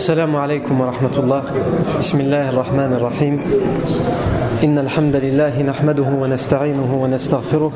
السلام 0.00 0.36
عليكم 0.36 0.80
ورحمة 0.80 1.16
الله. 1.20 1.42
بسم 2.00 2.20
الله 2.20 2.44
الرحمن 2.56 2.90
الرحيم. 2.96 3.34
إن 4.64 4.78
الحمد 4.78 5.16
لله 5.16 5.62
نحمده 5.62 6.08
ونستعينه 6.20 6.90
ونستغفره 7.02 7.72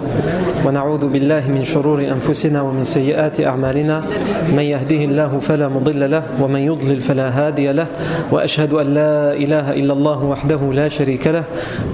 ونعوذ 0.67 1.09
بالله 1.09 1.49
من 1.49 1.65
شرور 1.65 2.05
أنفسنا 2.05 2.63
ومن 2.63 2.85
سيئات 2.85 3.41
أعمالنا. 3.41 4.03
من 4.53 4.63
يهده 4.63 5.01
الله 5.09 5.41
فلا 5.41 5.69
مضل 5.69 6.11
له 6.11 6.23
ومن 6.41 6.61
يضلل 6.61 7.01
فلا 7.01 7.29
هادي 7.33 7.73
له. 7.73 7.87
وأشهد 8.33 8.73
أن 8.73 8.87
لا 8.95 9.33
إله 9.33 9.73
إلا 9.81 9.93
الله 9.93 10.25
وحده 10.25 10.61
لا 10.73 10.89
شريك 10.89 11.27
له. 11.27 11.45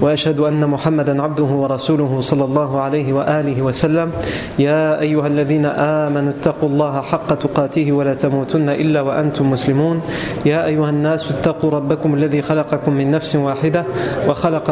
وأشهد 0.01 0.39
أن 0.39 0.59
محمدا 0.59 1.23
عبده 1.23 1.43
ورسوله 1.43 2.21
صلى 2.21 2.43
الله 2.43 2.81
عليه 2.81 3.13
وآله 3.13 3.61
وسلم. 3.61 4.11
يا 4.59 4.99
أيها 4.99 5.27
الذين 5.27 5.65
آمنوا 6.05 6.31
اتقوا 6.35 6.69
الله 6.69 7.01
حق 7.01 7.29
تقاته 7.33 7.91
ولا 7.91 8.13
تموتن 8.13 8.69
إلا 8.69 9.01
وأنتم 9.01 9.51
مسلمون. 9.51 10.01
يا 10.45 10.65
أيها 10.65 10.89
الناس 10.89 11.31
اتقوا 11.31 11.71
ربكم 11.71 12.13
الذي 12.13 12.41
خلقكم 12.41 12.91
من 12.91 13.11
نفس 13.11 13.35
واحدة 13.35 13.83
وخلق 14.27 14.71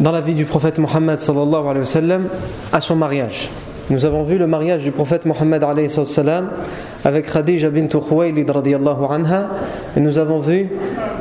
dans 0.00 0.12
la 0.12 0.20
vie 0.20 0.34
du 0.34 0.44
prophète 0.44 0.78
Mohammed 0.78 1.18
à 2.72 2.80
son 2.80 2.96
mariage. 2.96 3.50
Nous 3.88 4.04
avons 4.04 4.24
vu 4.24 4.36
le 4.36 4.46
mariage 4.46 4.82
du 4.82 4.90
prophète 4.90 5.24
Mohammed 5.26 5.64
avec 7.04 7.32
Khadija 7.32 7.70
bint 7.70 7.86
Khuwaylid 7.86 8.50
radiyallahu 8.50 9.04
anha 9.08 9.48
et 9.96 10.00
nous 10.00 10.18
avons 10.18 10.40
vu 10.40 10.68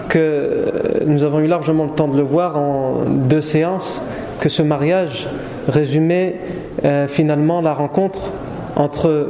que 0.10 0.66
nous 1.06 1.24
avons 1.24 1.40
eu 1.40 1.48
largement 1.48 1.84
le 1.84 1.92
temps 1.92 2.08
de 2.08 2.18
le 2.18 2.24
voir 2.24 2.58
en 2.58 3.04
deux 3.06 3.42
séances 3.42 4.02
que 4.40 4.50
ce 4.50 4.62
mariage 4.62 5.30
résumait 5.68 6.36
euh, 6.84 7.08
finalement 7.08 7.62
la 7.62 7.74
rencontre 7.74 8.32
entre 8.76 9.28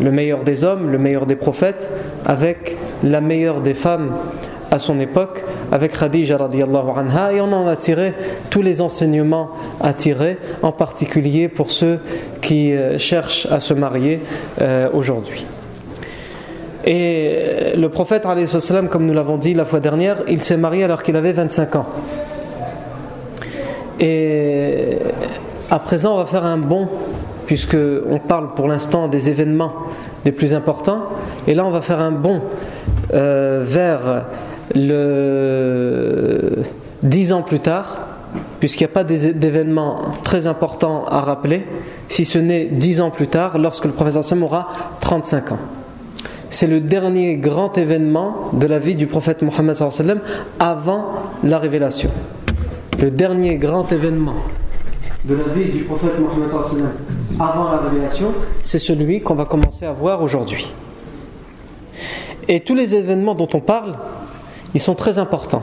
le 0.00 0.10
meilleur 0.10 0.44
des 0.44 0.64
hommes, 0.64 0.90
le 0.90 0.98
meilleur 0.98 1.26
des 1.26 1.36
prophètes 1.36 1.88
avec 2.24 2.76
la 3.02 3.20
meilleure 3.20 3.60
des 3.60 3.74
femmes 3.74 4.12
à 4.70 4.78
son 4.78 4.98
époque 5.00 5.44
avec 5.72 5.98
Khadija 5.98 6.36
radiallahu 6.36 6.90
anha 6.96 7.32
et 7.32 7.40
on 7.40 7.52
en 7.52 7.66
a 7.66 7.76
tiré 7.76 8.14
tous 8.50 8.62
les 8.62 8.80
enseignements 8.80 9.50
à 9.80 9.92
tirer 9.92 10.38
en 10.62 10.72
particulier 10.72 11.48
pour 11.48 11.70
ceux 11.70 12.00
qui 12.42 12.72
euh, 12.72 12.98
cherchent 12.98 13.46
à 13.50 13.60
se 13.60 13.74
marier 13.74 14.20
euh, 14.60 14.88
aujourd'hui. 14.92 15.46
Et 16.84 17.72
le 17.76 17.88
prophète 17.88 18.24
comme 18.90 19.06
nous 19.06 19.14
l'avons 19.14 19.38
dit 19.38 19.54
la 19.54 19.64
fois 19.64 19.80
dernière 19.80 20.18
il 20.28 20.42
s'est 20.42 20.56
marié 20.56 20.84
alors 20.84 21.02
qu'il 21.02 21.16
avait 21.16 21.32
25 21.32 21.76
ans. 21.76 21.86
Et 23.98 24.98
à 25.70 25.78
présent 25.78 26.14
on 26.14 26.18
va 26.18 26.26
faire 26.26 26.44
un 26.44 26.58
bond 26.58 26.88
puisque 27.46 27.76
on 28.08 28.18
parle 28.18 28.54
pour 28.54 28.68
l'instant 28.68 29.08
des 29.08 29.28
événements 29.28 29.72
les 30.24 30.32
plus 30.32 30.54
importants. 30.54 31.04
Et 31.46 31.54
là 31.54 31.64
on 31.64 31.70
va 31.70 31.80
faire 31.80 32.00
un 32.00 32.12
bond 32.12 32.40
euh, 33.14 33.62
vers 33.64 34.26
le 34.76 36.62
dix 37.02 37.32
ans 37.32 37.42
plus 37.42 37.60
tard, 37.60 38.00
puisqu'il 38.60 38.84
n'y 38.84 38.90
a 38.90 38.94
pas 38.94 39.04
d'événement 39.04 40.02
très 40.22 40.46
important 40.46 41.04
à 41.06 41.20
rappeler, 41.20 41.64
si 42.08 42.24
ce 42.24 42.38
n'est 42.38 42.66
dix 42.66 43.00
ans 43.00 43.10
plus 43.10 43.28
tard, 43.28 43.58
lorsque 43.58 43.84
le 43.84 43.92
professeur 43.92 44.24
Sam 44.24 44.42
aura 44.42 44.68
35 45.00 45.52
ans. 45.52 45.58
C'est 46.50 46.66
le 46.66 46.80
dernier 46.80 47.36
grand 47.36 47.76
événement 47.76 48.50
de 48.52 48.66
la 48.66 48.78
vie 48.78 48.94
du 48.94 49.06
prophète 49.06 49.42
Mohammed 49.42 49.76
avant 50.58 51.06
la 51.42 51.58
révélation. 51.58 52.10
Le 53.02 53.10
dernier 53.10 53.56
grand 53.56 53.90
événement 53.92 54.36
de 55.24 55.34
la 55.34 55.52
vie 55.52 55.70
du 55.70 55.82
prophète 55.84 56.18
Mohammed 56.18 56.50
avant 57.38 57.70
la 57.70 57.78
révélation, 57.78 58.32
c'est 58.62 58.78
celui 58.78 59.20
qu'on 59.20 59.34
va 59.34 59.44
commencer 59.44 59.84
à 59.84 59.92
voir 59.92 60.22
aujourd'hui. 60.22 60.66
Et 62.48 62.60
tous 62.60 62.74
les 62.74 62.94
événements 62.94 63.34
dont 63.34 63.48
on 63.52 63.60
parle, 63.60 63.96
ils 64.74 64.80
sont 64.80 64.94
très 64.94 65.18
importants. 65.18 65.62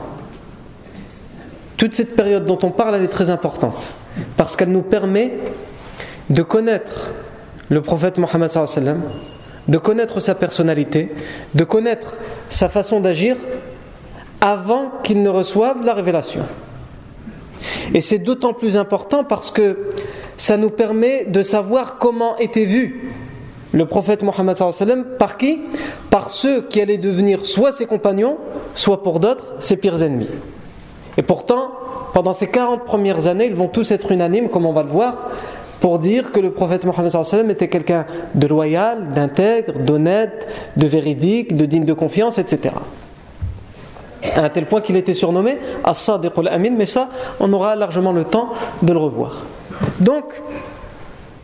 Toute 1.76 1.94
cette 1.94 2.14
période 2.14 2.44
dont 2.44 2.58
on 2.62 2.70
parle, 2.70 2.94
elle 2.94 3.04
est 3.04 3.08
très 3.08 3.30
importante 3.30 3.94
parce 4.36 4.56
qu'elle 4.56 4.70
nous 4.70 4.82
permet 4.82 5.32
de 6.30 6.42
connaître 6.42 7.10
le 7.68 7.80
prophète 7.82 8.18
Mohammed 8.18 8.50
de 9.66 9.78
connaître 9.78 10.20
sa 10.20 10.34
personnalité, 10.34 11.10
de 11.54 11.64
connaître 11.64 12.16
sa 12.50 12.68
façon 12.68 13.00
d'agir 13.00 13.36
avant 14.40 14.92
qu'il 15.02 15.22
ne 15.22 15.30
reçoive 15.30 15.84
la 15.84 15.94
révélation. 15.94 16.42
Et 17.94 18.00
c'est 18.00 18.18
d'autant 18.18 18.52
plus 18.52 18.76
important 18.76 19.24
parce 19.24 19.50
que 19.50 19.90
ça 20.36 20.56
nous 20.56 20.70
permet 20.70 21.24
de 21.24 21.42
savoir 21.42 21.98
comment 21.98 22.36
était 22.36 22.66
vu 22.66 23.10
le 23.74 23.86
prophète 23.86 24.22
Mohammed 24.22 24.56
par 25.18 25.36
qui? 25.36 25.60
Par 26.08 26.30
ceux 26.30 26.62
qui 26.62 26.80
allaient 26.80 26.96
devenir 26.96 27.44
soit 27.44 27.72
ses 27.72 27.86
compagnons, 27.86 28.38
soit 28.74 29.02
pour 29.02 29.20
d'autres 29.20 29.54
ses 29.58 29.76
pires 29.76 30.02
ennemis. 30.02 30.30
Et 31.16 31.22
pourtant, 31.22 31.72
pendant 32.12 32.32
ces 32.32 32.46
40 32.46 32.84
premières 32.84 33.26
années, 33.26 33.46
ils 33.46 33.54
vont 33.54 33.68
tous 33.68 33.90
être 33.90 34.12
unanimes, 34.12 34.48
comme 34.48 34.64
on 34.64 34.72
va 34.72 34.84
le 34.84 34.88
voir, 34.88 35.30
pour 35.80 35.98
dire 35.98 36.30
que 36.30 36.38
le 36.38 36.52
prophète 36.52 36.84
Mohammed 36.84 37.50
était 37.50 37.68
quelqu'un 37.68 38.06
de 38.34 38.46
loyal, 38.46 39.12
d'intègre, 39.12 39.80
d'honnête, 39.80 40.48
de 40.76 40.86
véridique, 40.86 41.56
de 41.56 41.66
digne 41.66 41.84
de 41.84 41.92
confiance, 41.92 42.38
etc. 42.38 42.76
À 44.36 44.44
un 44.44 44.48
tel 44.50 44.66
point 44.66 44.80
qu'il 44.80 44.96
était 44.96 45.14
surnommé 45.14 45.58
As-Sadiq 45.82 46.32
al-Amin, 46.38 46.70
mais 46.76 46.86
ça, 46.86 47.08
on 47.40 47.52
aura 47.52 47.74
largement 47.74 48.12
le 48.12 48.24
temps 48.24 48.50
de 48.82 48.92
le 48.92 48.98
revoir. 48.98 49.42
Donc, 50.00 50.24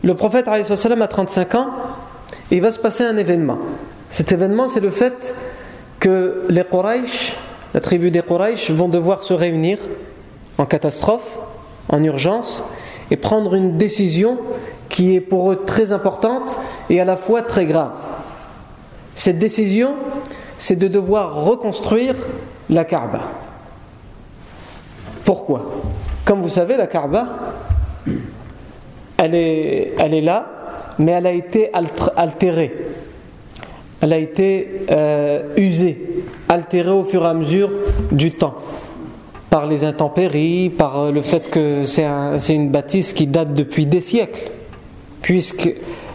le 0.03 0.15
prophète 0.15 0.47
a 0.47 1.07
35 1.07 1.55
ans, 1.55 1.67
il 2.51 2.61
va 2.61 2.71
se 2.71 2.79
passer 2.79 3.03
un 3.03 3.17
événement. 3.17 3.57
Cet 4.09 4.31
événement, 4.31 4.67
c'est 4.67 4.81
le 4.81 4.89
fait 4.91 5.33
que 5.99 6.45
les 6.49 6.63
Quraysh, 6.63 7.35
la 7.73 7.79
tribu 7.79 8.11
des 8.11 8.21
Quraysh, 8.21 8.71
vont 8.71 8.89
devoir 8.89 9.23
se 9.23 9.33
réunir 9.33 9.79
en 10.57 10.65
catastrophe, 10.65 11.37
en 11.89 12.03
urgence, 12.03 12.63
et 13.09 13.17
prendre 13.17 13.55
une 13.55 13.77
décision 13.77 14.37
qui 14.89 15.15
est 15.15 15.21
pour 15.21 15.51
eux 15.51 15.63
très 15.65 15.91
importante 15.91 16.57
et 16.89 16.99
à 16.99 17.05
la 17.05 17.17
fois 17.17 17.41
très 17.41 17.65
grave. 17.65 17.91
Cette 19.15 19.39
décision, 19.39 19.95
c'est 20.57 20.75
de 20.75 20.87
devoir 20.87 21.45
reconstruire 21.45 22.15
la 22.69 22.83
Kaaba. 22.85 23.21
Pourquoi? 25.23 25.71
Comme 26.25 26.41
vous 26.41 26.49
savez, 26.49 26.77
la 26.77 26.87
Kaaba, 26.87 27.27
elle 29.17 29.35
est, 29.35 29.93
elle 29.97 30.13
est 30.13 30.21
là, 30.21 30.60
mais 30.99 31.13
elle 31.13 31.27
a 31.27 31.31
été 31.31 31.69
altérée. 32.15 32.73
Elle 34.01 34.13
a 34.13 34.17
été 34.17 34.67
euh, 34.89 35.43
usée, 35.57 35.97
altérée 36.49 36.91
au 36.91 37.03
fur 37.03 37.23
et 37.23 37.27
à 37.27 37.33
mesure 37.33 37.69
du 38.11 38.31
temps, 38.31 38.55
par 39.49 39.67
les 39.67 39.83
intempéries, 39.83 40.69
par 40.69 40.99
euh, 40.99 41.11
le 41.11 41.21
fait 41.21 41.49
que 41.51 41.85
c'est 41.85 42.55
une 42.55 42.69
bâtisse 42.69 43.13
qui 43.13 43.27
date 43.27 43.53
depuis 43.53 43.85
des 43.85 44.01
siècles, 44.01 44.49
puisque 45.21 45.69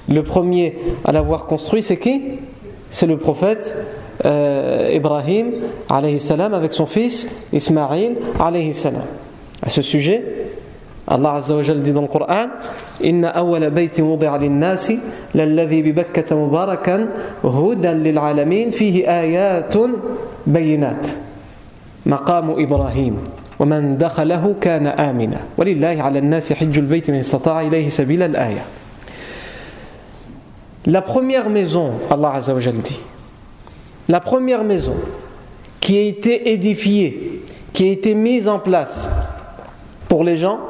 le 0.08 0.22
premier 0.22 0.78
à 1.04 1.12
l'avoir 1.12 1.46
construit, 1.46 1.82
c'est 1.82 1.96
qui? 1.96 2.22
C'est 2.90 3.06
le 3.06 3.18
prophète 3.18 3.74
euh, 4.24 4.90
Ibrahim 4.92 5.50
alayhi 5.88 6.18
salam 6.18 6.54
avec 6.54 6.72
son 6.72 6.86
fils 6.86 7.28
Ismaïl 7.52 8.16
alayhi 8.40 8.74
salam. 8.74 9.02
À 9.62 9.68
ce 9.68 9.82
sujet, 9.82 10.22
الله 11.12 11.30
عز 11.30 11.50
وجل 11.52 11.82
دي 11.82 11.90
القرآن 11.90 12.48
إن 13.04 13.24
أول 13.24 13.70
بيت 13.70 14.00
وضع 14.00 14.36
للناس 14.36 14.92
للذي 15.34 15.82
ببكة 15.82 16.36
مباركا 16.36 17.08
هدى 17.44 17.88
للعالمين 17.88 18.70
فيه 18.70 19.06
آيات 19.20 19.74
بينات. 20.46 21.06
مقام 22.06 22.50
إبراهيم 22.50 23.14
ومن 23.58 23.98
دخله 23.98 24.54
كان 24.60 24.86
آمنا. 24.86 25.40
ولله 25.58 26.02
على 26.02 26.18
الناس 26.18 26.52
حج 26.52 26.78
البيت 26.78 27.10
من 27.10 27.18
استطاع 27.18 27.60
إليه 27.60 27.88
سبيل 27.88 28.22
الآية. 28.22 28.64
La 30.86 31.02
première 31.02 31.50
maison, 31.50 31.90
Allah 32.08 32.34
Azza 32.34 32.54
wa 32.54 32.60
dit, 32.60 33.00
la 34.08 34.20
première 34.20 34.62
maison 34.62 34.94
qui 35.80 35.98
a 35.98 36.02
été 36.02 36.52
édifiée, 36.52 37.42
qui 37.72 37.88
a 37.88 37.92
été 37.92 38.14
mise 38.14 38.46
en 38.46 38.60
place 38.60 39.10
pour 40.08 40.22
les 40.22 40.36
gens, 40.36 40.60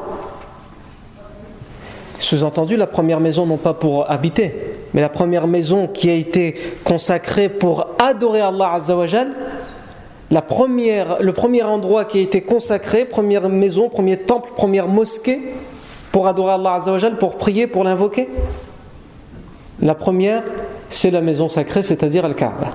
sous-entendu, 2.26 2.76
la 2.76 2.88
première 2.88 3.20
maison 3.20 3.46
non 3.46 3.56
pas 3.56 3.72
pour 3.72 4.10
habiter, 4.10 4.52
mais 4.92 5.00
la 5.00 5.08
première 5.08 5.46
maison 5.46 5.86
qui 5.86 6.10
a 6.10 6.14
été 6.14 6.56
consacrée 6.82 7.48
pour 7.48 7.86
adorer 8.00 8.40
Allah 8.40 8.72
Azzawajal, 8.72 9.28
la 10.32 10.42
première, 10.42 11.22
le 11.22 11.32
premier 11.32 11.62
endroit 11.62 12.04
qui 12.04 12.18
a 12.18 12.22
été 12.22 12.40
consacré, 12.40 13.04
première 13.04 13.48
maison, 13.48 13.88
premier 13.88 14.16
temple, 14.16 14.50
première 14.56 14.88
mosquée 14.88 15.40
pour 16.10 16.26
adorer 16.26 16.54
Allah 16.54 16.74
Azzawajal, 16.74 17.16
pour 17.16 17.36
prier, 17.36 17.68
pour 17.68 17.84
l'invoquer 17.84 18.28
La 19.80 19.94
première, 19.94 20.42
c'est 20.90 21.12
la 21.12 21.20
maison 21.20 21.48
sacrée, 21.48 21.82
c'est-à-dire 21.82 22.24
Al-Kaaba, 22.24 22.72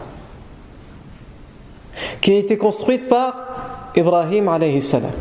qui 2.22 2.32
a 2.32 2.38
été 2.38 2.56
construite 2.56 3.10
par 3.10 3.36
Ibrahim 3.98 4.48
alayhi 4.48 4.82
salam. 4.82 5.12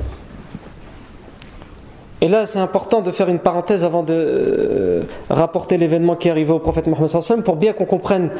Et 2.21 2.29
là, 2.29 2.47
c'est 2.47 2.59
important 2.59 3.01
de 3.01 3.11
faire 3.11 3.29
une 3.29 3.39
parenthèse 3.39 3.83
avant 3.85 4.03
de 4.03 4.15
euh, 4.15 5.03
rapporter 5.31 5.79
l'événement 5.79 6.17
qui 6.17 6.29
est 6.29 6.31
arrivé 6.31 6.53
au 6.53 6.59
prophète 6.59 6.87
Mohammed 6.87 7.43
pour 7.45 7.57
bien 7.57 7.73
qu'on 7.73 7.87
comprenne, 7.87 8.31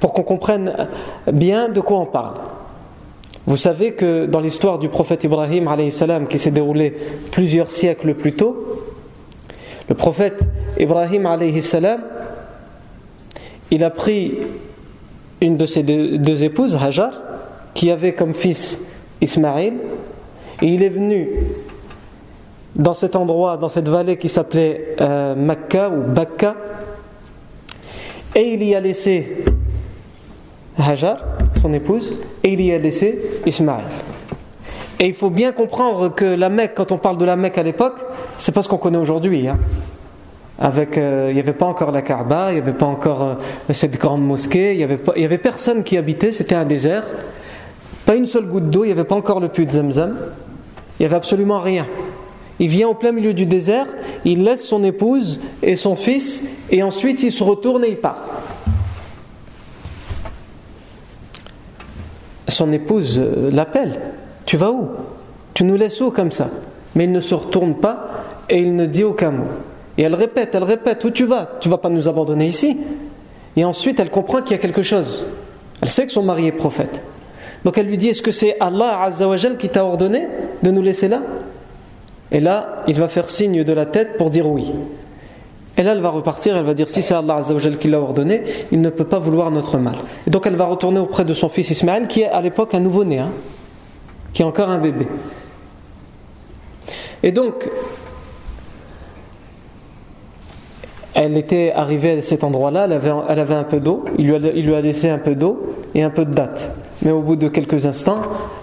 pour 0.00 0.12
qu'on 0.12 0.22
comprenne 0.22 0.88
bien 1.32 1.68
de 1.68 1.80
quoi 1.80 1.98
on 2.00 2.06
parle. 2.06 2.34
Vous 3.46 3.56
savez 3.56 3.92
que 3.92 4.26
dans 4.26 4.40
l'histoire 4.40 4.78
du 4.78 4.88
prophète 4.88 5.24
Ibrahim 5.24 5.68
salam, 5.90 6.26
qui 6.26 6.38
s'est 6.38 6.50
déroulée 6.50 6.96
plusieurs 7.30 7.70
siècles 7.70 8.14
plus 8.14 8.34
tôt, 8.34 8.84
le 9.88 9.94
prophète 9.94 10.40
Ibrahim 10.78 11.28
salam, 11.60 12.00
il 13.70 13.84
a 13.84 13.90
pris 13.90 14.38
une 15.42 15.56
de 15.56 15.66
ses 15.66 15.82
deux, 15.82 16.44
épouses, 16.44 16.78
Hajar, 16.80 17.20
qui 17.74 17.90
avait 17.90 18.14
comme 18.14 18.32
fils 18.32 18.80
Ismaïl, 19.20 19.74
et 20.62 20.66
il 20.66 20.82
est 20.82 20.88
venu 20.88 21.28
dans 22.76 22.94
cet 22.94 23.16
endroit, 23.16 23.56
dans 23.56 23.68
cette 23.68 23.88
vallée 23.88 24.16
qui 24.16 24.28
s'appelait 24.28 24.96
euh, 25.00 25.34
Mecca 25.34 25.90
ou 25.90 26.02
Bakka, 26.02 26.54
et 28.34 28.54
il 28.54 28.64
y 28.64 28.74
a 28.74 28.80
laissé 28.80 29.44
Hajar, 30.76 31.18
son 31.60 31.72
épouse, 31.72 32.18
et 32.42 32.52
il 32.52 32.60
y 32.60 32.72
a 32.72 32.78
laissé 32.78 33.40
Ismaël. 33.46 33.84
Et 34.98 35.06
il 35.06 35.14
faut 35.14 35.30
bien 35.30 35.52
comprendre 35.52 36.14
que 36.14 36.24
la 36.24 36.48
Mecque, 36.48 36.72
quand 36.74 36.92
on 36.92 36.98
parle 36.98 37.18
de 37.18 37.24
la 37.24 37.36
Mecque 37.36 37.58
à 37.58 37.62
l'époque, 37.62 38.00
c'est 38.38 38.52
pas 38.52 38.62
ce 38.62 38.68
qu'on 38.68 38.78
connaît 38.78 38.98
aujourd'hui. 38.98 39.48
Hein. 39.48 39.58
Avec, 40.58 40.98
euh, 40.98 41.26
il 41.30 41.34
n'y 41.34 41.40
avait 41.40 41.52
pas 41.52 41.66
encore 41.66 41.90
la 41.90 42.02
Kaaba, 42.02 42.50
il 42.50 42.54
n'y 42.54 42.60
avait 42.60 42.72
pas 42.72 42.86
encore 42.86 43.22
euh, 43.22 43.34
cette 43.72 43.98
grande 43.98 44.24
mosquée, 44.24 44.72
il 44.72 44.78
n'y 44.78 44.84
avait, 44.84 45.00
avait 45.24 45.38
personne 45.38 45.82
qui 45.82 45.96
habitait, 45.96 46.32
c'était 46.32 46.54
un 46.54 46.64
désert. 46.64 47.04
Pas 48.06 48.14
une 48.14 48.26
seule 48.26 48.46
goutte 48.46 48.70
d'eau, 48.70 48.84
il 48.84 48.88
n'y 48.88 48.92
avait 48.92 49.04
pas 49.04 49.16
encore 49.16 49.40
le 49.40 49.48
puits 49.48 49.66
de 49.66 49.72
Zamzam. 49.72 50.16
Il 50.98 51.02
n'y 51.02 51.06
avait 51.06 51.16
absolument 51.16 51.60
rien. 51.60 51.86
Il 52.60 52.68
vient 52.68 52.88
au 52.88 52.94
plein 52.94 53.12
milieu 53.12 53.34
du 53.34 53.46
désert, 53.46 53.86
il 54.24 54.44
laisse 54.44 54.64
son 54.64 54.84
épouse 54.84 55.40
et 55.62 55.76
son 55.76 55.96
fils, 55.96 56.42
et 56.70 56.82
ensuite 56.82 57.22
il 57.22 57.32
se 57.32 57.42
retourne 57.42 57.84
et 57.84 57.88
il 57.88 57.96
part. 57.96 58.28
Son 62.48 62.70
épouse 62.70 63.18
euh, 63.18 63.50
l'appelle 63.50 64.00
Tu 64.46 64.56
vas 64.56 64.70
où? 64.70 64.88
Tu 65.54 65.64
nous 65.64 65.76
laisses 65.76 66.00
où 66.00 66.10
comme 66.10 66.30
ça? 66.30 66.50
Mais 66.94 67.04
il 67.04 67.12
ne 67.12 67.20
se 67.20 67.34
retourne 67.34 67.74
pas 67.74 68.10
et 68.48 68.60
il 68.60 68.76
ne 68.76 68.86
dit 68.86 69.02
aucun 69.02 69.32
mot. 69.32 69.46
Et 69.98 70.02
elle 70.02 70.14
répète, 70.14 70.54
elle 70.54 70.62
répète 70.62 71.02
Où 71.04 71.10
tu 71.10 71.24
vas? 71.24 71.50
Tu 71.60 71.68
vas 71.68 71.78
pas 71.78 71.88
nous 71.88 72.08
abandonner 72.08 72.46
ici? 72.46 72.76
Et 73.56 73.64
ensuite 73.64 73.98
elle 73.98 74.10
comprend 74.10 74.42
qu'il 74.42 74.52
y 74.52 74.58
a 74.58 74.62
quelque 74.62 74.82
chose. 74.82 75.26
Elle 75.82 75.88
sait 75.88 76.06
que 76.06 76.12
son 76.12 76.22
mari 76.22 76.46
est 76.46 76.52
prophète. 76.52 77.02
Donc 77.64 77.78
elle 77.78 77.86
lui 77.86 77.98
dit 77.98 78.10
Est-ce 78.10 78.22
que 78.22 78.32
c'est 78.32 78.56
Allah 78.60 79.02
Azzawajal 79.02 79.56
qui 79.56 79.68
t'a 79.68 79.84
ordonné 79.84 80.28
de 80.62 80.70
nous 80.70 80.82
laisser 80.82 81.08
là? 81.08 81.22
Et 82.32 82.40
là, 82.40 82.82
il 82.86 82.98
va 82.98 83.08
faire 83.08 83.28
signe 83.28 83.64
de 83.64 83.72
la 83.72 83.86
tête 83.86 84.16
pour 84.16 84.30
dire 84.30 84.46
oui. 84.46 84.72
Et 85.76 85.82
là, 85.82 85.92
elle 85.92 86.00
va 86.00 86.10
repartir, 86.10 86.56
elle 86.56 86.64
va 86.64 86.74
dire 86.74 86.88
si 86.88 87.02
c'est 87.02 87.14
Allah 87.14 87.36
Azzawajal 87.36 87.78
qui 87.78 87.88
l'a 87.88 88.00
ordonné, 88.00 88.42
il 88.70 88.80
ne 88.80 88.90
peut 88.90 89.04
pas 89.04 89.18
vouloir 89.18 89.50
notre 89.50 89.78
mal. 89.78 89.96
Et 90.26 90.30
donc, 90.30 90.46
elle 90.46 90.56
va 90.56 90.66
retourner 90.66 91.00
auprès 91.00 91.24
de 91.24 91.34
son 91.34 91.48
fils 91.48 91.70
Ismaël, 91.70 92.06
qui 92.06 92.22
est 92.22 92.28
à 92.28 92.40
l'époque 92.40 92.74
un 92.74 92.80
nouveau-né, 92.80 93.18
hein, 93.18 93.30
qui 94.32 94.42
est 94.42 94.44
encore 94.44 94.70
un 94.70 94.78
bébé. 94.78 95.06
Et 97.24 97.32
donc, 97.32 97.68
elle 101.14 101.36
était 101.36 101.72
arrivée 101.72 102.18
à 102.18 102.22
cet 102.22 102.44
endroit-là, 102.44 102.84
elle 102.84 102.92
avait, 102.92 103.12
elle 103.28 103.38
avait 103.38 103.54
un 103.54 103.64
peu 103.64 103.80
d'eau, 103.80 104.04
il, 104.18 104.26
lui 104.28 104.74
a 104.74 104.80
laissé 104.80 105.08
un 105.08 105.18
peu 105.18 105.34
d'eau 105.34 105.74
et 105.94 106.02
un 106.02 106.10
peu 106.10 106.24
de 106.24 106.34
dates. 106.34 106.72
Mais 107.02 107.12
au 107.12 107.20
bout 107.20 107.36
de 107.36 107.48
quelques 107.48 107.86
instants, 107.86 108.20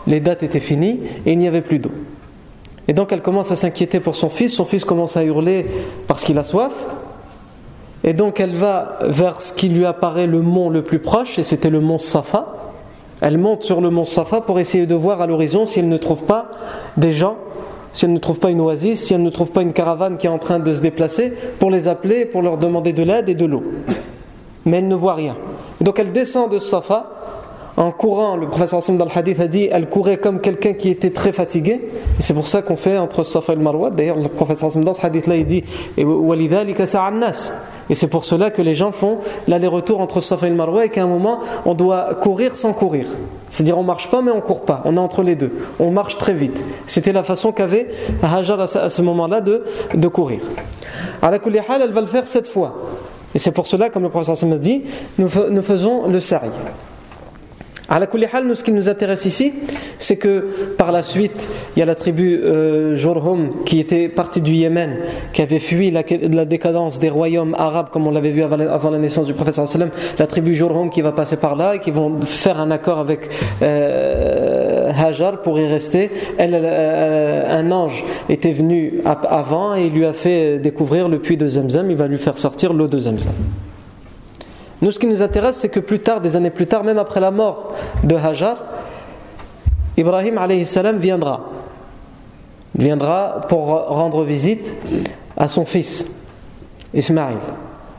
les 0.07 0.19
dates 0.19 0.43
étaient 0.43 0.59
finies 0.59 0.99
et 1.25 1.31
il 1.31 1.37
n'y 1.37 1.47
avait 1.47 1.61
plus 1.61 1.79
d'eau. 1.79 1.91
Et 2.91 2.93
donc 2.93 3.13
elle 3.13 3.21
commence 3.21 3.51
à 3.51 3.55
s'inquiéter 3.55 4.01
pour 4.01 4.17
son 4.17 4.27
fils, 4.27 4.53
son 4.53 4.65
fils 4.65 4.83
commence 4.83 5.15
à 5.15 5.23
hurler 5.23 5.65
parce 6.07 6.25
qu'il 6.25 6.38
a 6.38 6.43
soif. 6.43 6.73
Et 8.03 8.11
donc 8.11 8.41
elle 8.41 8.53
va 8.53 8.99
vers 9.03 9.41
ce 9.41 9.53
qui 9.53 9.69
lui 9.69 9.85
apparaît 9.85 10.27
le 10.27 10.41
mont 10.41 10.69
le 10.69 10.81
plus 10.81 10.99
proche, 10.99 11.39
et 11.39 11.43
c'était 11.43 11.69
le 11.69 11.79
mont 11.79 11.99
Safa. 11.99 12.47
Elle 13.21 13.38
monte 13.38 13.63
sur 13.63 13.79
le 13.79 13.89
mont 13.91 14.03
Safa 14.03 14.41
pour 14.41 14.59
essayer 14.59 14.88
de 14.88 14.93
voir 14.93 15.21
à 15.21 15.25
l'horizon 15.25 15.65
si 15.65 15.79
elle 15.79 15.88
ne 15.88 15.95
trouve 15.95 16.23
pas 16.23 16.51
des 16.97 17.13
gens, 17.13 17.38
si 17.93 18.03
elle 18.03 18.11
ne 18.11 18.19
trouve 18.19 18.39
pas 18.39 18.51
une 18.51 18.59
oasis, 18.59 18.99
si 18.99 19.13
elle 19.13 19.23
ne 19.23 19.29
trouve 19.29 19.51
pas 19.51 19.61
une 19.61 19.71
caravane 19.71 20.17
qui 20.17 20.27
est 20.27 20.29
en 20.29 20.38
train 20.38 20.59
de 20.59 20.73
se 20.73 20.81
déplacer, 20.81 21.31
pour 21.59 21.71
les 21.71 21.88
appeler, 21.88 22.25
pour 22.25 22.41
leur 22.41 22.57
demander 22.57 22.91
de 22.91 23.03
l'aide 23.03 23.29
et 23.29 23.35
de 23.35 23.45
l'eau. 23.45 23.63
Mais 24.65 24.79
elle 24.79 24.89
ne 24.89 24.95
voit 24.95 25.13
rien. 25.13 25.38
donc 25.79 25.97
elle 25.97 26.11
descend 26.11 26.51
de 26.51 26.59
Safa 26.59 27.20
en 27.77 27.91
courant, 27.91 28.35
le 28.35 28.47
professeur 28.47 28.79
Hassan 28.79 28.97
dans 28.97 29.06
le 29.06 29.12
hadith 29.13 29.39
a 29.39 29.47
dit, 29.47 29.69
elle 29.71 29.88
courait 29.88 30.18
comme 30.18 30.41
quelqu'un 30.41 30.73
qui 30.73 30.89
était 30.89 31.09
très 31.12 31.31
fatigué. 31.31 31.81
C'est 32.19 32.33
pour 32.33 32.47
ça 32.47 32.62
qu'on 32.62 32.75
fait 32.75 32.97
entre 32.97 33.23
Safa 33.23 33.53
et 33.53 33.56
Marwa. 33.56 33.89
D'ailleurs, 33.89 34.18
le 34.18 34.27
professeur 34.27 34.68
Hassan 34.69 34.83
dans 34.83 34.94
ce 34.94 35.06
hadith-là, 35.06 35.38
il 35.38 35.45
dit, 35.45 35.63
et 37.89 37.95
c'est 37.95 38.07
pour 38.07 38.25
cela 38.25 38.51
que 38.51 38.62
les 38.62 38.75
gens 38.75 38.91
font 38.91 39.18
l'aller-retour 39.47 40.01
entre 40.01 40.21
Safa 40.21 40.47
et 40.47 40.51
Marwa 40.51 40.85
et 40.85 40.89
qu'à 40.89 41.03
un 41.03 41.07
moment, 41.07 41.39
on 41.65 41.73
doit 41.73 42.15
courir 42.15 42.57
sans 42.57 42.73
courir. 42.73 43.07
C'est-à-dire, 43.50 43.77
on 43.77 43.83
marche 43.83 44.09
pas, 44.09 44.21
mais 44.21 44.31
on 44.31 44.41
court 44.41 44.62
pas. 44.62 44.81
On 44.85 44.95
est 44.97 45.00
entre 45.00 45.24
les 45.24 45.35
deux. 45.35 45.51
On 45.79 45.91
marche 45.91 46.17
très 46.17 46.33
vite. 46.33 46.62
C'était 46.88 47.13
la 47.13 47.24
façon 47.24 47.51
qu'avait 47.51 47.88
Hajar 48.21 48.59
à 48.59 48.89
ce 48.89 49.01
moment-là 49.01 49.41
de, 49.41 49.63
de 49.94 50.07
courir. 50.07 50.41
À 51.21 51.31
la 51.31 51.38
elle 51.38 51.91
va 51.91 52.01
le 52.01 52.07
faire 52.07 52.27
cette 52.27 52.47
fois. 52.47 52.75
Et 53.33 53.39
c'est 53.39 53.51
pour 53.51 53.67
cela, 53.67 53.89
comme 53.89 54.03
le 54.03 54.09
professeur 54.09 54.33
Hassan 54.33 54.51
a 54.53 54.57
dit, 54.57 54.83
nous, 55.17 55.29
nous 55.50 55.62
faisons 55.62 56.07
le 56.07 56.19
sari. 56.19 56.50
À 57.91 57.99
la 57.99 58.07
nous, 58.41 58.55
ce 58.55 58.63
qui 58.63 58.71
nous 58.71 58.88
intéresse 58.88 59.25
ici, 59.25 59.51
c'est 59.99 60.15
que 60.15 60.45
par 60.77 60.93
la 60.93 61.03
suite, 61.03 61.45
il 61.75 61.79
y 61.79 61.83
a 61.83 61.85
la 61.85 61.95
tribu 61.95 62.39
euh, 62.41 62.95
Jorhum 62.95 63.65
qui 63.65 63.81
était 63.81 64.07
partie 64.07 64.39
du 64.39 64.53
Yémen, 64.53 64.95
qui 65.33 65.41
avait 65.41 65.59
fui 65.59 65.91
la, 65.91 66.03
décadence 66.45 66.99
des 66.99 67.09
royaumes 67.09 67.53
arabes, 67.59 67.89
comme 67.91 68.07
on 68.07 68.11
l'avait 68.11 68.29
vu 68.29 68.43
avant 68.43 68.91
la, 68.91 68.97
naissance 68.97 69.25
du 69.25 69.33
prophète. 69.33 69.59
La 70.19 70.25
tribu 70.25 70.55
Jorhum 70.55 70.89
qui 70.89 71.01
va 71.01 71.12
passer 71.12 71.36
par 71.36 71.57
là 71.57 71.75
et 71.75 71.79
qui 71.79 71.91
vont 71.91 72.21
faire 72.21 72.62
un 72.62 72.71
accord 72.71 73.00
avec 73.00 73.29
euh, 73.62 74.89
Hajar 74.95 75.41
pour 75.41 75.60
y 75.60 75.67
rester. 75.67 76.12
Elle, 76.38 76.55
euh, 76.55 77.60
un 77.60 77.74
ange 77.74 78.05
était 78.29 78.51
venu 78.51 79.01
avant 79.03 79.75
et 79.75 79.88
il 79.88 79.91
lui 79.91 80.05
a 80.05 80.13
fait 80.13 80.60
découvrir 80.60 81.10
le 81.10 81.19
puits 81.19 81.36
de 81.36 81.45
Zemzem. 81.45 81.91
Il 81.91 81.98
va 81.98 82.07
lui 82.07 82.17
faire 82.17 82.38
sortir 82.38 82.71
l'eau 82.71 82.88
de 82.88 83.00
Zemzem. 83.00 83.33
Nous, 84.81 84.91
ce 84.91 85.00
qui 85.00 85.07
nous 85.07 85.21
intéresse, 85.21 85.57
c'est 85.57 85.69
que 85.69 85.79
plus 85.79 86.00
tard, 86.00 86.21
des 86.21 86.35
années 86.35 86.50
plus 86.50 86.65
tard, 86.65 86.83
même 86.83 86.97
après 86.97 87.19
la 87.19 87.31
mort 87.31 87.75
de 88.03 88.15
Hajar, 88.15 88.57
Ibrahim 89.95 90.39
salam 90.65 90.97
viendra. 90.97 91.50
Il 92.75 92.85
viendra 92.85 93.45
pour 93.47 93.67
rendre 93.67 94.23
visite 94.23 94.73
à 95.38 95.47
son 95.47 95.65
fils, 95.65 96.07
Ismaïl, 96.93 97.38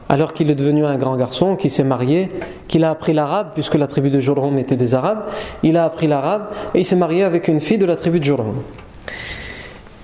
alors 0.08 0.32
qu'il 0.32 0.50
est 0.50 0.56
devenu 0.56 0.84
un 0.84 0.96
grand 0.96 1.16
garçon, 1.16 1.54
qu'il 1.54 1.70
s'est 1.70 1.84
marié, 1.84 2.30
qu'il 2.66 2.82
a 2.82 2.90
appris 2.90 3.12
l'arabe, 3.12 3.50
puisque 3.54 3.74
la 3.74 3.86
tribu 3.86 4.10
de 4.10 4.18
Jurhum 4.18 4.58
était 4.58 4.76
des 4.76 4.94
arabes, 4.94 5.24
il 5.62 5.76
a 5.76 5.84
appris 5.84 6.08
l'arabe 6.08 6.48
et 6.74 6.80
il 6.80 6.84
s'est 6.84 6.96
marié 6.96 7.22
avec 7.22 7.46
une 7.48 7.60
fille 7.60 7.78
de 7.78 7.86
la 7.86 7.96
tribu 7.96 8.18
de 8.18 8.24
Jurhum. 8.24 8.62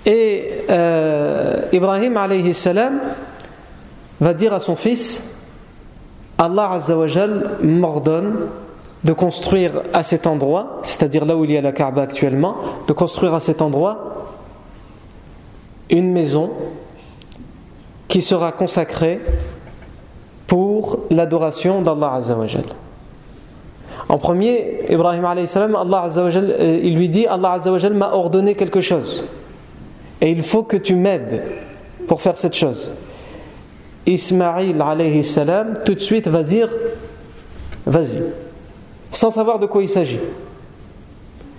Et 0.06 0.50
euh, 0.70 1.62
Ibrahim 1.72 2.18
salam 2.52 3.00
va 4.20 4.34
dire 4.34 4.54
à 4.54 4.60
son 4.60 4.76
fils 4.76 5.22
Allah 6.38 6.70
Azzawajal 6.72 7.58
m'ordonne 7.62 8.36
de 9.04 9.12
construire 9.12 9.82
à 9.92 10.02
cet 10.02 10.26
endroit, 10.26 10.80
c'est-à-dire 10.84 11.24
là 11.24 11.36
où 11.36 11.44
il 11.44 11.52
y 11.52 11.56
a 11.56 11.60
la 11.60 11.72
Kaaba 11.72 12.02
actuellement, 12.02 12.56
de 12.86 12.92
construire 12.92 13.34
à 13.34 13.40
cet 13.40 13.60
endroit 13.60 14.26
une 15.90 16.12
maison 16.12 16.50
qui 18.06 18.22
sera 18.22 18.52
consacrée 18.52 19.20
pour 20.46 21.00
l'adoration 21.10 21.82
d'Allah 21.82 22.14
Azzawajal. 22.14 22.64
En 24.08 24.16
premier, 24.18 24.86
Ibrahim 24.88 25.46
salam, 25.46 25.76
Allah 25.76 26.02
Azzawajal, 26.04 26.56
euh, 26.58 26.80
il 26.82 26.96
lui 26.96 27.08
dit 27.08 27.26
Allah 27.26 27.52
Azzawajal 27.52 27.92
m'a 27.92 28.12
ordonné 28.12 28.54
quelque 28.54 28.80
chose 28.80 29.26
et 30.20 30.30
il 30.30 30.42
faut 30.42 30.62
que 30.62 30.76
tu 30.76 30.94
m'aides 30.94 31.42
pour 32.06 32.22
faire 32.22 32.38
cette 32.38 32.54
chose. 32.54 32.90
Ismaïl 34.08 34.80
alayhi 34.80 35.22
salam 35.22 35.74
tout 35.84 35.94
de 35.94 36.00
suite 36.00 36.28
va 36.28 36.42
dire 36.42 36.68
vas-y, 37.86 38.22
sans 39.12 39.30
savoir 39.30 39.58
de 39.58 39.66
quoi 39.66 39.82
il 39.82 39.88
s'agit. 39.88 40.20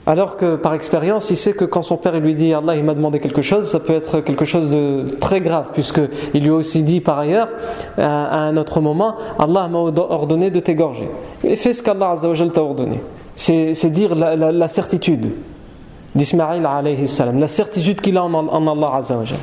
Alors 0.06 0.38
que 0.38 0.56
par 0.56 0.74
expérience, 0.74 1.29
il 1.29 1.38
sait 1.38 1.53
que 1.53 1.65
quand 1.65 1.84
son 1.84 1.98
père 1.98 2.20
lui 2.20 2.34
dit 2.34 2.51
Allah 2.51 2.75
il 2.75 2.84
m'a 2.84 2.96
demandé 2.96 3.20
quelque 3.20 3.44
chose, 3.44 3.70
ça 3.70 3.79
peut 3.79 3.94
être 3.94 4.22
quelque 4.22 4.44
chose 4.46 4.72
de 4.72 5.06
très 5.20 5.39
grave, 5.39 5.68
puisqu'il 5.74 6.41
lui 6.41 6.50
a 6.50 6.56
aussi 6.56 6.82
dit 6.82 7.00
par 7.00 7.20
ailleurs 7.20 7.50
à 7.98 8.39
un 8.39 8.58
autre 8.58 8.82
moment 8.82 9.18
Allah 9.38 9.68
m'a 9.68 9.77
ordonné 9.77 10.50
de 10.50 10.60
t'égorger. 10.60 11.10
Et 11.44 11.56
fais 11.56 11.75
ce 11.75 11.84
qu'Allah 11.84 12.15
t'a 12.20 12.62
ordonné. 12.62 13.01
C'est 13.36 13.91
dire 13.91 14.15
la, 14.15 14.68
certitude 14.68 15.29
d'Ismaïl 16.15 16.65
alayhi 16.65 17.08
salam, 17.08 17.39
la 17.39 17.48
certitude 17.48 18.01
qu'il 18.01 18.18
a 18.18 18.24
en, 18.24 18.34
en 18.34 18.68
Allah 18.68 18.96
azawajal. 18.96 19.38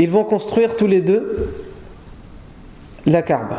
Ils 0.00 0.08
vont 0.08 0.24
construire 0.24 0.76
tous 0.76 0.86
les 0.86 1.02
deux 1.02 1.52
la 3.04 3.20
Kaaba. 3.20 3.58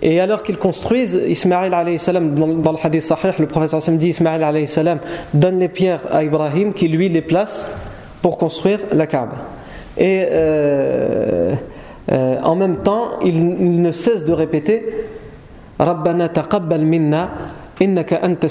Et 0.00 0.20
alors 0.20 0.42
qu'ils 0.42 0.56
construisent, 0.56 1.20
Ismaël 1.28 1.74
alayhi 1.74 1.98
salam, 1.98 2.34
dans, 2.34 2.72
le 2.72 2.78
hadith 2.82 3.02
sahih, 3.02 3.32
le 3.38 3.46
professeur 3.46 3.82
Sam 3.82 3.98
dit 3.98 4.08
Ismaël 4.08 4.42
alayhi 4.42 4.66
salam 4.66 5.00
donne 5.34 5.58
les 5.58 5.68
pierres 5.68 6.00
à 6.10 6.24
Ibrahim 6.24 6.72
qui 6.72 6.88
lui 6.88 7.10
les 7.10 7.20
place 7.20 7.68
pour 8.22 8.38
construire 8.38 8.78
la 8.92 9.06
Kaaba. 9.06 9.36
Et 9.98 10.26
euh, 10.30 11.54
euh, 12.10 12.40
en 12.42 12.56
même 12.56 12.78
temps, 12.78 13.18
il, 13.22 13.82
ne 13.82 13.92
cesse 13.92 14.24
de 14.24 14.32
répéter 14.32 14.82
Rabbana 15.78 16.30
taqabbal 16.30 16.86
minna 16.86 17.28
innaka 17.78 18.20
anta. 18.22 18.46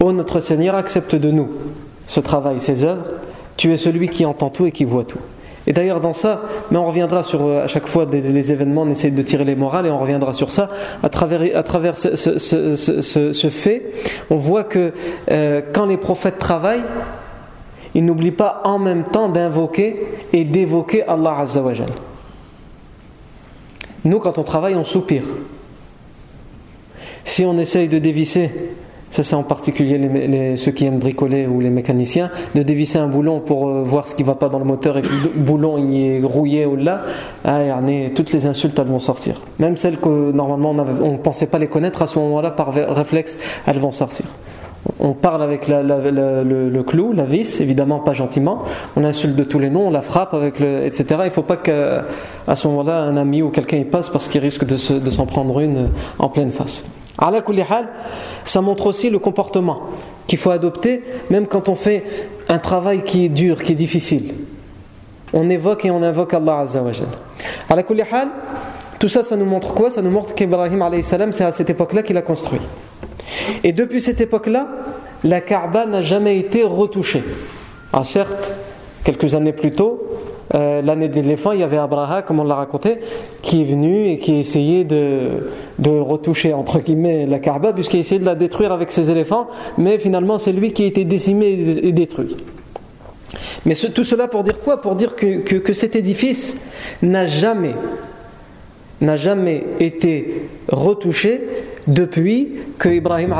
Ô 0.00 0.12
notre 0.12 0.40
Seigneur, 0.40 0.74
accepte 0.76 1.14
de 1.14 1.30
nous 1.30 1.50
ce 2.06 2.20
travail, 2.20 2.58
ces 2.58 2.84
œuvres. 2.84 3.10
Tu 3.56 3.72
es 3.72 3.76
celui 3.76 4.08
qui 4.08 4.24
entend 4.26 4.50
tout 4.50 4.66
et 4.66 4.72
qui 4.72 4.84
voit 4.84 5.04
tout. 5.04 5.20
Et 5.66 5.72
d'ailleurs 5.72 6.00
dans 6.00 6.12
ça, 6.12 6.42
mais 6.70 6.78
on 6.78 6.86
reviendra 6.86 7.22
sur 7.22 7.46
euh, 7.46 7.64
à 7.64 7.66
chaque 7.68 7.86
fois 7.86 8.04
des, 8.04 8.52
événements, 8.52 8.82
on 8.82 8.90
essaie 8.90 9.10
de 9.10 9.22
tirer 9.22 9.44
les 9.44 9.56
morales 9.56 9.86
et 9.86 9.90
on 9.90 9.98
reviendra 9.98 10.32
sur 10.32 10.52
ça. 10.52 10.68
À 11.02 11.08
travers, 11.08 11.56
à 11.56 11.62
travers 11.62 11.96
ce, 11.96 12.14
ce, 12.16 13.48
fait, 13.48 13.92
on 14.30 14.36
voit 14.36 14.64
que 14.64 14.92
euh, 15.30 15.62
quand 15.72 15.86
les 15.86 15.96
prophètes 15.96 16.38
travaillent, 16.38 16.84
ils 17.94 18.04
n'oublient 18.04 18.32
pas 18.32 18.60
en 18.64 18.78
même 18.78 19.04
temps 19.04 19.28
d'invoquer 19.28 20.06
et 20.32 20.44
d'évoquer 20.44 21.04
Allah 21.04 21.36
Azzawajal. 21.38 21.90
Nous, 24.04 24.18
quand 24.18 24.36
on 24.36 24.42
travaille, 24.42 24.74
on 24.74 24.84
soupire. 24.84 25.24
Si 27.24 27.44
on 27.46 27.56
essaye 27.56 27.88
de 27.88 27.98
dévisser 27.98 28.50
ça 29.14 29.22
c'est 29.22 29.36
en 29.36 29.44
particulier 29.44 30.56
ceux 30.56 30.72
qui 30.72 30.86
aiment 30.86 30.98
bricoler 30.98 31.46
ou 31.46 31.60
les 31.60 31.70
mécaniciens, 31.70 32.30
de 32.56 32.62
dévisser 32.64 32.98
un 32.98 33.06
boulon 33.06 33.38
pour 33.38 33.68
euh, 33.68 33.82
voir 33.84 34.08
ce 34.08 34.14
qui 34.16 34.24
ne 34.24 34.26
va 34.26 34.34
pas 34.34 34.48
dans 34.48 34.58
le 34.58 34.64
moteur 34.64 34.98
et 34.98 35.02
que 35.02 35.06
le 35.06 35.28
boulon 35.36 35.78
il 35.78 35.96
est 35.96 36.20
rouillé 36.20 36.66
ou 36.66 36.74
là, 36.74 37.02
ah, 37.44 37.60
toutes 38.16 38.32
les 38.32 38.46
insultes 38.46 38.76
elles 38.76 38.88
vont 38.88 38.98
sortir. 38.98 39.40
Même 39.60 39.76
celles 39.76 39.98
que 39.98 40.32
normalement 40.32 40.70
on 40.70 41.12
ne 41.12 41.16
pensait 41.18 41.46
pas 41.46 41.58
les 41.58 41.68
connaître, 41.68 42.02
à 42.02 42.08
ce 42.08 42.18
moment-là 42.18 42.50
par 42.50 42.74
réflexe 42.74 43.38
elles 43.68 43.78
vont 43.78 43.92
sortir. 43.92 44.26
On 44.98 45.12
parle 45.12 45.44
avec 45.44 45.68
le, 45.68 46.82
clou, 46.82 47.12
la 47.12 47.24
vis, 47.24 47.60
évidemment 47.60 48.00
pas 48.00 48.14
gentiment. 48.14 48.64
On 48.96 49.04
insulte 49.04 49.36
de 49.36 49.44
tous 49.44 49.60
les 49.60 49.70
noms, 49.70 49.86
on 49.86 49.90
la 49.90 50.02
frappe 50.02 50.34
avec 50.34 50.58
le, 50.58 50.84
etc. 50.84 51.04
Il 51.20 51.26
ne 51.26 51.30
faut 51.30 51.42
pas 51.42 51.56
qu'à 51.56 52.04
ce 52.52 52.66
moment-là 52.66 53.02
un 53.02 53.16
ami 53.16 53.42
ou 53.42 53.50
quelqu'un 53.50 53.76
y 53.76 53.84
passe 53.84 54.08
parce 54.08 54.26
qu'il 54.26 54.40
risque 54.40 54.66
de 54.66 54.76
s'en 54.76 55.26
prendre 55.26 55.60
une 55.60 55.90
en 56.18 56.28
pleine 56.28 56.50
face 56.50 56.84
ça 58.44 58.60
montre 58.60 58.86
aussi 58.86 59.10
le 59.10 59.18
comportement 59.18 59.82
qu'il 60.26 60.38
faut 60.38 60.50
adopter 60.50 61.02
même 61.30 61.46
quand 61.46 61.68
on 61.68 61.74
fait 61.74 62.04
un 62.48 62.58
travail 62.58 63.02
qui 63.02 63.26
est 63.26 63.28
dur, 63.28 63.62
qui 63.62 63.72
est 63.72 63.76
difficile. 63.76 64.34
On 65.32 65.48
évoque 65.50 65.84
et 65.84 65.90
on 65.90 66.02
invoque 66.02 66.34
Allah 66.34 66.60
Azza 66.60 66.82
wa 66.82 66.92
tout 68.98 69.08
ça, 69.08 69.22
ça 69.22 69.36
nous 69.36 69.44
montre 69.44 69.74
quoi? 69.74 69.90
Ça 69.90 70.00
nous 70.00 70.10
montre 70.10 70.34
qu'Ibrahim 70.34 70.82
c'est 71.02 71.44
à 71.44 71.52
cette 71.52 71.68
époque-là 71.68 72.02
qu'il 72.02 72.16
a 72.16 72.22
construit. 72.22 72.60
Et 73.62 73.72
depuis 73.72 74.00
cette 74.00 74.20
époque-là, 74.20 74.66
la 75.24 75.40
Kaaba 75.40 75.86
n'a 75.86 76.02
jamais 76.02 76.38
été 76.38 76.62
retouchée. 76.62 77.22
Ah, 77.92 78.04
certes, 78.04 78.52
quelques 79.04 79.34
années 79.34 79.52
plus 79.52 79.72
tôt, 79.72 80.06
euh, 80.54 80.82
l'année 80.82 81.08
d'éléphant, 81.08 81.52
il 81.52 81.60
y 81.60 81.62
avait 81.62 81.78
Abraha, 81.78 82.22
comme 82.22 82.40
on 82.40 82.44
l'a 82.44 82.54
raconté, 82.54 82.98
qui 83.42 83.62
est 83.62 83.64
venu 83.64 84.08
et 84.08 84.18
qui 84.18 84.32
a 84.32 84.38
essayé 84.38 84.84
de, 84.84 85.50
de 85.78 85.90
retoucher, 85.90 86.52
entre 86.52 86.80
guillemets, 86.80 87.26
la 87.26 87.38
Kaaba, 87.38 87.72
puisqu'il 87.72 87.98
a 87.98 88.00
essayé 88.00 88.20
de 88.20 88.26
la 88.26 88.34
détruire 88.34 88.72
avec 88.72 88.92
ses 88.92 89.10
éléphants, 89.10 89.48
mais 89.78 89.98
finalement 89.98 90.38
c'est 90.38 90.52
lui 90.52 90.72
qui 90.72 90.84
a 90.84 90.86
été 90.86 91.04
décimé 91.04 91.78
et 91.82 91.92
détruit. 91.92 92.36
Mais 93.64 93.74
tout 93.74 94.04
cela 94.04 94.28
pour 94.28 94.44
dire 94.44 94.60
quoi? 94.60 94.80
Pour 94.80 94.94
dire 94.94 95.16
que, 95.16 95.38
que 95.38 95.72
cet 95.72 95.96
édifice 95.96 96.56
n'a 97.02 97.26
jamais, 97.26 97.74
n'a 99.00 99.16
jamais 99.16 99.64
été 99.80 100.42
retouché 100.68 101.40
depuis 101.86 102.52
que 102.78 102.88
Ibrahim 102.88 103.34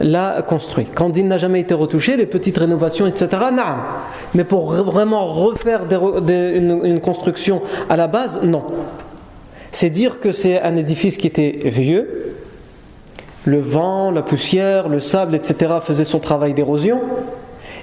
l'a 0.00 0.42
construit. 0.42 0.86
Quand 0.94 1.16
il 1.16 1.28
n'a 1.28 1.38
jamais 1.38 1.60
été 1.60 1.74
retouché, 1.74 2.16
les 2.16 2.26
petites 2.26 2.58
rénovations, 2.58 3.06
etc., 3.06 3.28
non. 3.52 3.62
Mais 4.34 4.44
pour 4.44 4.72
vraiment 4.72 5.26
refaire 5.26 5.82
une, 5.90 7.00
construction 7.00 7.62
à 7.88 7.96
la 7.96 8.08
base, 8.08 8.40
non. 8.42 8.64
C'est 9.72 9.90
dire 9.90 10.20
que 10.20 10.32
c'est 10.32 10.60
un 10.60 10.76
édifice 10.76 11.16
qui 11.16 11.26
était 11.26 11.60
vieux, 11.64 12.34
le 13.44 13.58
vent, 13.58 14.10
la 14.10 14.22
poussière, 14.22 14.88
le 14.88 15.00
sable, 15.00 15.34
etc., 15.34 15.74
faisaient 15.80 16.04
son 16.04 16.18
travail 16.18 16.54
d'érosion, 16.54 17.00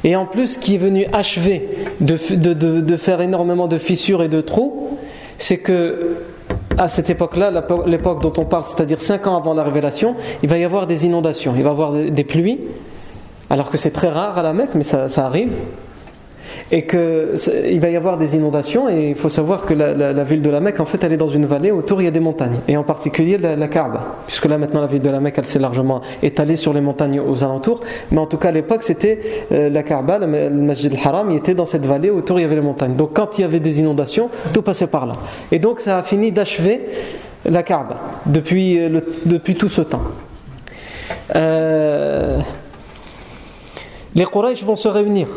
et 0.03 0.15
en 0.15 0.25
plus 0.25 0.57
qui 0.57 0.75
est 0.75 0.79
venu 0.79 1.07
achever 1.13 1.69
de 1.99 2.97
faire 2.97 3.21
énormément 3.21 3.67
de 3.67 3.77
fissures 3.77 4.21
et 4.21 4.29
de 4.29 4.41
trous, 4.41 4.99
c'est 5.37 5.57
que 5.57 6.17
à 6.77 6.87
cette 6.89 7.09
époque-là, 7.09 7.51
l'époque 7.85 8.21
dont 8.21 8.33
on 8.37 8.45
parle, 8.45 8.63
c'est-à-dire 8.65 9.01
5 9.01 9.27
ans 9.27 9.37
avant 9.37 9.53
la 9.53 9.63
révélation, 9.63 10.15
il 10.43 10.49
va 10.49 10.57
y 10.57 10.63
avoir 10.63 10.87
des 10.87 11.05
inondations, 11.05 11.53
il 11.55 11.63
va 11.63 11.69
y 11.69 11.71
avoir 11.71 11.93
des 11.93 12.23
pluies, 12.23 12.59
alors 13.49 13.69
que 13.69 13.77
c'est 13.77 13.91
très 13.91 14.09
rare 14.09 14.37
à 14.37 14.43
la 14.43 14.53
Mecque, 14.53 14.75
mais 14.75 14.83
ça, 14.83 15.07
arrive. 15.25 15.53
Et 16.71 16.87
qu'il 16.87 17.79
va 17.79 17.89
y 17.89 17.95
avoir 17.95 18.17
des 18.17 18.35
inondations, 18.35 18.89
et 18.89 19.09
il 19.09 19.15
faut 19.15 19.29
savoir 19.29 19.65
que 19.65 19.73
la, 19.73 20.23
ville 20.23 20.41
de 20.41 20.49
la 20.49 20.59
Mecque, 20.59 20.79
en 20.79 20.85
fait, 20.85 21.03
elle 21.03 21.13
est 21.13 21.17
dans 21.17 21.29
une 21.29 21.45
vallée, 21.45 21.69
autour 21.71 22.01
il 22.01 22.05
y 22.05 22.07
a 22.07 22.11
des 22.11 22.19
montagnes, 22.19 22.57
et 22.67 22.75
en 22.75 22.83
particulier 22.83 23.37
la, 23.37 23.55
la 23.55 23.67
Kaaba, 23.67 24.15
puisque 24.25 24.45
là 24.45 24.57
maintenant 24.57 24.81
la 24.81 24.87
ville 24.87 25.01
de 25.01 25.09
la 25.09 25.19
Mecque, 25.19 25.35
elle 25.37 25.45
s'est 25.45 25.59
largement 25.59 26.01
étalée 26.23 26.55
sur 26.55 26.73
les 26.73 26.81
montagnes 26.81 27.19
aux 27.19 27.43
alentours, 27.43 27.81
mais 28.11 28.19
en 28.19 28.25
tout 28.25 28.37
cas 28.37 28.49
à 28.49 28.51
l'époque, 28.51 28.81
c'était 28.81 29.19
euh, 29.51 29.69
la 29.69 29.83
Kaaba, 29.83 30.17
le, 30.17 30.49
Masjid 30.49 30.91
al-Haram, 30.91 31.29
il 31.31 31.37
était 31.37 31.53
dans 31.53 31.65
cette 31.65 31.85
vallée, 31.85 32.09
autour 32.09 32.39
il 32.39 32.43
y 32.43 32.45
avait 32.45 32.55
les 32.55 32.61
montagnes. 32.61 32.95
Donc 32.95 33.11
quand 33.13 33.37
il 33.37 33.41
y 33.41 33.43
avait 33.43 33.59
des 33.59 33.79
inondations, 33.79 34.29
tout 34.53 34.61
passait 34.61 34.87
par 34.87 35.05
là. 35.05 35.13
Et 35.51 35.59
donc 35.59 35.79
ça 35.79 35.99
a 35.99 36.03
fini 36.03 36.31
d'achever 36.31 36.81
la 37.45 37.63
Kaaba 37.63 37.97
depuis, 38.25 38.79
euh, 38.79 39.01
depuis 39.25 39.55
tout 39.55 39.69
ce 39.69 39.81
temps. 39.81 40.01
Euh, 41.35 42.39
les 44.15 44.25
Quraysh 44.25 44.63
vont 44.63 44.75
se 44.75 44.87
réunir 44.87 45.27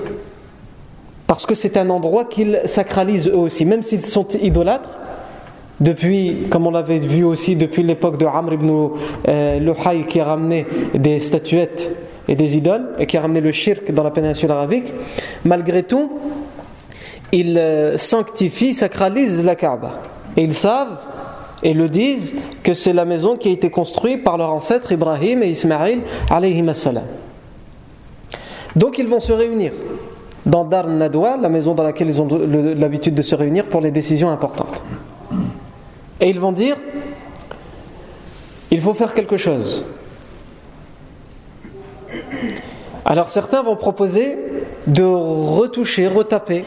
parce 1.29 1.45
que 1.45 1.55
c'est 1.55 1.77
un 1.77 1.91
endroit 1.91 2.25
qu'ils 2.25 2.63
sacralisent 2.65 3.29
eux 3.29 3.37
aussi, 3.37 3.67
même 3.67 3.83
s'ils 3.83 4.05
sont 4.05 4.27
idolâtres. 4.29 4.99
Depuis, 5.79 6.47
comme 6.51 6.67
on 6.67 6.73
l'avait 6.73 6.99
vu 6.99 7.23
aussi 7.23 7.55
depuis 7.55 7.85
l'époque 7.85 8.19
de 8.19 8.27
Amr 8.27 8.55
ibn 8.55 8.89
euh, 9.29 10.03
qui 10.09 10.19
a 10.19 10.25
ramené 10.25 10.67
des 10.95 11.21
statuettes 11.21 11.95
et 12.27 12.35
des 12.35 12.57
idoles 12.57 12.89
et 12.99 13.07
qui 13.07 13.17
a 13.17 13.21
ramené 13.21 13.41
le 13.41 13.53
shirk 13.53 13.93
dans 13.93 14.03
la 14.03 14.11
péninsule 14.11 14.51
arabique, 14.51 14.93
malgré 15.45 15.85
tout, 15.85 16.11
ils 17.31 17.57
euh, 17.59 17.99
sanctifient, 17.99 18.75
sacralisent 18.75 19.45
la 19.45 19.55
Kaaba. 19.55 20.01
Et 20.37 20.43
ils 20.43 20.55
savent 20.55 20.99
et 21.63 21.75
le 21.75 21.91
disent 21.91 22.35
que 22.63 22.73
c'est 22.73 22.95
la 22.95 23.05
maison 23.05 23.37
qui 23.37 23.51
a 23.51 23.53
été 23.53 23.71
construite 23.71 24.25
par 24.25 24.39
leurs 24.39 24.51
ancêtres 24.51 24.93
Ibrahim 24.93 25.43
et 25.43 25.51
Ismaïl 25.51 26.01
Donc 28.75 28.99
ils 28.99 29.07
vont 29.07 29.21
se 29.21 29.33
réunir 29.33 29.73
dans 30.47 30.65
Dar 30.65 30.87
Nadwa, 30.87 31.37
la 31.37 31.49
maison 31.49 31.75
dans 31.75 31.83
laquelle 31.83 32.09
ils 32.09 32.21
ont 32.21 32.29
l'habitude 32.29 33.15
de 33.15 33.23
se 33.23 33.35
réunir 33.35 33.67
pour 33.67 33.81
les 33.81 33.91
décisions 33.91 34.31
importantes. 34.31 34.83
Et 36.21 36.31
ils 36.31 36.41
vont 36.41 36.53
dire 36.53 36.77
il 38.71 38.81
faut 38.81 38.95
faire 38.95 39.15
quelque 39.15 39.37
chose. 39.37 39.85
Alors 43.05 43.31
certains 43.31 43.63
vont 43.63 43.77
proposer 43.77 44.37
de 44.87 45.03
retoucher, 45.03 46.07
retaper 46.07 46.65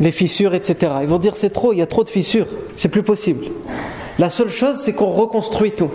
les 0.00 0.12
fissures, 0.12 0.54
etc. 0.54 0.92
Ils 1.02 1.08
vont 1.08 1.18
dire 1.18 1.36
c'est 1.36 1.50
trop, 1.50 1.72
il 1.72 1.78
y 1.78 1.82
a 1.82 1.86
trop 1.86 2.04
de 2.04 2.08
fissures, 2.08 2.46
c'est 2.76 2.88
plus 2.88 3.02
possible. 3.02 3.46
La 4.18 4.30
seule 4.30 4.48
chose, 4.48 4.80
c'est 4.80 4.92
qu'on 4.92 5.10
reconstruit 5.10 5.72
tout. 5.72 5.90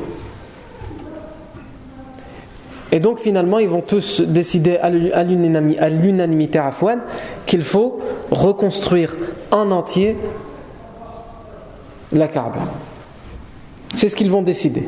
Et 2.92 3.00
donc 3.00 3.20
finalement, 3.20 3.60
ils 3.60 3.70
vont 3.70 3.82
tous 3.82 4.22
décider 4.22 4.78
à 4.78 4.90
l'unanimité 5.90 6.58
à 6.58 6.72
Fouane 6.72 7.02
qu'il 7.46 7.62
faut 7.62 8.00
reconstruire 8.32 9.16
en 9.52 9.70
entier 9.72 10.16
la 12.12 12.28
Kaaba. 12.28 12.62
C'est 13.96 14.10
ce 14.10 14.16
qu'ils 14.16 14.32
vont 14.32 14.42
décider. 14.42 14.84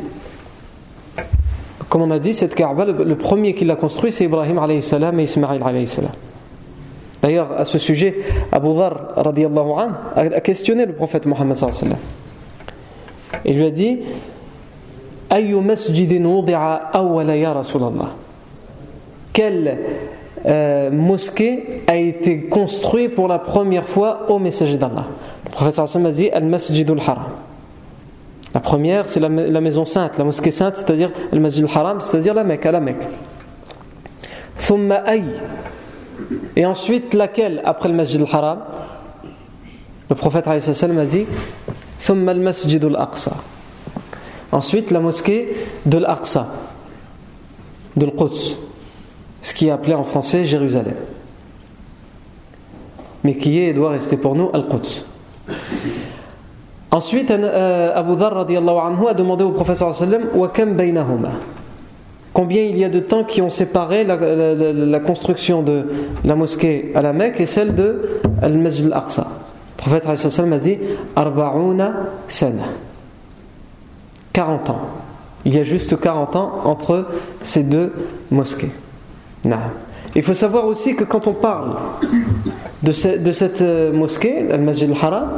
Comme 1.89 2.01
on 2.03 2.11
a 2.11 2.19
dit, 2.19 2.33
cette 2.33 2.55
Kaaba, 2.55 2.85
le, 2.85 3.15
premier 3.15 3.53
qui 3.53 3.65
l'a 3.65 3.75
construit, 3.75 4.11
c'est 4.11 4.23
Ibrahim 4.23 4.81
salam 4.81 5.19
et 5.19 5.23
Ismaïl 5.23 5.87
salam. 5.87 6.11
D'ailleurs, 7.21 7.51
à 7.51 7.65
ce 7.65 7.77
sujet, 7.77 8.15
Abu 8.51 8.73
Dhar 8.73 9.13
a 10.15 10.41
questionné 10.41 10.85
le 10.85 10.93
prophète 10.93 11.25
Mohammed. 11.25 11.57
Il 13.45 13.57
lui 13.57 13.65
a 13.65 13.71
dit 13.71 13.99
quelle 19.33 19.77
euh, 20.45 20.91
mosquée 20.91 21.83
a 21.87 21.95
été 21.95 22.41
construite 22.43 23.15
pour 23.15 23.27
la 23.27 23.39
première 23.39 23.85
fois 23.85 24.25
au 24.29 24.39
messager 24.39 24.77
d'Allah 24.77 25.05
Le 25.45 25.51
professeur 25.51 25.85
Hassan 25.85 26.05
a 26.05 26.11
dit 26.11 26.29
Al-Masjidul 26.29 26.99
Haram. 26.99 27.23
La 28.53 28.59
première, 28.59 29.07
c'est 29.07 29.21
la, 29.21 29.29
maison 29.29 29.85
sainte, 29.85 30.17
la 30.17 30.25
mosquée 30.25 30.51
sainte, 30.51 30.75
c'est-à-dire 30.75 31.11
le 31.31 31.39
Masjid 31.39 31.63
al-Haram, 31.63 32.01
c'est-à-dire 32.01 32.33
la 32.33 32.43
Mecque, 32.43 32.65
la 32.65 32.81
Mecque. 32.81 33.07
Thumma 34.57 35.03
ay. 35.07 35.23
Et 36.57 36.65
ensuite, 36.65 37.13
laquelle 37.13 37.61
après 37.63 37.87
le 37.87 37.95
Masjid 37.95 38.21
al-Haram 38.21 38.59
Le 40.09 40.15
prophète 40.15 40.47
a 40.47 40.59
dit 41.05 41.25
Thumma 41.99 42.31
al-Masjid 42.31 42.83
al-Aqsa. 42.83 43.37
Ensuite, 44.51 44.91
la 44.91 44.99
mosquée 44.99 45.53
de 45.85 45.97
l'Aqsa, 45.97 46.47
de 47.95 48.05
l'Quds, 48.05 48.57
ce 49.41 49.53
qui 49.53 49.67
est 49.67 49.71
appelé 49.71 49.93
en 49.93 50.03
français 50.03 50.45
Jérusalem. 50.45 50.95
Mais 53.23 53.35
qui 53.35 53.59
est 53.59 53.67
et 53.67 53.73
doit 53.73 53.91
rester 53.91 54.17
pour 54.17 54.35
nous 54.35 54.49
Al-Quds. 54.53 55.05
Ensuite, 56.91 57.31
euh, 57.31 57.93
Abu 57.95 58.15
Dhar 58.15 58.37
anhu 58.37 59.07
a 59.07 59.13
demandé 59.13 59.43
au 59.43 59.51
professeur 59.51 59.95
Combien 62.33 62.63
il 62.63 62.77
y 62.77 62.83
a 62.83 62.89
de 62.89 62.99
temps 62.99 63.23
qui 63.23 63.41
ont 63.41 63.49
séparé 63.49 64.05
la, 64.05 64.99
construction 64.99 65.63
de 65.63 65.85
la 66.23 66.35
mosquée 66.35 66.91
à 66.95 67.01
la 67.01 67.13
Mecque 67.13 67.41
et 67.41 67.45
celle 67.45 67.75
de 67.75 68.19
Al-Masjid 68.41 68.85
al-Aqsa 68.87 69.27
Le 69.27 69.77
prophète 69.77 70.05
a 70.05 70.57
dit 70.57 70.77
Arba'una 71.15 71.93
sana. 72.27 72.63
40 74.33 74.69
ans. 74.69 74.81
Il 75.45 75.55
y 75.55 75.59
a 75.59 75.63
juste 75.63 75.99
40 75.99 76.35
ans 76.35 76.61
entre 76.65 77.07
ces 77.41 77.63
deux 77.63 77.93
mosquées. 78.29 78.71
Il 80.15 80.23
faut 80.23 80.33
savoir 80.33 80.65
aussi 80.67 80.95
que 80.95 81.03
quand 81.03 81.27
on 81.27 81.33
parle 81.33 81.75
de, 82.83 82.91
cette 82.91 83.61
euh, 83.61 83.91
mosquée, 83.91 84.51
Al-Masjid 84.51 84.89
al-Haram, 84.91 85.29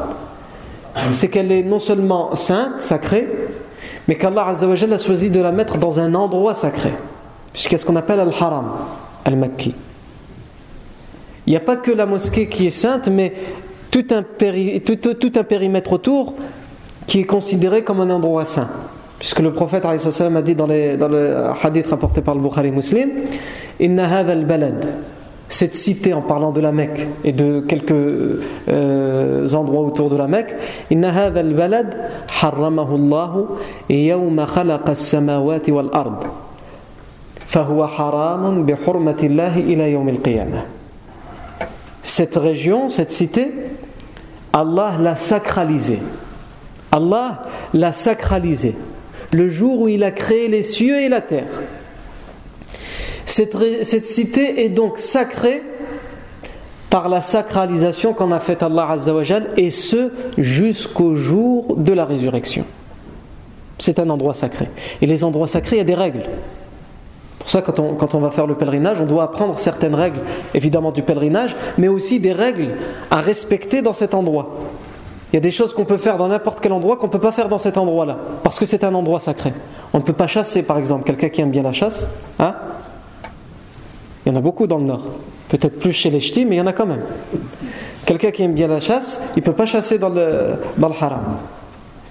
c'est 1.11 1.29
qu'elle 1.29 1.51
est 1.51 1.63
non 1.63 1.79
seulement 1.79 2.35
sainte, 2.35 2.81
sacrée, 2.81 3.27
mais 4.07 4.15
qu'Allah 4.15 4.47
a 4.47 4.97
choisi 4.97 5.29
de 5.29 5.39
la 5.39 5.51
mettre 5.51 5.77
dans 5.77 5.99
un 5.99 6.13
endroit 6.15 6.53
sacré, 6.53 6.91
puisqu'il 7.53 7.73
y 7.73 7.75
a 7.75 7.77
ce 7.77 7.85
qu'on 7.85 7.95
appelle 7.95 8.19
Al-Haram, 8.19 8.71
Al-Makki. 9.25 9.73
Il 11.45 11.49
n'y 11.49 11.57
a 11.57 11.61
pas 11.61 11.75
que 11.75 11.91
la 11.91 12.05
mosquée 12.05 12.47
qui 12.47 12.67
est 12.67 12.71
sainte, 12.71 13.07
mais 13.07 13.33
tout 13.91 14.05
un, 14.11 14.23
tout, 14.23 15.31
un 15.35 15.43
périmètre 15.43 15.93
autour 15.93 16.33
qui 17.07 17.21
est 17.21 17.25
considéré 17.25 17.83
comme 17.83 18.01
un 18.01 18.09
endroit 18.09 18.45
saint. 18.45 18.69
Puisque 19.19 19.39
le 19.39 19.53
prophète 19.53 19.85
a 19.85 19.95
dit 20.41 20.55
dans, 20.55 20.67
dans 20.67 21.07
le 21.07 21.47
hadith 21.63 21.87
rapporté 21.87 22.21
par 22.21 22.35
le 22.35 22.41
Bukhari 22.41 22.71
Muslim 22.71 23.09
Inna 23.79 24.17
hadha 24.17 24.33
al-balad 24.33 24.85
cette 25.53 25.75
cité 25.75 26.13
en 26.13 26.21
parlant 26.21 26.51
de 26.51 26.59
la 26.59 26.71
Mecque 26.71 27.07
et 27.23 27.31
de 27.31 27.59
quelques 27.61 27.91
euh, 27.93 29.53
endroits 29.53 29.81
autour 29.81 30.09
de 30.09 30.15
la 30.15 30.27
Mecque 30.27 30.55
inna 30.89 31.09
hadha 31.13 31.41
al-balad 31.41 31.95
harramahu 32.41 33.45
yawma 33.87 34.47
khalaqa 34.47 34.91
as-samawati 34.91 35.71
wal 35.71 35.89
ard 35.93 36.23
fahuwa 37.47 37.87
haramun 37.87 38.63
bi 38.63 38.73
hurmati 38.73 39.27
Allah 39.27 39.59
ila 39.59 39.87
yawm 39.87 40.09
al-qiyamah 40.09 40.65
cette 42.01 42.35
région 42.35 42.89
cette 42.89 43.11
cité 43.11 43.53
Allah 44.53 44.93
l'a 44.99 45.15
sacralisée 45.15 45.99
Allah 46.93 47.43
l'a 47.73 47.91
sacralisée 47.91 48.75
le 49.31 49.49
jour 49.49 49.81
où 49.81 49.87
il 49.87 50.03
a 50.03 50.11
créé 50.11 50.47
les 50.47 50.63
cieux 50.63 51.01
et 51.01 51.09
la 51.09 51.21
terre 51.21 51.47
cette, 53.25 54.05
cité 54.05 54.63
est 54.63 54.69
donc 54.69 54.99
sacrée 54.99 55.63
par 56.91 57.09
la 57.09 57.21
sacralisation 57.21 58.13
qu'en 58.13 58.31
a 58.31 58.39
faite 58.39 58.61
Allah 58.61 58.91
Azzawajal 58.91 59.49
et 59.57 59.71
ce 59.71 60.11
jusqu'au 60.37 61.15
jour 61.15 61.75
de 61.75 61.91
la 61.93 62.05
résurrection. 62.05 62.63
C'est 63.79 63.97
un 63.97 64.09
endroit 64.11 64.35
sacré. 64.35 64.69
Et 65.01 65.07
les 65.07 65.23
endroits 65.23 65.47
sacrés, 65.47 65.77
il 65.77 65.79
y 65.79 65.81
a 65.81 65.85
des 65.85 65.95
règles. 65.95 66.23
Pour 67.39 67.49
ça, 67.49 67.63
quand 67.63 67.79
on, 67.79 67.95
quand 67.95 68.13
on 68.13 68.19
va 68.19 68.29
faire 68.29 68.45
le 68.45 68.53
pèlerinage, 68.53 69.01
on 69.01 69.07
doit 69.07 69.23
apprendre 69.23 69.57
certaines 69.57 69.95
règles, 69.95 70.19
évidemment 70.53 70.91
du 70.91 71.01
pèlerinage, 71.01 71.55
mais 71.79 71.87
aussi 71.87 72.19
des 72.19 72.33
règles 72.33 72.69
à 73.09 73.17
respecter 73.21 73.81
dans 73.81 73.93
cet 73.93 74.13
endroit. 74.13 74.55
Il 75.33 75.37
y 75.37 75.39
a 75.39 75.41
des 75.41 75.51
choses 75.51 75.73
qu'on 75.73 75.83
peut 75.83 75.97
faire 75.97 76.17
dans 76.17 76.27
n'importe 76.27 76.59
quel 76.61 76.71
endroit 76.71 76.95
qu'on 76.95 77.07
ne 77.07 77.11
peut 77.11 77.19
pas 77.19 77.31
faire 77.31 77.49
dans 77.49 77.57
cet 77.57 77.79
endroit-là, 77.79 78.17
parce 78.43 78.59
que 78.59 78.67
c'est 78.67 78.83
un 78.83 78.93
endroit 78.93 79.19
sacré. 79.19 79.51
On 79.91 79.97
ne 79.97 80.03
peut 80.03 80.13
pas 80.13 80.27
chasser, 80.27 80.61
par 80.61 80.77
exemple, 80.77 81.05
quelqu'un 81.05 81.29
qui 81.29 81.41
aime 81.41 81.49
bien 81.49 81.63
la 81.63 81.71
chasse, 81.71 82.07
hein 82.37 82.53
il 84.25 84.31
y 84.31 84.35
en 84.35 84.37
a 84.37 84.41
beaucoup 84.41 84.67
dans 84.67 84.77
le 84.77 84.83
nord. 84.83 85.05
Peut-être 85.49 85.79
plus 85.79 85.91
chez 85.91 86.11
les 86.11 86.19
ch'tis, 86.19 86.45
mais 86.45 86.55
il 86.55 86.59
y 86.59 86.61
en 86.61 86.67
a 86.67 86.73
quand 86.73 86.85
même. 86.85 87.01
Quelqu'un 88.05 88.29
qui 88.29 88.43
aime 88.43 88.53
bien 88.53 88.67
la 88.67 88.79
chasse, 88.79 89.19
il 89.35 89.39
ne 89.39 89.43
peut 89.43 89.53
pas 89.53 89.65
chasser 89.65 89.97
dans 89.97 90.09
le, 90.09 90.55
dans 90.77 90.87
le 90.87 90.95
haram. 90.99 91.23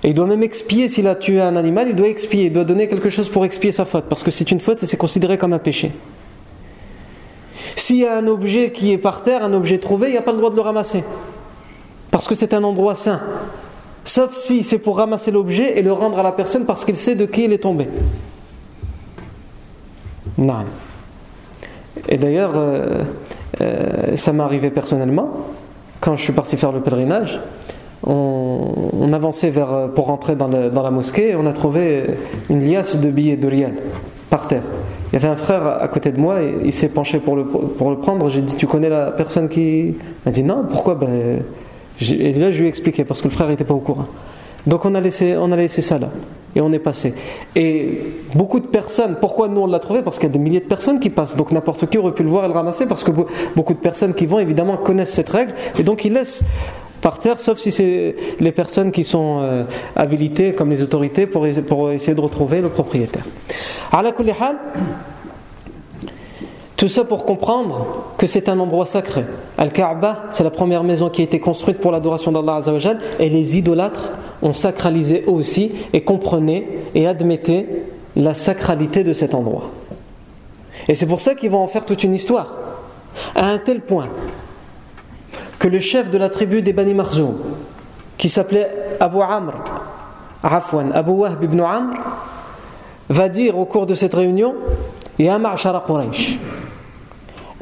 Et 0.02 0.08
il 0.08 0.14
doit 0.14 0.26
même 0.26 0.42
expier 0.42 0.88
s'il 0.88 1.06
a 1.06 1.14
tué 1.14 1.40
un 1.40 1.54
animal, 1.54 1.88
il 1.88 1.94
doit 1.94 2.08
expier, 2.08 2.46
il 2.46 2.52
doit 2.52 2.64
donner 2.64 2.88
quelque 2.88 3.08
chose 3.08 3.28
pour 3.28 3.44
expier 3.44 3.70
sa 3.70 3.85
faute, 3.85 4.06
parce 4.08 4.24
que 4.24 4.32
c'est 4.32 4.50
une 4.50 4.58
faute 4.58 4.82
et 4.82 4.87
c'est 4.87 4.96
considéré 4.96 5.38
comme 5.38 5.52
un 5.52 5.61
péché. 5.61 5.92
S'il 7.76 7.98
y 7.98 8.06
a 8.06 8.16
un 8.16 8.26
objet 8.26 8.72
qui 8.72 8.92
est 8.92 8.98
par 8.98 9.22
terre, 9.22 9.44
un 9.44 9.52
objet 9.52 9.78
trouvé, 9.78 10.08
il 10.08 10.12
n'y 10.12 10.18
a 10.18 10.22
pas 10.22 10.32
le 10.32 10.38
droit 10.38 10.50
de 10.50 10.56
le 10.56 10.62
ramasser, 10.62 11.04
parce 12.12 12.29
que 12.29 12.37
c'est 12.37 12.55
un 12.55 12.62
endroit 12.62 12.94
saint. 12.94 13.20
Sauf 14.05 14.35
si 14.35 14.62
c'est 14.62 14.79
pour 14.79 14.98
ramasser 14.98 15.33
l'objet 15.33 15.79
et 15.79 15.83
le 15.83 15.92
rendre 15.92 16.18
à 16.18 16.22
la 16.22 16.31
personne 16.31 16.66
parce 16.66 16.85
qu'il 16.85 16.96
sait 16.96 17.16
de 17.16 17.25
qui 17.25 17.44
il 17.44 17.53
est 17.53 17.59
tombé. 17.59 17.88
Non. 20.38 20.64
Et 22.09 22.18
d'ailleurs, 22.18 22.53
euh, 22.55 23.03
euh, 23.61 24.16
ça 24.16 24.33
m'est 24.33 24.42
arrivé 24.42 24.70
personnellement, 24.70 25.31
quand 26.01 26.14
je 26.14 26.22
suis 26.22 26.33
parti 26.33 26.57
faire 26.57 26.72
le 26.72 26.81
pèlerinage, 26.81 27.40
on, 28.05 29.11
avançait 29.12 29.51
vers, 29.51 29.88
pour 29.94 30.07
rentrer 30.07 30.37
dans, 30.37 30.48
la 30.48 30.90
mosquée 30.90 31.31
et 31.31 31.37
on 31.37 31.46
a 31.46 31.53
trouvé 31.53 32.05
une 32.51 32.64
liasse 32.68 32.96
de 32.96 33.11
billets 33.11 33.37
de 33.37 33.46
rial 33.46 33.75
par 34.29 34.48
terre. 34.48 34.64
Il 35.12 35.14
y 35.14 35.16
avait 35.16 35.29
un 35.29 35.37
frère 35.37 35.66
à 35.66 35.88
côté 35.88 36.11
de 36.11 36.18
moi 36.18 36.42
et 36.42 36.57
il 36.64 36.72
s'est 36.72 36.88
penché 36.88 37.20
pour 37.20 37.37
le, 37.37 37.44
pour 37.44 37.90
le 37.90 37.98
prendre. 37.98 38.29
J'ai 38.29 38.42
dit 38.42 38.57
Tu 38.57 38.66
connais 38.66 38.88
la 38.88 39.12
personne 39.12 39.48
qui. 39.48 39.88
Il 39.88 39.94
m'a 40.27 40.33
dit 40.33 40.42
Non, 40.42 40.64
pourquoi? 40.68 40.94
Ben, 40.94 41.42
Et 42.10 42.32
là, 42.32 42.50
je 42.50 42.58
lui 42.58 42.66
ai 42.66 42.68
expliqué 42.68 43.04
parce 43.04 43.20
que 43.20 43.28
le 43.28 43.32
frère 43.32 43.48
n'était 43.48 43.64
pas 43.64 43.74
au 43.74 43.80
courant. 43.80 44.06
Donc 44.66 44.84
on 44.84 44.94
a 44.94 45.00
laissé, 45.00 45.36
on 45.36 45.50
a 45.50 45.56
laissé 45.56 45.82
ça 45.82 45.98
là. 45.98 46.08
Et 46.54 46.60
on 46.60 46.70
est 46.72 46.78
passé. 46.78 47.14
Et 47.56 47.98
beaucoup 48.34 48.60
de 48.60 48.66
personnes, 48.66 49.16
pourquoi 49.20 49.48
nous 49.48 49.62
on 49.62 49.66
l'a 49.66 49.80
trouvé? 49.80 50.02
Parce 50.02 50.18
qu'il 50.18 50.28
y 50.28 50.30
a 50.30 50.32
des 50.32 50.38
milliers 50.38 50.60
de 50.60 50.66
personnes 50.66 51.00
qui 51.00 51.10
passent. 51.10 51.34
Donc 51.34 51.50
n'importe 51.50 51.88
qui 51.88 51.98
aurait 51.98 52.12
pu 52.12 52.22
le 52.22 52.28
voir 52.28 52.44
et 52.44 52.48
le 52.48 52.54
ramasser 52.54 52.86
parce 52.86 53.02
que 53.02 53.10
beaucoup 53.56 53.74
de 53.74 53.78
personnes 53.78 54.14
qui 54.14 54.26
vont 54.26 54.38
évidemment 54.38 54.76
connaissent 54.76 55.14
cette 55.14 55.30
règle. 55.30 55.54
Et 55.78 55.82
donc 55.82 56.04
ils 56.04 56.12
laissent 56.12 56.44
par 57.00 57.18
terre, 57.18 57.40
sauf 57.40 57.58
si 57.58 57.72
c'est 57.72 58.14
les 58.38 58.52
personnes 58.52 58.92
qui 58.92 59.02
sont 59.02 59.40
euh, 59.40 59.64
habilitées 59.96 60.52
comme 60.52 60.70
les 60.70 60.82
autorités 60.82 61.26
pour, 61.26 61.46
pour 61.66 61.90
essayer 61.90 62.14
de 62.14 62.20
retrouver 62.20 62.60
le 62.60 62.68
propriétaire. 62.68 63.24
Tout 66.83 66.88
ça 66.88 67.05
pour 67.05 67.25
comprendre 67.25 67.87
que 68.18 68.27
c'est 68.27 68.49
un 68.49 68.59
endroit 68.59 68.87
sacré. 68.87 69.25
Al-Kaaba, 69.57 70.25
c'est 70.31 70.42
la 70.42 70.51
première 70.51 70.83
maison 70.83 71.11
qui 71.11 71.21
a 71.21 71.25
été 71.25 71.38
construite 71.38 71.79
pour 71.79 71.92
l'adoration 71.92 72.33
d'Allah 72.33 72.57
Azzawajal 72.57 72.99
et 73.21 73.29
les 73.29 73.57
idolâtres 73.57 74.09
ont 74.42 74.53
sacralisé 74.53 75.23
eux 75.29 75.31
aussi 75.31 75.71
et 75.92 76.01
comprenaient 76.01 76.66
et 76.97 77.07
admettaient 77.07 77.85
la 78.16 78.35
sacralité 78.35 79.05
de 79.05 79.12
cet 79.12 79.33
endroit. 79.33 79.71
Et 80.88 80.97
c'est 80.97 81.07
pour 81.07 81.21
ça 81.21 81.37
qu'ils 81.37 81.53
vont 81.53 81.62
en 81.62 81.68
faire 81.68 81.85
toute 81.85 82.03
une 82.03 82.16
histoire. 82.16 82.59
À 83.37 83.47
un 83.47 83.59
tel 83.59 83.83
point 83.83 84.09
que 85.61 85.68
le 85.68 85.79
chef 85.79 86.11
de 86.11 86.18
la 86.18 86.31
tribu 86.31 86.62
des 86.62 86.73
Bani 86.73 86.95
Marzoum, 86.95 87.37
qui 88.18 88.29
s'appelait 88.29 88.68
Abu 88.99 89.21
Amr, 89.23 89.53
Afwan, 90.42 90.90
Abu 90.92 91.12
Wahb 91.12 91.45
ibn 91.45 91.62
va 93.09 93.29
dire 93.29 93.57
au 93.57 93.66
cours 93.66 93.87
de 93.87 93.95
cette 93.95 94.14
réunion 94.14 94.57
Ya 95.18 95.38
ma'shara 95.38 95.85
Quraysh, 95.87 96.38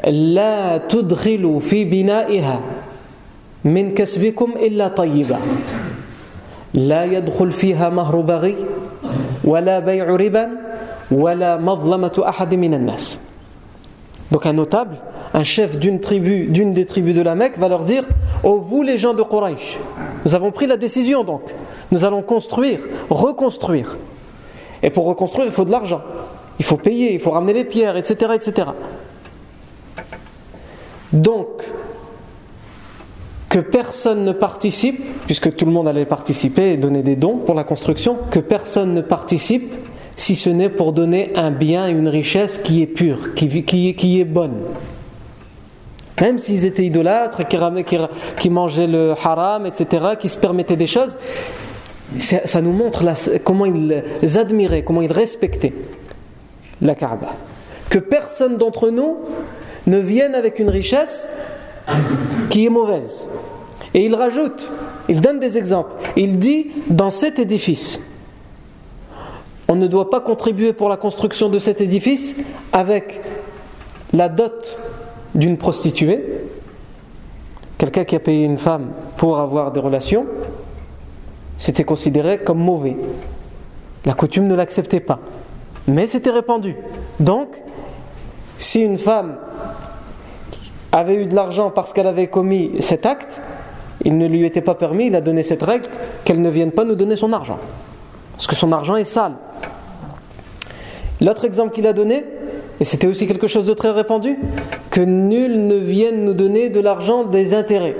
لا 0.07 0.77
تدخلوا 0.77 1.59
في 1.59 1.83
بنائها 1.85 2.59
من 3.65 3.93
كسبكم 3.93 4.51
إلا 4.51 4.87
طيبا 4.87 5.37
لا 6.73 7.03
يدخل 7.03 7.51
فيها 7.51 7.89
مهر 7.89 8.21
بغي 8.21 8.55
ولا 9.43 9.79
بيع 9.79 10.05
ربا 10.05 10.49
ولا 11.11 11.57
مظلمة 11.57 12.23
أحد 12.27 12.53
من 12.53 12.73
الناس 12.73 13.19
Donc 14.31 14.47
un 14.47 14.53
notable, 14.53 14.97
un 15.35 15.43
chef 15.43 15.77
d'une 15.77 15.99
tribu, 15.99 16.47
d'une 16.47 16.73
des 16.73 16.85
tribus 16.85 17.13
de 17.13 17.21
la 17.21 17.35
Mecque 17.35 17.59
va 17.59 17.69
leur 17.69 17.83
dire 17.83 18.03
Oh 18.43 18.59
vous 18.59 18.81
les 18.81 18.97
gens 18.97 19.13
de 19.13 19.21
Quraysh, 19.21 19.77
nous 20.25 20.33
avons 20.33 20.51
pris 20.51 20.65
la 20.65 20.77
décision 20.77 21.23
donc, 21.23 21.53
nous 21.91 22.03
allons 22.05 22.23
construire, 22.23 22.79
reconstruire. 23.09 23.97
Et 24.81 24.89
pour 24.89 25.05
reconstruire, 25.05 25.45
il 25.45 25.51
faut 25.51 25.63
de 25.63 25.71
l'argent, 25.71 26.01
il 26.59 26.65
faut 26.65 26.77
payer, 26.77 27.13
il 27.13 27.19
faut 27.19 27.31
ramener 27.31 27.53
les 27.53 27.65
pierres, 27.65 27.97
etc. 27.97 28.31
etc. 28.33 28.67
Donc, 31.12 31.64
que 33.48 33.58
personne 33.58 34.24
ne 34.24 34.32
participe, 34.32 35.02
puisque 35.26 35.54
tout 35.56 35.66
le 35.66 35.72
monde 35.72 35.88
allait 35.88 36.04
participer 36.04 36.72
et 36.72 36.76
donner 36.76 37.02
des 37.02 37.16
dons 37.16 37.38
pour 37.38 37.54
la 37.54 37.64
construction, 37.64 38.16
que 38.30 38.38
personne 38.38 38.94
ne 38.94 39.00
participe 39.00 39.74
si 40.16 40.36
ce 40.36 40.50
n'est 40.50 40.68
pour 40.68 40.92
donner 40.92 41.32
un 41.34 41.50
bien, 41.50 41.88
une 41.88 42.08
richesse 42.08 42.58
qui 42.58 42.82
est 42.82 42.86
pure, 42.86 43.34
qui, 43.34 43.64
qui, 43.64 44.20
est 44.20 44.24
bonne. 44.24 44.54
Même 46.20 46.38
s'ils 46.38 46.64
étaient 46.64 46.84
idolâtres, 46.84 47.42
qui 48.38 48.50
mangeaient 48.50 48.86
le 48.86 49.14
haram, 49.20 49.66
etc., 49.66 50.10
qui 50.18 50.28
se 50.28 50.36
permettaient 50.36 50.76
des 50.76 50.86
choses, 50.86 51.16
Ça 52.18 52.60
nous 52.60 52.72
montre 52.72 53.04
comment 53.42 53.66
ils 53.66 54.02
admiraient, 54.36 54.82
comment 54.82 55.02
ils 55.02 55.12
respectaient 55.12 55.72
la 56.82 56.94
Kaaba. 56.94 57.34
Que 57.88 57.98
personne 57.98 58.56
d'entre 58.58 58.90
nous 58.90 59.16
ne 59.86 59.98
vienne 59.98 60.34
avec 60.34 60.58
une 60.58 60.70
richesse 60.70 61.26
qui 62.50 62.66
est 62.66 62.70
mauvaise. 62.70 63.26
Et 63.94 64.04
il 64.04 64.14
rajoute, 64.14 64.68
il 65.08 65.20
donne 65.20 65.40
des 65.40 65.58
exemples. 65.58 65.92
Il 66.16 66.38
dit 66.38 66.68
dans 66.88 67.10
cet 67.10 67.38
édifice, 67.38 68.00
on 69.68 69.76
ne 69.76 69.86
doit 69.86 70.10
pas 70.10 70.20
contribuer 70.20 70.72
pour 70.72 70.88
la 70.88 70.96
construction 70.96 71.48
de 71.48 71.58
cet 71.58 71.80
édifice 71.80 72.34
avec 72.72 73.20
la 74.12 74.28
dot 74.28 74.78
d'une 75.34 75.56
prostituée, 75.56 76.24
quelqu'un 77.78 78.04
qui 78.04 78.16
a 78.16 78.20
payé 78.20 78.44
une 78.44 78.58
femme 78.58 78.88
pour 79.16 79.38
avoir 79.38 79.72
des 79.72 79.80
relations, 79.80 80.26
c'était 81.56 81.84
considéré 81.84 82.38
comme 82.38 82.58
mauvais. 82.58 82.96
La 84.04 84.14
coutume 84.14 84.48
ne 84.48 84.54
l'acceptait 84.54 85.00
pas. 85.00 85.20
Mais 85.86 86.06
c'était 86.06 86.30
répandu. 86.30 86.74
Donc, 87.20 87.48
si 88.60 88.82
une 88.82 88.98
femme 88.98 89.36
avait 90.92 91.14
eu 91.14 91.26
de 91.26 91.34
l'argent 91.34 91.70
parce 91.70 91.92
qu'elle 91.92 92.06
avait 92.06 92.28
commis 92.28 92.72
cet 92.80 93.06
acte, 93.06 93.40
il 94.04 94.18
ne 94.18 94.28
lui 94.28 94.44
était 94.44 94.60
pas 94.60 94.74
permis, 94.74 95.06
il 95.06 95.16
a 95.16 95.20
donné 95.20 95.42
cette 95.42 95.62
règle, 95.62 95.88
qu'elle 96.24 96.40
ne 96.40 96.50
vienne 96.50 96.70
pas 96.70 96.84
nous 96.84 96.94
donner 96.94 97.16
son 97.16 97.32
argent. 97.32 97.58
Parce 98.32 98.46
que 98.46 98.54
son 98.54 98.70
argent 98.72 98.96
est 98.96 99.04
sale. 99.04 99.32
L'autre 101.20 101.44
exemple 101.44 101.74
qu'il 101.74 101.86
a 101.86 101.92
donné, 101.92 102.24
et 102.80 102.84
c'était 102.84 103.06
aussi 103.06 103.26
quelque 103.26 103.46
chose 103.46 103.64
de 103.64 103.74
très 103.74 103.90
répandu, 103.90 104.36
que 104.90 105.00
nul 105.00 105.66
ne 105.66 105.76
vienne 105.76 106.24
nous 106.24 106.34
donner 106.34 106.68
de 106.68 106.80
l'argent 106.80 107.24
des 107.24 107.54
intérêts, 107.54 107.96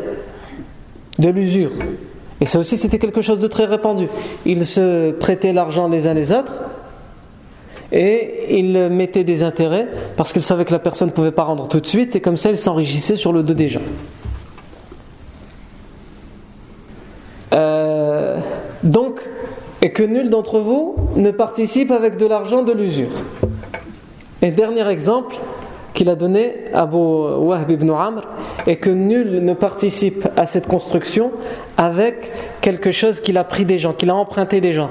de 1.19 1.29
l'usure. 1.29 1.73
Et 2.43 2.47
ça 2.47 2.59
aussi 2.59 2.77
c'était 2.77 2.99
quelque 2.99 3.23
chose 3.23 3.41
de 3.41 3.49
très 3.49 3.65
répandu. 3.65 4.09
Ils 4.45 4.67
se 4.67 5.11
prêtaient 5.13 5.53
l'argent 5.53 5.89
les 5.89 6.07
uns 6.07 6.15
les 6.15 6.33
autres, 6.33 6.53
et 7.93 8.59
ils 8.59 8.89
mettaient 8.89 9.25
des 9.25 9.43
intérêts 9.43 9.89
parce 10.17 10.33
qu'ils 10.33 10.43
savaient 10.43 10.65
que 10.65 10.73
la 10.73 10.79
personne 10.79 11.09
ne 11.09 11.15
pouvait 11.15 11.33
pas 11.33 11.45
rendre 11.45 11.69
tout 11.69 11.81
de 11.81 11.87
suite, 11.87 12.17
et 12.17 12.21
comme 12.21 12.37
ça 12.37 12.51
ils 12.51 12.59
s'enrichissaient 12.59 13.17
sur 13.17 13.33
le 13.33 13.43
dos 13.43 13.55
des 13.55 13.69
gens. 13.69 13.81
Euh, 17.53 18.39
donc, 18.83 19.29
et 19.83 19.91
que 19.91 20.03
nul 20.03 20.31
d'entre 20.31 20.61
vous 20.61 20.97
ne 21.17 21.31
participe 21.31 21.91
avec 21.91 22.17
de 22.17 22.27
l'argent 22.27 22.63
de 22.63 22.73
l'usure. 22.73 23.11
Et 24.43 24.51
dernier 24.51 24.89
exemple 24.89 25.37
qu'il 25.95 26.09
a 26.09 26.15
donné 26.15 26.65
à 26.73 26.83
Abu 26.83 26.97
Wahb 26.97 27.71
ibn 27.71 27.91
Amr 27.91 28.23
est 28.67 28.77
que 28.77 28.91
nul 28.91 29.45
ne 29.45 29.55
participe 29.55 30.29
à 30.37 30.47
cette 30.47 30.67
construction 30.67 31.33
avec 31.77 32.31
quelque 32.61 32.91
chose 32.91 33.21
qu'il 33.21 33.37
a 33.39 33.45
pris 33.45 33.65
des 33.65 33.79
gens, 33.79 33.93
qu'il 33.93 34.11
a 34.11 34.15
emprunté 34.15 34.61
des 34.61 34.73
gens. 34.73 34.91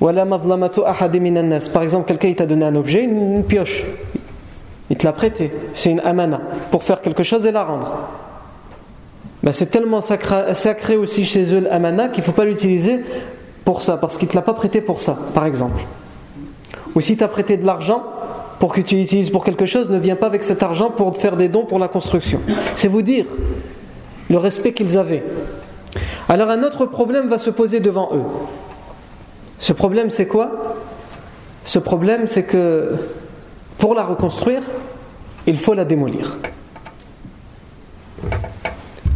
Par 0.00 1.82
exemple, 1.82 2.06
quelqu'un 2.06 2.32
t'a 2.32 2.46
donné 2.46 2.64
un 2.64 2.74
objet, 2.74 3.04
une 3.04 3.44
pioche. 3.44 3.84
Il 4.88 4.96
te 4.96 5.06
l'a 5.06 5.12
prêté. 5.12 5.52
C'est 5.74 5.90
une 5.90 6.00
amana 6.00 6.40
pour 6.70 6.82
faire 6.82 7.00
quelque 7.02 7.22
chose 7.22 7.46
et 7.46 7.52
la 7.52 7.64
rendre. 7.64 8.08
Ben, 9.42 9.52
c'est 9.52 9.66
tellement 9.66 10.00
sacré, 10.00 10.96
aussi 10.96 11.24
chez 11.24 11.54
eux 11.54 11.60
l'amana 11.60 12.08
qu'il 12.08 12.22
ne 12.22 12.26
faut 12.26 12.32
pas 12.32 12.44
l'utiliser 12.44 13.00
pour 13.64 13.82
ça, 13.82 13.96
parce 13.96 14.18
qu'il 14.18 14.26
ne 14.26 14.32
te 14.32 14.36
l'a 14.36 14.42
pas 14.42 14.54
prêté 14.54 14.80
pour 14.80 15.00
ça, 15.00 15.16
par 15.34 15.46
exemple. 15.46 15.80
Ou 16.94 17.00
si 17.00 17.16
tu 17.16 17.24
as 17.24 17.28
prêté 17.28 17.56
de 17.56 17.64
l'argent 17.64 18.02
pour 18.58 18.74
que 18.74 18.80
tu 18.80 18.96
l'utilises 18.96 19.30
pour 19.30 19.44
quelque 19.44 19.64
chose, 19.64 19.90
ne 19.90 19.98
viens 19.98 20.16
pas 20.16 20.26
avec 20.26 20.44
cet 20.44 20.62
argent 20.62 20.90
pour 20.90 21.16
faire 21.16 21.36
des 21.36 21.48
dons 21.48 21.64
pour 21.64 21.78
la 21.78 21.88
construction. 21.88 22.40
C'est 22.76 22.88
vous 22.88 23.02
dire 23.02 23.26
le 24.28 24.38
respect 24.38 24.72
qu'ils 24.72 24.98
avaient. 24.98 25.22
Alors 26.28 26.50
un 26.50 26.62
autre 26.62 26.86
problème 26.86 27.28
va 27.28 27.38
se 27.38 27.50
poser 27.50 27.80
devant 27.80 28.10
eux. 28.12 28.22
Ce 29.70 29.72
problème 29.72 30.10
c'est 30.10 30.26
quoi? 30.26 30.50
Ce 31.62 31.78
problème 31.78 32.26
c'est 32.26 32.42
que 32.42 32.90
pour 33.78 33.94
la 33.94 34.02
reconstruire, 34.02 34.62
il 35.46 35.58
faut 35.58 35.74
la 35.74 35.84
démolir 35.84 36.38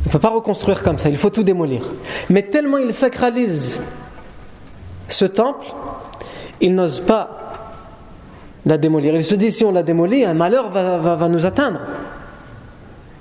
ne 0.07 0.11
peut 0.12 0.21
pas 0.21 0.29
reconstruire 0.33 0.85
comme 0.85 0.97
ça, 0.97 1.09
il 1.09 1.17
faut 1.17 1.31
tout 1.31 1.43
démolir. 1.43 1.83
Mais 2.31 2.43
tellement 2.43 2.79
il 2.79 2.95
sacralise 2.95 3.81
ce 5.09 5.25
temple, 5.25 5.67
il 6.61 6.73
n'ose 6.73 7.01
pas 7.01 7.31
la 8.64 8.79
démolir. 8.79 9.17
Il 9.17 9.25
se 9.25 9.35
dit 9.35 9.51
si 9.51 9.64
on 9.64 9.73
la 9.73 9.83
démolit, 9.83 10.25
un 10.25 10.35
malheur 10.35 10.71
va, 10.71 11.29
nous 11.29 11.47
atteindre. 11.47 11.81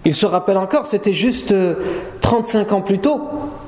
Il 0.05 0.13
se 0.13 0.27
rappelle 0.27 0.57
encore, 0.57 0.85
c'était 0.85 1.13
juste 1.13 1.55
35 2.21 2.71
euh, 2.71 2.75
ans 2.75 2.81
plus 2.81 2.99
tôt. 2.99 3.21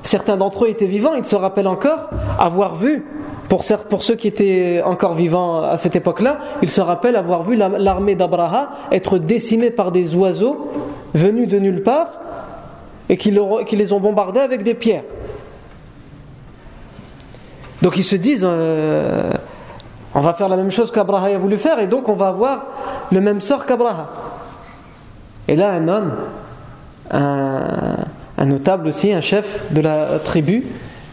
Certains 0.06 0.38
d'entre 0.38 0.66
eux 0.66 0.70
étaient 0.70 0.86
vivants, 0.86 1.16
ils 1.16 1.26
se 1.26 1.36
rappellent 1.36 1.68
encore 1.68 2.12
avoir 2.38 2.76
vu, 2.76 3.04
pour, 3.50 3.64
ceux 3.64 4.16
qui 4.16 4.28
étaient 4.28 4.84
encore 4.86 5.16
vivants 5.16 5.64
à 5.64 5.78
cette 5.78 5.96
époque-là, 5.96 6.38
ils 6.62 6.70
se 6.70 6.80
rappellent 6.80 7.16
avoir 7.16 7.42
vu 7.42 7.56
l'armée 7.56 8.14
d'Abraha 8.14 8.70
être 8.92 9.18
décimée 9.18 9.72
par 9.72 9.92
des 9.92 10.14
oiseaux 10.14 10.72
venus 11.16 11.48
de 11.48 11.58
nulle 11.58 11.82
part 11.82 12.20
et 13.10 13.18
qui, 13.18 13.32
les 13.32 13.94
ont 13.94 14.00
bombardés 14.00 14.42
avec 14.42 14.62
des 14.62 14.76
pierres. 14.76 15.06
Donc 17.82 17.98
ils 17.98 18.04
se 18.04 18.16
disent, 18.16 18.46
euh, 18.48 19.32
on 20.14 20.22
va 20.22 20.36
faire 20.36 20.50
la 20.50 20.58
même 20.58 20.72
chose 20.72 20.92
qu'Abraha 20.92 21.34
a 21.34 21.38
voulu 21.40 21.58
faire, 21.58 21.80
et 21.80 21.88
donc 21.88 22.10
on 22.10 22.16
va 22.16 22.28
avoir 22.28 22.66
le 23.12 23.22
même 23.22 23.42
sort 23.42 23.66
qu'Abraha. 23.66 24.10
Et 25.48 25.56
là, 25.56 25.72
un 25.72 25.88
homme, 25.88 26.14
un, 27.10 27.96
notable 28.46 28.88
aussi, 28.88 29.12
un 29.12 29.22
chef 29.22 29.74
de 29.74 29.82
la 29.82 30.20
tribu, 30.24 30.64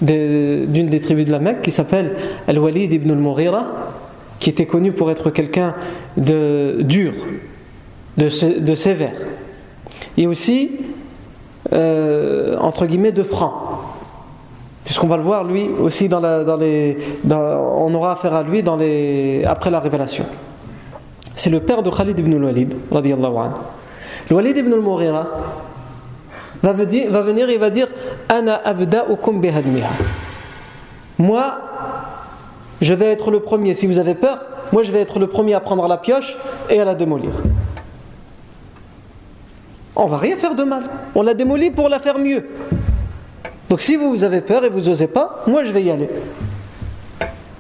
d'une 0.00 0.88
des 0.88 1.00
tribus 1.00 1.26
de 1.26 1.32
la 1.32 1.38
Mecque, 1.38 1.62
qui 1.62 1.70
s'appelle 1.70 2.16
Al-Walid 2.48 2.92
ibn 2.92 3.10
al-Mughira, 3.10 3.66
qui 4.38 4.50
était 4.50 4.66
connu 4.66 4.92
pour 4.92 5.10
être 5.10 5.30
quelqu'un 5.30 5.74
de 6.16 6.78
dur, 6.80 7.12
de, 8.16 8.28
sévère. 8.74 9.14
Et 10.16 10.26
aussi 10.26 10.72
euh, 11.72 12.56
entre 12.58 12.86
guillemets 12.86 13.12
de 13.12 13.22
franc. 13.22 13.54
Puisqu'on 14.84 15.06
va 15.06 15.16
le 15.16 15.22
voir 15.22 15.44
lui 15.44 15.68
aussi 15.80 16.08
dans, 16.08 16.20
les. 16.58 16.98
on 17.30 17.94
aura 17.94 18.12
affaire 18.12 18.34
à 18.34 18.42
lui 18.42 18.64
dans 18.64 18.76
les, 18.76 19.44
après 19.44 19.70
la 19.70 19.78
révélation. 19.78 20.24
C'est 21.36 21.50
le 21.50 21.60
père 21.60 21.82
de 21.82 21.90
Khalid 21.90 22.18
ibn 22.18 22.34
al-Walid. 22.34 22.74
Le 22.92 24.34
Walid 24.34 24.56
ibn 24.56 24.72
al-Mughira 24.72 25.28
va, 26.62 26.72
venir 26.72 27.50
et 27.50 27.58
va 27.58 27.70
dire 27.70 27.88
Ana 28.28 28.60
abda'ukum. 28.64 29.42
Moi, 31.18 31.58
je 32.80 32.94
vais 32.94 33.06
être 33.06 33.30
le 33.30 33.40
premier. 33.40 33.74
Si 33.74 33.86
vous 33.86 33.98
avez 33.98 34.14
peur, 34.14 34.44
moi 34.72 34.82
je 34.82 34.92
vais 34.92 35.00
être 35.00 35.18
le 35.18 35.26
premier 35.26 35.54
à 35.54 35.60
prendre 35.60 35.86
la 35.88 35.98
pioche 35.98 36.36
et 36.70 36.80
à 36.80 36.84
la 36.84 36.94
démolir 36.94 37.32
on 40.02 40.06
va 40.06 40.16
rien 40.18 40.36
faire 40.36 40.54
de 40.54 40.64
mal. 40.64 40.84
On 41.14 41.22
l'a 41.22 41.34
démolie 41.34 41.70
pour 41.70 41.88
la 41.88 42.00
faire 42.00 42.18
mieux. 42.18 42.48
Donc 43.68 43.80
si 43.80 43.96
vous 43.96 44.24
avez 44.24 44.40
peur 44.40 44.64
et 44.64 44.68
vous 44.68 44.80
n'osez 44.80 45.06
pas, 45.06 45.44
moi 45.46 45.64
je 45.64 45.72
vais 45.72 45.82
y 45.82 45.90
aller. 45.90 46.08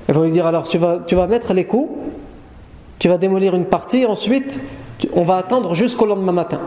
Et 0.08 0.12
vous 0.12 0.22
lui 0.22 0.30
dire 0.30 0.46
alors 0.46 0.68
tu 0.68 0.78
vas, 0.78 1.00
tu 1.06 1.14
vas 1.14 1.26
mettre 1.26 1.54
les 1.54 1.64
coups, 1.64 1.90
tu 2.98 3.08
vas 3.08 3.18
démolir 3.18 3.54
une 3.54 3.66
partie, 3.66 4.06
ensuite 4.06 4.58
on 5.14 5.24
va 5.24 5.36
attendre 5.36 5.74
jusqu'au 5.74 6.06
lendemain 6.06 6.32
matin 6.32 6.60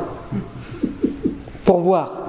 pour 1.63 1.79
voir 1.79 2.24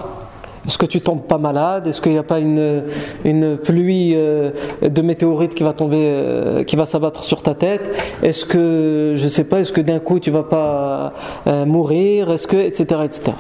est-ce 0.67 0.79
que 0.79 0.87
tu 0.87 1.01
tombes 1.01 1.23
pas 1.23 1.39
malade? 1.39 1.87
Est-ce 1.87 2.01
qu'il 2.01 2.13
n'y 2.13 2.19
a 2.19 2.25
pas 2.25 2.41
une, 2.41 2.83
une 3.25 3.57
pluie 3.57 4.15
euh, 4.17 4.51
de 4.83 5.03
météorites 5.03 5.55
qui 5.55 5.63
va 5.63 5.73
tomber, 5.73 6.01
euh, 6.01 6.65
qui 6.65 6.75
va 6.75 6.87
s'abattre 6.87 7.23
sur 7.23 7.43
ta 7.43 7.55
tête? 7.55 7.97
Est-ce 8.23 8.45
que, 8.45 9.15
je 9.17 9.29
sais 9.29 9.45
pas, 9.45 9.61
est-ce 9.61 9.73
que 9.73 9.81
d'un 9.81 10.01
coup 10.01 10.19
tu 10.19 10.33
vas 10.33 10.43
pas 10.43 11.13
euh, 11.47 11.65
mourir? 11.65 12.33
Est-ce 12.33 12.49
que, 12.49 12.57
etc., 12.57 13.01
etc. 13.05 13.33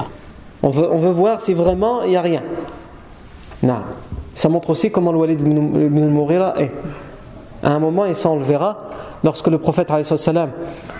On 0.62 0.70
veut, 0.70 0.88
on 0.90 0.98
veut 0.98 1.10
voir 1.10 1.40
si 1.40 1.52
vraiment 1.52 2.02
il 2.02 2.10
n'y 2.10 2.16
a 2.16 2.22
rien. 2.22 2.42
Non. 3.62 3.78
Ça 4.34 4.48
montre 4.48 4.70
aussi 4.70 4.92
comment 4.92 5.10
le 5.10 5.18
Walid 5.18 5.40
ibn 5.40 6.26
est. 6.58 6.70
À 7.62 7.70
un 7.70 7.78
moment, 7.78 8.04
et 8.04 8.14
ça 8.14 8.28
on 8.30 8.36
le 8.36 8.44
verra, 8.44 8.90
lorsque 9.24 9.48
le 9.48 9.58
prophète 9.58 9.90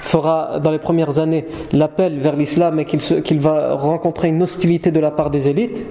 fera 0.00 0.58
dans 0.58 0.70
les 0.70 0.78
premières 0.78 1.18
années 1.18 1.46
l'appel 1.72 2.18
vers 2.18 2.34
l'islam 2.34 2.80
et 2.80 2.84
qu'il 2.86 3.40
va 3.40 3.74
rencontrer 3.74 4.28
une 4.28 4.42
hostilité 4.42 4.90
de 4.90 4.98
la 4.98 5.10
part 5.10 5.30
des 5.30 5.48
élites, 5.48 5.84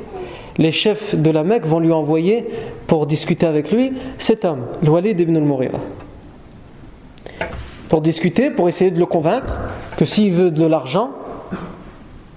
les 0.58 0.72
chefs 0.72 1.16
de 1.16 1.32
la 1.32 1.44
Mecque 1.44 1.66
vont 1.66 1.80
lui 1.80 1.92
envoyer 1.92 2.46
pour 2.88 3.06
discuter 3.06 3.46
avec 3.46 3.72
lui 3.72 3.94
cet 4.18 4.46
homme, 4.46 4.66
Walid 4.86 5.20
ibn 5.20 5.36
al-Mughira. 5.36 5.80
Pour 7.90 8.02
discuter, 8.02 8.50
pour 8.50 8.68
essayer 8.68 8.92
de 8.92 9.00
le 9.00 9.06
convaincre 9.06 9.60
que 9.98 10.06
s'il 10.06 10.34
veut 10.34 10.52
de 10.52 10.66
l'argent, 10.66 11.12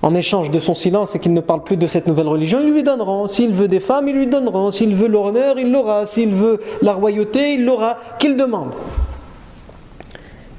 en 0.02 0.14
échange 0.14 0.50
de 0.50 0.60
son 0.60 0.74
silence 0.74 1.16
et 1.16 1.18
qu'il 1.18 1.32
ne 1.32 1.40
parle 1.40 1.64
plus 1.64 1.76
de 1.76 1.86
cette 1.86 2.06
nouvelle 2.06 2.28
religion, 2.28 2.60
ils 2.62 2.72
lui 2.72 2.84
donneront. 2.84 3.26
S'il 3.26 3.52
veut 3.52 3.66
des 3.66 3.80
femmes, 3.80 4.08
ils 4.08 4.14
lui 4.14 4.26
donneront. 4.28 4.70
S'il 4.70 4.94
veut 4.94 5.08
l'honneur, 5.08 5.58
il 5.58 5.72
l'aura. 5.72 6.06
S'il 6.06 6.30
veut 6.30 6.60
la 6.82 6.92
royauté, 6.92 7.54
il 7.54 7.64
l'aura. 7.64 7.98
Qu'il 8.20 8.36
demande. 8.36 8.70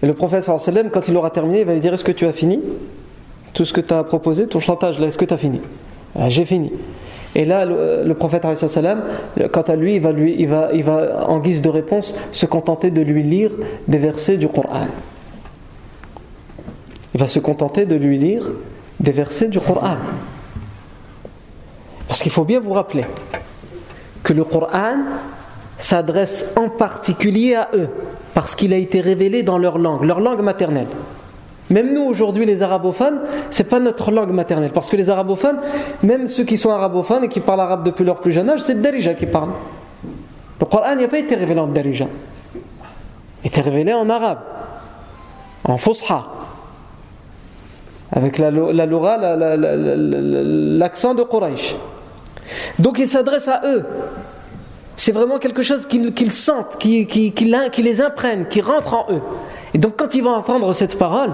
Et 0.03 0.07
le 0.07 0.13
prophète, 0.13 0.49
quand 0.91 1.07
il 1.07 1.15
aura 1.15 1.29
terminé, 1.29 1.61
il 1.61 1.65
va 1.65 1.73
lui 1.73 1.79
dire 1.79 1.93
Est-ce 1.93 2.03
que 2.03 2.11
tu 2.11 2.25
as 2.25 2.33
fini? 2.33 2.59
Tout 3.53 3.65
ce 3.65 3.73
que 3.73 3.81
tu 3.81 3.93
as 3.93 4.03
proposé, 4.03 4.47
ton 4.47 4.59
chantage 4.59 4.99
là, 4.99 5.07
est-ce 5.07 5.17
que 5.17 5.25
tu 5.25 5.33
as 5.33 5.37
fini? 5.37 5.61
Ah, 6.17 6.29
J'ai 6.29 6.45
fini. 6.45 6.71
Et 7.35 7.45
là, 7.45 7.65
le, 7.65 8.13
prophète, 8.13 8.43
quant 9.51 9.61
à 9.61 9.75
lui 9.75 9.95
il, 9.95 10.01
va 10.01 10.69
il 10.73 10.83
va, 10.83 11.29
en 11.29 11.39
guise 11.39 11.61
de 11.61 11.69
réponse, 11.69 12.15
se 12.31 12.45
contenter 12.45 12.89
de 12.89 13.01
lui 13.01 13.23
lire 13.23 13.51
des 13.87 13.99
versets 13.99 14.37
du 14.37 14.47
Coran. 14.47 14.87
Il 17.13 17.19
va 17.19 17.27
se 17.27 17.39
contenter 17.39 17.85
de 17.85 17.95
lui 17.95 18.17
lire 18.17 18.49
des 18.99 19.11
versets 19.11 19.47
du 19.47 19.59
Coran. 19.59 19.97
Parce 22.07 22.23
qu'il 22.23 22.31
faut 22.31 22.45
bien 22.45 22.59
vous 22.59 22.73
rappeler 22.73 23.05
que 24.23 24.33
le 24.33 24.43
Coran 24.43 24.97
s'adresse 25.77 26.53
en 26.55 26.69
particulier 26.69 27.55
à 27.55 27.69
eux, 27.73 27.87
parce 28.33 28.55
qu'il 28.55 28.73
a 28.73 28.77
été 28.77 29.01
révélé 29.01 29.43
dans 29.43 29.57
leur 29.57 29.77
langue, 29.77 30.03
leur 30.03 30.19
langue 30.19 30.41
maternelle. 30.41 30.87
Même 31.69 31.93
nous 31.93 32.01
aujourd'hui, 32.01 32.45
les 32.45 32.63
arabophones, 32.63 33.19
c'est 33.51 33.65
pas 33.65 33.79
notre 33.79 34.11
langue 34.11 34.31
maternelle. 34.31 34.71
Parce 34.73 34.89
que 34.89 34.95
les 34.95 35.09
arabophones, 35.09 35.59
même 36.01 36.27
ceux 36.27 36.43
qui 36.43 36.57
sont 36.57 36.71
arabophones 36.71 37.25
et 37.25 37.29
qui 37.29 37.39
parlent 37.39 37.61
arabe 37.61 37.83
depuis 37.83 38.03
leur 38.03 38.19
plus 38.19 38.31
jeune 38.31 38.49
âge, 38.49 38.61
c'est 38.65 38.73
le 38.73 38.81
Darija 38.81 39.13
qui 39.13 39.27
parle. 39.27 39.49
Le 40.59 40.65
Coran 40.65 40.95
n'a 40.95 41.07
pas 41.07 41.19
été 41.19 41.35
révélé 41.35 41.59
en 41.59 41.67
Darija. 41.67 42.07
Il 43.43 43.47
été 43.47 43.61
révélé 43.61 43.93
en 43.93 44.09
arabe, 44.09 44.39
en 45.63 45.77
Fusha, 45.77 46.25
avec 48.11 48.37
la, 48.37 48.51
la 48.51 48.85
l'accent 50.77 51.13
de 51.13 51.23
Quraysh. 51.23 51.75
Donc 52.79 52.99
il 52.99 53.07
s'adresse 53.07 53.47
à 53.47 53.61
eux. 53.65 53.85
C'est 54.97 55.13
vraiment 55.13 55.37
quelque 55.37 55.61
chose 55.61 55.85
qu'ils 55.85 56.31
sentent, 56.33 56.77
qui, 56.77 57.07
qui, 57.07 57.31
qui 57.31 57.81
les 57.81 58.01
imprègne, 58.01 58.45
qui 58.49 58.59
rentre 58.59 58.93
en 58.93 59.05
eux. 59.09 59.21
Et 59.73 59.77
donc 59.77 59.93
quand 59.97 60.15
il 60.15 60.23
va 60.23 60.31
entendre 60.31 60.73
cette 60.73 60.97
parole, 60.97 61.31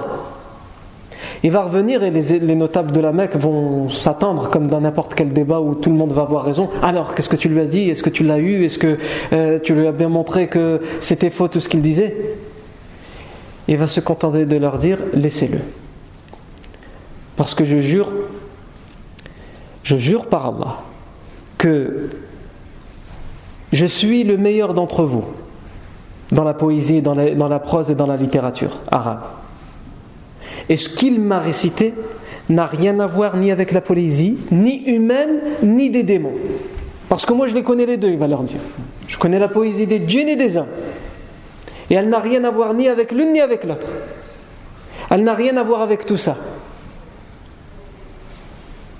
il 1.43 1.51
va 1.51 1.63
revenir 1.63 2.03
et 2.03 2.09
les, 2.09 2.55
notables 2.55 2.91
de 2.91 2.99
la 2.99 3.11
Mecque 3.11 3.35
vont 3.35 3.89
s'attendre 3.89 4.49
comme 4.49 4.67
dans 4.67 4.81
n'importe 4.81 5.15
quel 5.15 5.31
débat 5.31 5.59
où 5.59 5.75
tout 5.75 5.89
le 5.89 5.95
monde 5.95 6.11
va 6.11 6.23
avoir 6.23 6.43
raison. 6.43 6.69
Alors, 6.81 7.13
qu'est-ce 7.13 7.29
que 7.29 7.35
tu 7.35 7.49
lui 7.49 7.59
as 7.59 7.65
dit? 7.65 7.89
Est-ce 7.89 8.03
que 8.03 8.09
tu 8.09 8.23
l'as 8.23 8.39
eu? 8.39 8.65
Est-ce 8.65 8.79
que 8.79 8.97
euh, 9.33 9.59
tu 9.59 9.73
lui 9.73 9.87
as 9.87 9.91
bien 9.91 10.09
montré 10.09 10.47
que 10.47 10.81
c'était 11.01 11.29
faux 11.29 11.47
tout 11.47 11.59
ce 11.59 11.69
qu'il 11.69 11.81
disait? 11.81 12.15
Il 13.67 13.77
va 13.77 13.87
se 13.87 13.99
contenter 13.99 14.45
de 14.45 14.57
leur 14.57 14.77
dire 14.77 14.99
laissez-le. 15.13 15.59
Parce 17.35 17.53
que 17.53 17.65
je 17.65 17.79
jure, 17.79 18.11
je 19.83 19.97
jure 19.97 20.27
par 20.27 20.47
Allah 20.47 20.77
que 21.57 22.09
je 23.71 23.85
suis 23.85 24.23
le 24.23 24.37
meilleur 24.37 24.73
d'entre 24.73 25.03
vous 25.03 25.25
dans 26.35 26.43
la 26.43 26.53
poésie, 26.53 27.01
dans 27.01 27.15
la, 27.15 27.59
prose 27.59 27.89
et 27.89 27.95
dans 27.95 28.05
la 28.05 28.17
littérature 28.17 28.81
arabe. 28.91 29.21
Et 30.67 30.75
ce 30.75 30.89
qu'il 30.89 31.21
m'a 31.21 31.39
récité 31.39 31.93
n'a 32.49 32.65
rien 32.65 32.99
à 32.99 33.07
voir 33.07 33.37
ni 33.37 33.51
avec 33.51 33.71
la 33.71 33.81
poésie, 33.81 34.37
ni 34.51 34.83
humaine, 34.83 35.39
ni 35.63 35.89
des 35.89 36.03
démons. 36.03 36.33
Parce 37.07 37.25
que 37.25 37.33
moi 37.33 37.47
je 37.47 37.53
les 37.53 37.63
connais 37.63 37.85
les 37.85 37.97
deux, 37.97 38.09
il 38.09 38.17
va 38.17 38.27
leur 38.27 38.43
dire. 38.43 38.59
Je 39.07 39.17
connais 39.17 39.39
la 39.39 39.47
poésie 39.47 39.87
des 39.87 40.03
djinns 40.05 40.27
et 40.27 40.35
des 40.35 40.57
hommes. 40.57 40.67
Et 41.89 41.93
elle 41.93 42.09
n'a 42.09 42.19
rien 42.19 42.43
à 42.43 42.51
voir 42.51 42.73
ni 42.73 42.89
avec 42.89 43.13
l'une 43.13 43.31
ni 43.31 43.39
avec 43.39 43.63
l'autre. 43.63 43.87
Elle 45.09 45.23
n'a 45.23 45.35
rien 45.35 45.55
à 45.55 45.63
voir 45.63 45.81
avec 45.81 46.05
tout 46.05 46.17
ça. 46.17 46.35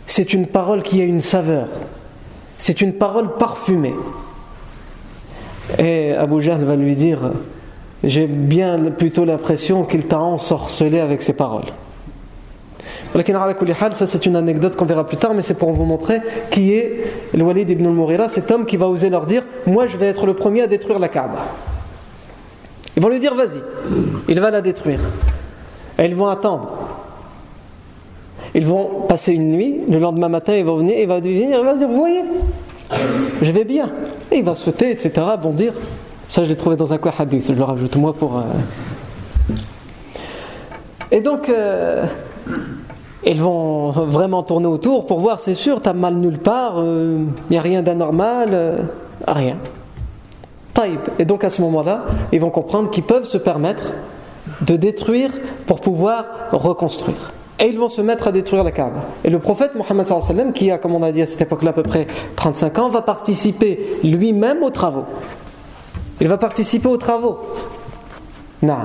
C'est 0.07 0.33
une 0.33 0.47
parole 0.47 0.83
qui 0.83 1.01
a 1.01 1.03
une 1.03 1.21
saveur. 1.21 1.67
C'est 2.57 2.79
une 2.79 2.93
parole 2.93 3.35
parfumée. 3.35 3.93
Et 5.79 6.13
Abu 6.13 6.41
Jahl 6.41 6.63
va 6.63 6.75
lui 6.75 6.95
dire 6.95 7.31
J'ai 8.03 8.27
bien 8.27 8.77
plutôt 8.91 9.25
l'impression 9.25 9.83
qu'il 9.83 10.03
t'a 10.03 10.19
ensorcelé 10.19 10.99
avec 10.99 11.21
ses 11.21 11.33
paroles. 11.33 11.65
Ça, 13.93 14.07
c'est 14.07 14.25
une 14.25 14.35
anecdote 14.35 14.75
qu'on 14.75 14.85
verra 14.85 15.05
plus 15.05 15.15
tard, 15.15 15.33
mais 15.33 15.41
c'est 15.41 15.57
pour 15.57 15.71
vous 15.71 15.85
montrer 15.85 16.19
qui 16.51 16.73
est 16.73 16.99
le 17.33 17.43
Walid 17.43 17.69
ibn 17.69 17.85
al-Mughira, 17.85 18.27
cet 18.27 18.51
homme 18.51 18.65
qui 18.65 18.75
va 18.75 18.89
oser 18.89 19.09
leur 19.09 19.25
dire 19.25 19.43
Moi, 19.65 19.87
je 19.87 19.95
vais 19.95 20.07
être 20.07 20.25
le 20.25 20.33
premier 20.33 20.63
à 20.63 20.67
détruire 20.67 20.99
la 20.99 21.07
Kaaba. 21.07 21.39
Ils 22.97 23.01
vont 23.01 23.09
lui 23.09 23.19
dire 23.19 23.33
Vas-y, 23.33 23.61
il 24.27 24.39
va 24.39 24.51
la 24.51 24.61
détruire. 24.61 24.99
Et 25.97 26.05
ils 26.05 26.15
vont 26.15 26.27
attendre. 26.27 26.73
Ils 28.53 28.65
vont 28.65 29.03
passer 29.07 29.33
une 29.33 29.49
nuit, 29.49 29.79
le 29.89 29.99
lendemain 29.99 30.29
matin, 30.29 30.53
il 30.55 30.65
va 30.65 30.73
venir, 30.73 30.97
il 30.99 31.07
va 31.07 31.19
il 31.19 31.49
va 31.49 31.75
dire 31.75 31.87
Vous 31.87 31.95
voyez, 31.97 32.23
je 33.41 33.51
vais 33.51 33.63
bien. 33.63 33.89
Il 34.31 34.43
va 34.43 34.55
sauter, 34.55 34.91
etc., 34.91 35.11
bondir. 35.41 35.73
Ça, 36.27 36.43
je 36.43 36.49
l'ai 36.49 36.55
trouvé 36.55 36.75
dans 36.75 36.91
un 36.93 36.97
quoi 36.97 37.13
hadith, 37.17 37.47
je 37.47 37.53
le 37.53 37.63
rajoute 37.63 37.95
moi 37.95 38.13
pour. 38.13 38.37
Euh. 38.37 38.41
Et 41.11 41.21
donc, 41.21 41.49
euh, 41.49 42.05
ils 43.23 43.39
vont 43.39 43.91
vraiment 43.91 44.43
tourner 44.43 44.67
autour 44.67 45.05
pour 45.05 45.19
voir, 45.19 45.39
c'est 45.39 45.53
sûr, 45.53 45.81
t'as 45.81 45.93
mal 45.93 46.15
nulle 46.15 46.39
part, 46.39 46.73
il 46.77 46.83
euh, 46.83 47.25
n'y 47.51 47.57
a 47.57 47.61
rien 47.61 47.83
d'anormal, 47.83 48.87
rien. 49.27 49.57
Taïb. 50.73 50.99
Et 51.19 51.25
donc, 51.25 51.43
à 51.43 51.49
ce 51.49 51.61
moment-là, 51.61 52.05
ils 52.31 52.41
vont 52.41 52.49
comprendre 52.49 52.89
qu'ils 52.89 53.03
peuvent 53.03 53.25
se 53.25 53.37
permettre 53.37 53.93
de 54.61 54.75
détruire 54.75 55.31
pour 55.67 55.79
pouvoir 55.79 56.25
reconstruire 56.51 57.34
et 57.59 57.67
ils 57.67 57.79
vont 57.79 57.87
se 57.87 58.01
mettre 58.01 58.27
à 58.27 58.31
détruire 58.31 58.63
la 58.63 58.71
Kaaba. 58.71 59.05
Et 59.23 59.29
le 59.29 59.39
prophète 59.39 59.75
Mohammed 59.75 60.05
qui 60.53 60.71
a, 60.71 60.77
comme 60.77 60.95
on 60.95 61.03
a 61.03 61.11
dit 61.11 61.21
à 61.21 61.25
cette 61.25 61.41
époque-là, 61.41 61.69
à 61.69 61.73
peu 61.73 61.83
près 61.83 62.07
35 62.35 62.79
ans, 62.79 62.89
va 62.89 63.01
participer 63.01 63.97
lui-même 64.03 64.61
aux 64.63 64.71
travaux. 64.71 65.05
Il 66.19 66.27
va 66.27 66.37
participer 66.37 66.87
aux 66.87 66.97
travaux. 66.97 67.39
Non. 68.61 68.77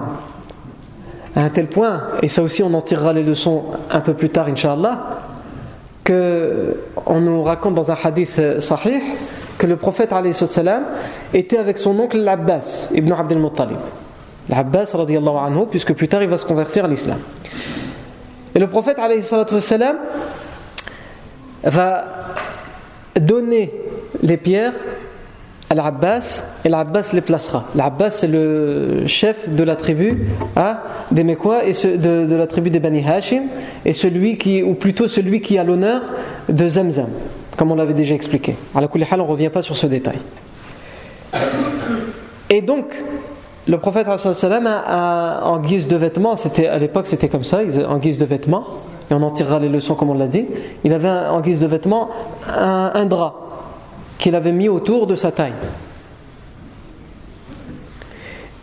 À 1.35 1.45
un 1.45 1.49
tel 1.49 1.69
point, 1.69 2.03
et 2.23 2.29
ça 2.29 2.43
aussi 2.43 2.63
on 2.63 2.73
en 2.75 2.81
tirera 2.81 3.13
les 3.13 3.23
leçons 3.23 3.65
un 3.91 4.01
peu 4.01 4.15
plus 4.15 4.31
tard, 4.31 4.49
Inch'Allah, 4.49 5.21
que 6.05 6.77
on 7.07 7.21
nous 7.21 7.43
raconte 7.43 7.75
dans 7.75 7.91
un 7.91 7.97
hadith 8.03 8.41
sahih 8.59 9.01
que 9.59 9.67
le 9.67 9.77
prophète 9.77 10.15
était 11.35 11.59
avec 11.59 11.79
son 11.79 11.99
oncle 11.99 12.19
l'Abbas, 12.19 12.89
ibn 12.95 13.13
Abdel 13.13 13.39
Muttalib. 13.39 13.77
L'Abbas, 14.49 14.95
anhu, 14.95 15.67
puisque 15.71 15.93
plus 15.93 16.09
tard 16.09 16.23
il 16.23 16.29
va 16.29 16.39
se 16.39 16.47
convertir 16.47 16.85
à 16.87 16.89
l'islam. 16.89 17.19
Et 18.54 18.60
le 18.60 18.68
prophète 18.68 18.98
والسلام, 19.00 19.98
va 21.66 22.06
donner 23.20 23.72
les 24.22 24.38
pierres 24.38 24.74
à 25.70 25.76
l'Abbas 25.76 26.44
et 26.64 26.70
l'Abbas 26.70 27.10
les 27.14 27.22
placera. 27.22 27.66
L'Abbas 27.76 28.12
c'est 28.12 28.28
le 28.28 29.08
chef 29.08 29.50
de 29.50 29.64
la 29.64 29.76
tribu 29.76 30.28
hein, 30.56 30.78
des 31.12 31.24
Mekwa 31.24 31.66
et 31.66 31.74
de, 31.74 32.26
de, 32.26 32.36
la 32.36 32.48
tribu 32.48 32.70
des 32.70 32.80
Bani 32.80 33.04
Hashim 33.04 33.44
et 33.84 33.94
celui 33.94 34.38
qui, 34.38 34.62
ou 34.62 34.76
plutôt 34.76 35.08
celui 35.08 35.42
qui 35.42 35.58
a 35.58 35.64
l'honneur 35.64 36.02
de 36.50 36.70
Zamzam, 36.70 37.10
comme 37.58 37.72
on 37.72 37.76
l'avait 37.76 37.94
déjà 37.94 38.14
expliqué. 38.14 38.56
À 38.76 38.82
la 38.82 38.88
on 38.94 39.18
ne 39.18 39.22
revient 39.24 39.50
pas 39.50 39.64
sur 39.64 39.76
ce 39.76 39.88
détail. 39.88 40.18
Et 42.50 42.62
donc, 42.62 42.86
le 43.71 43.79
prophète 43.79 44.09
a, 44.09 45.41
en 45.45 45.61
guise 45.61 45.87
de 45.87 45.95
vêtements, 45.95 46.35
c'était 46.35 46.67
à 46.67 46.79
l'époque 46.79 47.07
c'était 47.07 47.29
comme 47.29 47.45
ça, 47.45 47.61
en 47.89 47.99
guise 47.99 48.19
de 48.19 48.25
vêtements, 48.25 48.65
et 49.09 49.15
on 49.15 49.23
en 49.23 49.31
tirera 49.31 49.61
les 49.61 49.69
leçons 49.69 49.95
comme 49.95 50.11
on 50.11 50.19
l'a 50.19 50.27
dit, 50.27 50.47
il 50.83 50.93
avait 50.93 51.09
en 51.09 51.41
guise 51.41 51.61
de 51.61 51.67
vêtements 51.67 52.11
un, 52.49 53.05
drap 53.07 53.35
qu'il 54.19 54.35
avait 54.35 54.51
mis 54.51 54.69
autour 54.69 55.07
de 55.07 55.15
sa 55.15 55.31
taille. 55.31 55.53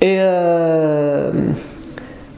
Et, 0.01 0.17
euh, 0.19 1.31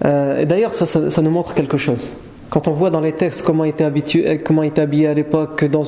euh, 0.05 0.45
d'ailleurs, 0.45 0.75
ça, 0.75 1.21
nous 1.21 1.32
montre 1.32 1.55
quelque 1.55 1.77
chose. 1.77 2.13
Quand 2.51 2.67
on 2.67 2.71
voit 2.71 2.91
dans 2.91 3.01
les 3.01 3.13
textes 3.13 3.41
comment 3.41 3.63
était, 3.63 3.84
habitué, 3.84 4.39
comment 4.39 4.63
était 4.63 4.82
habillé 4.82 5.08
à 5.08 5.13
l'époque, 5.15 5.58
que, 5.58 5.65
dans 5.65 5.84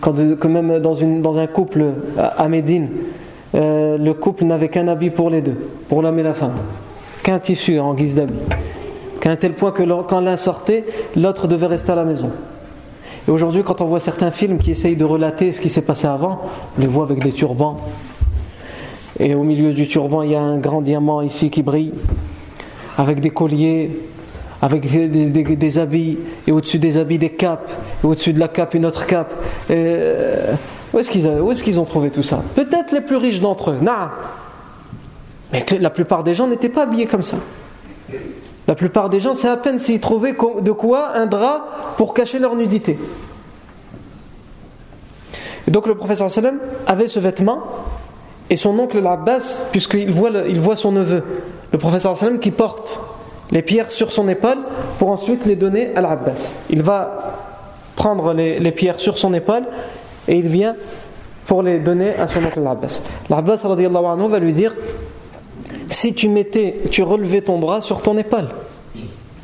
quand, 0.00 0.48
même 0.48 0.78
dans, 0.78 0.94
une, 0.94 1.22
dans 1.22 1.38
un 1.38 1.46
couple 1.48 1.86
à 2.16 2.48
Médine, 2.48 2.88
euh, 3.54 3.98
le 3.98 4.14
couple 4.14 4.44
n'avait 4.44 4.68
qu'un 4.68 4.88
habit 4.88 5.10
pour 5.10 5.30
les 5.30 5.42
deux, 5.42 5.56
pour 5.88 6.02
l'homme 6.02 6.18
et 6.18 6.22
la 6.22 6.34
femme, 6.34 6.54
qu'un 7.22 7.38
tissu 7.38 7.80
en 7.80 7.94
guise 7.94 8.14
d'habit, 8.14 8.34
qu'à 9.20 9.30
un 9.30 9.36
tel 9.36 9.54
point 9.54 9.72
que 9.72 9.82
quand 10.02 10.20
l'un 10.20 10.36
sortait, 10.36 10.84
l'autre 11.16 11.48
devait 11.48 11.66
rester 11.66 11.92
à 11.92 11.96
la 11.96 12.04
maison. 12.04 12.30
Et 13.26 13.30
aujourd'hui, 13.30 13.62
quand 13.62 13.80
on 13.80 13.86
voit 13.86 14.00
certains 14.00 14.30
films 14.30 14.58
qui 14.58 14.70
essayent 14.70 14.96
de 14.96 15.04
relater 15.04 15.52
ce 15.52 15.60
qui 15.60 15.68
s'est 15.68 15.82
passé 15.82 16.06
avant, 16.06 16.40
on 16.76 16.80
les 16.80 16.86
voit 16.86 17.04
avec 17.04 17.22
des 17.22 17.32
turbans. 17.32 17.78
Et 19.18 19.34
au 19.34 19.42
milieu 19.42 19.72
du 19.72 19.86
turban, 19.86 20.22
il 20.22 20.30
y 20.30 20.34
a 20.34 20.40
un 20.40 20.58
grand 20.58 20.80
diamant 20.80 21.20
ici 21.20 21.50
qui 21.50 21.62
brille, 21.62 21.92
avec 22.96 23.20
des 23.20 23.30
colliers, 23.30 23.90
avec 24.62 24.86
des, 24.90 25.78
habits, 25.78 26.18
et 26.46 26.52
au-dessus 26.52 26.78
des 26.78 26.96
habits 26.96 27.18
des 27.18 27.30
capes, 27.30 27.70
et 28.02 28.06
au-dessus 28.06 28.32
de 28.32 28.40
la 28.40 28.48
cape 28.48 28.74
une 28.74 28.86
autre 28.86 29.06
cape. 29.06 29.32
Et, 29.68 29.74
euh, 29.76 30.54
où 30.92 30.98
est-ce 30.98 31.62
qu'ils 31.62 31.78
ont 31.78 31.84
trouvé 31.84 32.10
tout 32.10 32.22
ça? 32.22 32.42
Peut-être 32.54 32.92
les 32.92 33.00
plus 33.00 33.16
riches 33.16 33.40
d'entre 33.40 33.70
eux. 33.70 33.78
Non. 33.80 34.08
Mais 35.52 35.64
la 35.78 35.90
plupart 35.90 36.24
des 36.24 36.34
gens 36.34 36.46
n'étaient 36.46 36.68
pas 36.68 36.82
habillés 36.82 37.06
comme 37.06 37.22
ça. 37.22 37.36
La 38.66 38.74
plupart 38.74 39.08
des 39.08 39.20
gens, 39.20 39.34
c'est 39.34 39.48
à 39.48 39.56
peine 39.56 39.78
s'ils 39.78 40.00
trouvaient 40.00 40.34
de 40.60 40.72
quoi 40.72 41.16
un 41.16 41.26
drap 41.26 41.94
pour 41.96 42.14
cacher 42.14 42.38
leur 42.38 42.54
nudité. 42.54 42.98
Donc 45.68 45.86
le 45.86 45.94
professeur 45.94 46.30
sallam 46.30 46.58
avait 46.86 47.08
ce 47.08 47.18
vêtement 47.18 47.62
et 48.48 48.56
son 48.56 48.78
oncle 48.78 49.00
l'Abbas, 49.00 49.68
puisqu'il 49.70 50.12
voit, 50.12 50.30
il 50.48 50.60
voit 50.60 50.76
son 50.76 50.92
neveu, 50.92 51.22
le 51.72 51.78
professeur 51.78 52.16
sallam 52.16 52.38
qui 52.38 52.50
porte 52.50 52.98
les 53.52 53.62
pierres 53.62 53.90
sur 53.90 54.10
son 54.10 54.28
épaule 54.28 54.58
pour 54.98 55.10
ensuite 55.10 55.46
les 55.46 55.56
donner 55.56 55.94
à 55.96 56.00
l'Abbas. 56.00 56.52
Il 56.70 56.82
va 56.82 57.36
prendre 57.96 58.32
les 58.34 58.72
pierres 58.72 58.98
sur 59.00 59.18
son 59.18 59.34
épaule 59.34 59.64
et 60.30 60.36
il 60.36 60.48
vient 60.48 60.76
pour 61.46 61.62
les 61.62 61.80
donner 61.80 62.14
à 62.14 62.26
son 62.28 62.42
oncle 62.44 62.60
l'Abbas. 62.60 63.02
L'Abbas 63.28 63.66
va 63.66 64.38
lui 64.38 64.52
dire 64.52 64.74
si 65.90 66.14
tu 66.14 66.28
mettais, 66.28 66.76
tu 66.90 67.02
relevais 67.02 67.42
ton 67.42 67.58
bras 67.58 67.80
sur 67.80 68.00
ton 68.00 68.16
épaule 68.16 68.48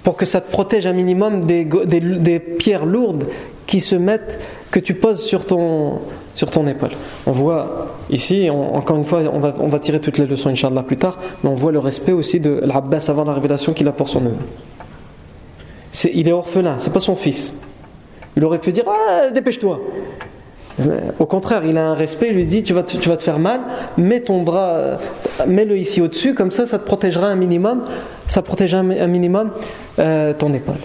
pour 0.05 0.16
que 0.16 0.25
ça 0.25 0.40
te 0.40 0.51
protège 0.51 0.87
un 0.87 0.92
minimum 0.92 1.44
des, 1.44 1.64
des, 1.64 2.38
pierres 2.38 2.87
lourdes 2.87 3.27
qui 3.66 3.81
se 3.81 3.96
mettent, 3.96 4.38
que 4.70 4.79
tu 4.79 4.94
poses 4.94 5.20
sur 5.20 5.44
ton, 5.44 5.99
sur 6.37 6.53
ton 6.53 6.68
épaule. 6.68 6.92
On 7.27 7.33
voit 7.33 7.88
ici, 8.09 8.49
encore 8.49 8.96
une 8.96 9.03
fois, 9.03 9.22
on 9.33 9.40
va, 9.40 9.55
on 9.59 9.66
va 9.66 9.81
tirer 9.81 9.99
toutes 9.99 10.18
les 10.18 10.27
leçons, 10.27 10.49
Inch'Allah, 10.49 10.85
plus 10.85 10.96
tard, 10.96 11.18
mais 11.42 11.51
on 11.51 11.57
voit 11.57 11.72
le 11.72 11.81
respect 11.81 12.12
aussi 12.12 12.38
de 12.38 12.61
l'Abbas 12.62 13.07
avant 13.09 13.25
la 13.25 13.33
révélation 13.33 13.72
qu'il 13.72 13.88
a 13.88 13.92
pour 13.92 14.09
son 14.09 14.20
neveu. 14.20 14.37
il 16.14 16.29
est 16.29 16.33
orphelin, 16.33 16.79
c'est 16.79 16.92
pas 16.92 17.01
son 17.01 17.16
fils. 17.16 17.53
Il 18.37 18.44
aurait 18.44 18.61
pu 18.61 18.70
dire 18.70 18.85
ah, 18.87 19.31
dépêche-toi. 19.31 19.81
Au 21.18 21.24
contraire, 21.24 21.64
il 21.64 21.78
a 21.78 21.88
un 21.88 21.94
respect, 21.94 22.28
il 22.28 22.34
lui 22.34 22.44
dit 22.44 22.62
tu 22.62 22.74
vas 22.74 22.82
te, 22.82 23.22
faire 23.22 23.38
mal, 23.38 23.60
mets 23.96 24.20
ton 24.20 24.42
bras, 24.42 24.98
mets-le 25.46 25.78
ici 25.78 26.02
au-dessus, 26.02 26.34
comme 26.34 26.50
ça, 26.50 26.66
ça 26.66 26.78
te 26.78 26.84
protégera 26.84 27.28
un 27.28 27.36
minimum, 27.36 27.84
ça 28.28 28.42
protégera 28.42 28.80
un 28.80 29.06
minimum 29.06 29.50
euh, 29.98 30.34
ton 30.34 30.52
épaule. 30.52 30.76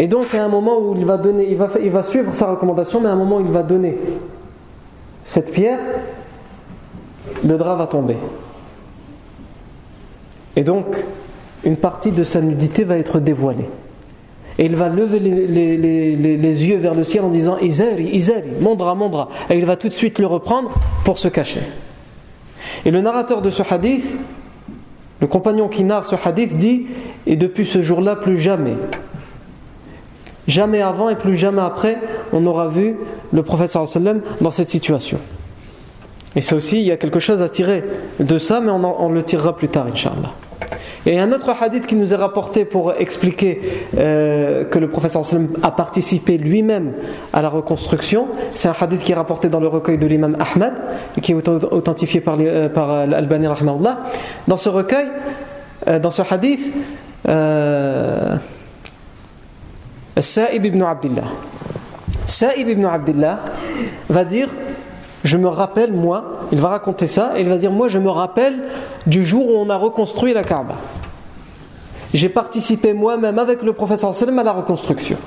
Et 0.00 0.08
donc, 0.08 0.34
à 0.34 0.44
un 0.44 0.48
moment 0.48 0.78
où 0.78 0.94
il 0.96 1.04
va 1.04 1.16
donner, 1.16 1.48
il 1.50 1.56
va, 1.56 1.68
il 1.82 1.90
va 1.90 2.02
suivre 2.02 2.34
sa 2.34 2.50
recommandation, 2.50 3.00
mais 3.00 3.08
à 3.08 3.12
un 3.12 3.16
moment 3.16 3.36
où 3.36 3.44
il 3.44 3.50
va 3.52 3.62
donner 3.62 3.98
cette 5.24 5.52
pierre, 5.52 5.78
le 7.46 7.56
drap 7.56 7.76
va 7.76 7.86
tomber. 7.86 8.16
Et 10.56 10.64
donc, 10.64 11.04
une 11.64 11.76
partie 11.76 12.12
de 12.12 12.24
sa 12.24 12.40
nudité 12.40 12.84
va 12.84 12.96
être 12.96 13.20
dévoilée. 13.20 13.68
Et 14.58 14.64
il 14.64 14.74
va 14.74 14.88
lever 14.88 15.20
les, 15.20 16.66
yeux 16.66 16.78
vers 16.78 16.94
le 16.94 17.04
ciel 17.04 17.22
en 17.22 17.28
disant 17.28 17.58
Izari, 17.58 18.08
Izari, 18.08 18.48
mon 18.60 18.74
drap, 18.74 18.96
mon. 18.96 19.28
Et 19.50 19.56
il 19.56 19.64
va 19.64 19.76
tout 19.76 19.88
de 19.88 19.94
suite 19.94 20.18
le 20.18 20.26
reprendre 20.26 20.72
pour 21.04 21.18
se 21.18 21.28
cacher. 21.28 21.60
Et 22.84 22.90
le 22.90 23.00
narrateur 23.00 23.40
de 23.40 23.50
ce 23.50 23.62
hadith, 23.68 24.04
le 25.20 25.26
compagnon 25.28 25.68
qui 25.68 25.84
narre 25.84 26.06
ce 26.06 26.16
hadith, 26.22 26.56
dit 26.56 26.86
Et 27.26 27.36
depuis 27.36 27.66
ce 27.66 27.82
jour-là, 27.82 28.16
plus 28.16 28.36
jamais, 28.36 28.74
jamais 30.48 30.82
avant 30.82 31.08
et 31.08 31.14
plus 31.14 31.36
jamais 31.36 31.62
après, 31.62 31.98
on 32.32 32.44
aura 32.44 32.66
vu 32.66 32.96
le 33.32 33.42
prophète 33.44 33.70
sallam 33.70 34.22
dans 34.40 34.50
cette 34.50 34.70
situation. 34.70 35.18
Et 36.34 36.40
ça 36.40 36.56
aussi, 36.56 36.78
il 36.78 36.84
y 36.84 36.90
a 36.90 36.96
quelque 36.96 37.20
chose 37.20 37.42
à 37.42 37.48
tirer 37.48 37.84
de 38.18 38.38
ça, 38.38 38.60
mais 38.60 38.70
on, 38.70 39.04
on 39.04 39.08
le 39.08 39.22
tirera 39.22 39.56
plus 39.56 39.68
tard, 39.68 39.86
Inch'Allah. 39.86 40.32
Et 41.06 41.18
un 41.18 41.32
autre 41.32 41.50
hadith 41.60 41.86
qui 41.86 41.94
nous 41.94 42.12
est 42.12 42.16
rapporté 42.16 42.64
pour 42.64 42.92
expliquer 42.92 43.60
euh, 43.96 44.64
que 44.64 44.78
le 44.78 44.88
professeur 44.88 45.22
a 45.62 45.70
participé 45.70 46.36
lui-même 46.38 46.92
à 47.32 47.42
la 47.42 47.48
reconstruction, 47.48 48.28
c'est 48.54 48.68
un 48.68 48.74
hadith 48.78 49.02
qui 49.02 49.12
est 49.12 49.16
rapporté 49.16 49.48
dans 49.48 49.60
le 49.60 49.68
recueil 49.68 49.98
de 49.98 50.06
l'imam 50.06 50.36
Ahmad 50.38 50.74
qui 51.22 51.32
est 51.32 51.48
authentifié 51.48 52.20
par, 52.20 52.36
euh, 52.40 52.68
par 52.68 52.92
euh, 52.92 53.06
l'Albani 53.06 53.46
Dans 54.46 54.56
ce 54.56 54.68
recueil, 54.68 55.08
dans 55.86 56.10
ce 56.10 56.22
hadith, 56.28 56.60
Sa'ib 60.20 60.64
ibn 60.64 60.82
Abdullah. 60.82 61.24
Sa'ib 62.26 62.68
ibn 62.68 62.84
Abdullah 62.84 63.38
va 64.08 64.24
dire 64.24 64.48
je 65.24 65.36
me 65.36 65.48
rappelle, 65.48 65.92
moi, 65.92 66.46
il 66.52 66.60
va 66.60 66.68
raconter 66.68 67.06
ça, 67.06 67.32
et 67.36 67.40
il 67.40 67.48
va 67.48 67.56
dire, 67.56 67.72
moi 67.72 67.88
je 67.88 67.98
me 67.98 68.10
rappelle 68.10 68.54
du 69.06 69.24
jour 69.24 69.48
où 69.48 69.56
on 69.56 69.68
a 69.70 69.76
reconstruit 69.76 70.32
la 70.32 70.44
Kaaba. 70.44 70.74
J'ai 72.14 72.28
participé 72.28 72.94
moi-même 72.94 73.38
avec 73.38 73.62
le 73.62 73.72
professeur 73.72 74.14
Salem 74.14 74.38
à 74.38 74.42
la 74.42 74.52
reconstruction. 74.52 75.18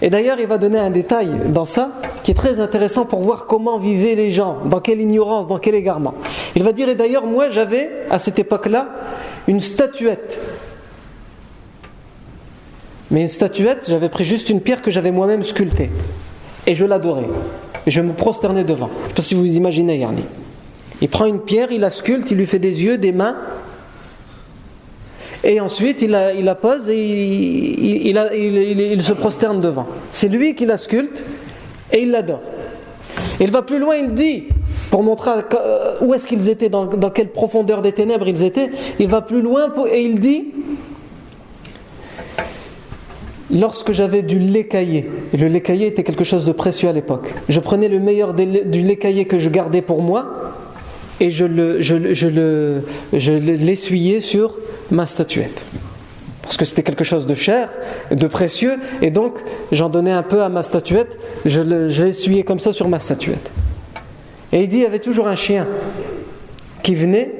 Et 0.00 0.10
d'ailleurs, 0.10 0.38
il 0.40 0.46
va 0.46 0.58
donner 0.58 0.78
un 0.78 0.90
détail 0.90 1.28
dans 1.46 1.64
ça 1.64 1.90
qui 2.22 2.30
est 2.30 2.34
très 2.34 2.60
intéressant 2.60 3.04
pour 3.04 3.20
voir 3.20 3.46
comment 3.46 3.78
vivaient 3.78 4.14
les 4.14 4.30
gens, 4.30 4.58
dans 4.64 4.80
quelle 4.80 5.00
ignorance, 5.00 5.48
dans 5.48 5.58
quel 5.58 5.74
égarement. 5.74 6.14
Il 6.54 6.62
va 6.62 6.72
dire, 6.72 6.88
et 6.88 6.94
d'ailleurs, 6.94 7.26
moi 7.26 7.48
j'avais, 7.50 7.90
à 8.10 8.18
cette 8.18 8.38
époque-là, 8.38 8.88
une 9.46 9.60
statuette. 9.60 10.40
Mais 13.10 13.22
une 13.22 13.28
statuette, 13.28 13.86
j'avais 13.88 14.08
pris 14.08 14.24
juste 14.24 14.50
une 14.50 14.60
pierre 14.60 14.82
que 14.82 14.90
j'avais 14.90 15.10
moi-même 15.10 15.42
sculptée. 15.42 15.90
Et 16.66 16.74
je 16.74 16.84
l'adorais. 16.84 17.28
Et 17.88 17.90
je 17.90 18.02
me 18.02 18.12
prosternais 18.12 18.64
devant. 18.64 18.90
Je 18.92 19.04
ne 19.04 19.08
sais 19.08 19.14
pas 19.14 19.22
si 19.22 19.34
vous 19.34 19.46
imaginez, 19.46 19.96
Yarni. 19.96 20.22
Il 21.00 21.08
prend 21.08 21.24
une 21.24 21.40
pierre, 21.40 21.72
il 21.72 21.80
la 21.80 21.88
sculpte, 21.88 22.30
il 22.30 22.36
lui 22.36 22.44
fait 22.44 22.58
des 22.58 22.84
yeux, 22.84 22.98
des 22.98 23.12
mains, 23.12 23.36
et 25.42 25.58
ensuite 25.58 26.02
il 26.02 26.10
la, 26.10 26.54
pose 26.54 26.90
et 26.90 26.98
il, 26.98 28.90
il, 28.92 29.02
se 29.02 29.14
prosterne 29.14 29.62
devant. 29.62 29.86
C'est 30.12 30.28
lui 30.28 30.54
qui 30.54 30.66
la 30.66 30.76
sculpte 30.76 31.24
et 31.90 32.02
il 32.02 32.10
l'adore. 32.10 32.42
Il 33.40 33.50
va 33.50 33.62
plus 33.62 33.78
loin, 33.78 33.96
il 33.96 34.12
dit, 34.12 34.48
pour 34.90 35.02
montrer 35.02 35.30
euh, 35.54 35.94
où 36.02 36.12
est-ce 36.12 36.26
qu'ils 36.26 36.50
étaient, 36.50 36.68
dans, 36.68 36.88
quelle 37.08 37.30
profondeur 37.30 37.80
des 37.80 37.92
ténèbres 37.92 38.28
ils 38.28 38.42
étaient, 38.42 38.68
il 38.98 39.08
va 39.08 39.22
plus 39.22 39.40
loin 39.40 39.72
et 39.90 40.02
il 40.02 40.20
dit 40.20 40.44
Lorsque 43.50 43.92
j'avais 43.92 44.22
du 44.22 44.38
lait 44.38 44.64
caillé, 44.64 45.10
et 45.32 45.36
le 45.36 45.48
lait 45.48 45.62
caillé 45.62 45.86
était 45.86 46.04
quelque 46.04 46.24
chose 46.24 46.44
de 46.44 46.52
précieux 46.52 46.88
à 46.88 46.92
l'époque, 46.92 47.32
je 47.48 47.60
prenais 47.60 47.88
le 47.88 47.98
meilleur 47.98 48.34
du 48.34 48.82
lait 48.82 48.96
caillé 48.96 49.24
que 49.24 49.38
je 49.38 49.48
gardais 49.48 49.80
pour 49.80 50.02
moi 50.02 50.54
et 51.20 51.30
je 51.30 51.46
je 51.80 53.32
l'essuyais 53.32 54.20
sur 54.20 54.54
ma 54.90 55.06
statuette. 55.06 55.62
Parce 56.42 56.56
que 56.56 56.64
c'était 56.64 56.82
quelque 56.82 57.04
chose 57.04 57.26
de 57.26 57.34
cher, 57.34 57.70
de 58.10 58.26
précieux, 58.26 58.78
et 59.02 59.10
donc 59.10 59.34
j'en 59.72 59.88
donnais 59.88 60.12
un 60.12 60.22
peu 60.22 60.42
à 60.42 60.48
ma 60.48 60.62
statuette, 60.62 61.18
je 61.44 61.60
l'essuyais 61.60 62.42
comme 62.42 62.58
ça 62.58 62.72
sur 62.72 62.88
ma 62.88 62.98
statuette. 62.98 63.50
Et 64.52 64.62
il 64.62 64.68
dit 64.68 64.78
il 64.78 64.82
y 64.82 64.86
avait 64.86 64.98
toujours 64.98 65.28
un 65.28 65.34
chien 65.34 65.66
qui 66.82 66.94
venait, 66.94 67.30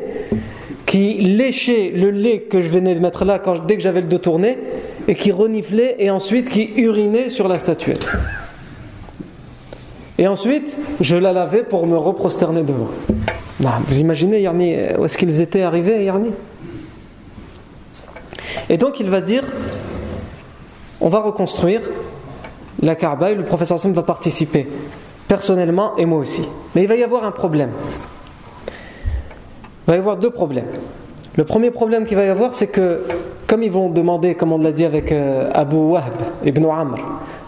qui 0.89 1.15
léchait 1.21 1.93
le 1.95 2.11
lait 2.11 2.41
que 2.41 2.63
je 2.63 2.69
venais 2.71 2.95
de 2.95 3.01
mettre 3.01 3.27
là 3.27 3.39
quand, 3.39 3.67
dès 3.67 3.77
que 3.77 3.83
j'avais 3.83 4.01
le 4.01 4.07
dos 4.07 4.17
tourné, 4.17 4.59
et 5.07 5.15
qui 5.15 5.31
reniflait, 5.33 5.97
et 5.99 6.11
ensuite 6.11 6.49
qui 6.49 6.73
urinait 6.77 7.29
sur 7.29 7.47
la 7.47 7.59
statuette. 7.59 8.09
Et 10.17 10.27
ensuite, 10.27 10.77
je 11.03 11.15
la 11.15 11.33
lavais 11.33 11.63
pour 11.63 11.87
me 11.87 11.97
reprosterner 11.97 12.63
devant. 12.63 12.89
vous 13.61 14.01
imaginez, 14.01 14.41
Yarni, 14.41 14.77
où 14.99 15.05
est-ce 15.05 15.19
qu'ils 15.19 15.43
étaient 15.43 15.63
arrivés, 15.63 16.05
Yarni? 16.05 16.31
Et 18.71 18.79
donc 18.79 18.99
il 18.99 19.11
va 19.11 19.21
dire 19.21 19.45
on 21.01 21.09
va 21.09 21.21
reconstruire 21.21 21.83
la 22.83 22.97
Kaaba 22.97 23.33
le 23.33 23.45
professeur 23.45 23.79
Sam 23.79 23.93
va 23.93 24.03
participer, 24.03 24.67
personnellement 25.27 25.97
et 25.97 26.07
moi 26.07 26.19
aussi. 26.19 26.49
Mais 26.75 26.83
il 26.83 26.89
va 26.89 26.97
y 26.97 27.03
avoir 27.03 27.25
un 27.25 27.31
problème. 27.31 27.71
Va 29.89 29.97
y 29.97 29.99
avoir 29.99 30.19
deux 30.19 30.31
problèmes. 30.31 30.67
Le 31.37 31.45
premier 31.45 31.71
problème 31.71 32.05
qu'il 32.05 32.19
va 32.19 32.25
y 32.25 32.29
avoir, 32.29 32.53
c'est 32.53 32.67
que, 32.67 33.05
comme 33.47 33.63
ils 33.63 33.71
vont 33.71 33.89
demander, 33.89 34.35
comme 34.35 34.53
on 34.53 34.59
l'a 34.59 34.73
dit 34.73 34.85
avec 34.85 35.13
euh, 35.13 35.51
Abu 35.55 35.77
Wahb 35.77 36.13
ibn 36.45 36.67
Amr, 36.67 36.99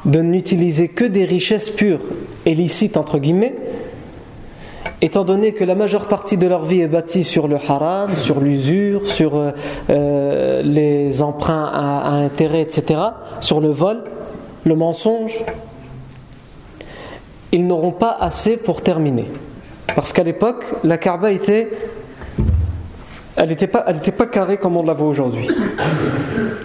de 0.06 0.20
n'utiliser 0.20 0.88
que 0.88 1.04
des 1.04 1.26
richesses 1.26 1.68
pures 1.68 2.00
et 2.46 2.54
licites, 2.54 2.96
entre 2.96 3.18
guillemets, 3.18 3.54
étant 5.02 5.24
donné 5.24 5.52
que 5.52 5.64
la 5.64 5.74
majeure 5.74 6.08
partie 6.08 6.38
de 6.38 6.46
leur 6.46 6.64
vie 6.64 6.80
est 6.80 6.88
bâtie 6.88 7.24
sur 7.24 7.46
le 7.46 7.56
haram, 7.56 8.10
sur 8.16 8.40
l'usure, 8.40 9.06
sur 9.10 9.36
euh, 9.36 9.50
euh, 9.90 10.62
les 10.62 11.20
emprunts 11.20 11.70
à, 11.70 11.98
à, 11.98 12.12
intérêt, 12.12 12.62
etc., 12.62 13.00
sur 13.40 13.60
le 13.60 13.68
vol, 13.68 14.02
le 14.64 14.76
mensonge, 14.76 15.38
ils 17.52 17.66
n'auront 17.66 17.92
pas 17.92 18.16
assez 18.18 18.56
pour 18.56 18.80
terminer. 18.80 19.26
Parce 19.94 20.14
qu'à 20.14 20.22
l'époque, 20.22 20.64
la 20.84 20.96
Kaaba 20.96 21.32
était 21.32 21.68
elle 23.40 23.48
n'était 23.48 23.66
pas, 23.66 23.86
pas 24.18 24.26
carrée 24.26 24.58
comme 24.58 24.76
on 24.76 24.82
la 24.82 24.92
voit 24.92 25.08
aujourd'hui. 25.08 25.48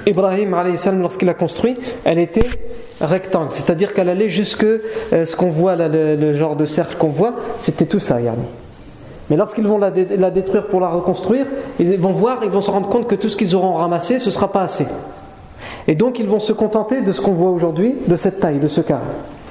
Ibrahim, 0.05 0.55
lorsqu'il 1.01 1.30
a 1.30 1.34
construit, 1.34 1.78
elle 2.03 2.19
était 2.19 2.49
rectangle, 2.99 3.49
c'est-à-dire 3.51 3.93
qu'elle 3.93 4.09
allait 4.09 4.28
jusque 4.28 4.65
euh, 4.65 5.23
ce 5.26 5.36
qu'on 5.38 5.49
voit, 5.49 5.76
le, 5.78 6.34
genre 6.34 6.57
de 6.57 6.65
cercle 6.65 6.97
qu'on 6.97 7.07
voit, 7.07 7.36
c'était 7.59 7.86
tout 7.86 8.01
ça, 8.01 8.19
Yani. 8.19 8.45
Mais 9.30 9.38
lorsqu'ils 9.38 9.65
vont 9.65 9.78
la, 9.78 9.91
la, 10.17 10.32
détruire 10.32 10.67
pour 10.67 10.82
la 10.82 10.89
reconstruire, 10.89 11.45
ils 11.80 11.97
vont 11.97 12.11
voir, 12.11 12.41
ils 12.43 12.51
vont 12.51 12.61
se 12.61 12.69
rendre 12.69 12.89
compte 12.89 13.07
que 13.07 13.15
tout 13.15 13.30
ce 13.30 13.38
qu'ils 13.38 13.55
auront 13.55 13.73
ramassé, 13.73 14.19
ce 14.19 14.28
ne 14.28 14.32
sera 14.32 14.51
pas 14.51 14.61
assez. 14.61 14.86
Et 15.88 15.95
donc 15.95 16.19
ils 16.19 16.28
vont 16.28 16.39
se 16.39 16.53
contenter 16.53 17.01
de 17.01 17.11
ce 17.11 17.21
qu'on 17.21 17.34
voit 17.34 17.49
aujourd'hui, 17.49 17.95
de 18.05 18.17
cette 18.17 18.39
taille, 18.39 18.59
de 18.59 18.67
ce 18.67 18.82
carré. 18.82 19.01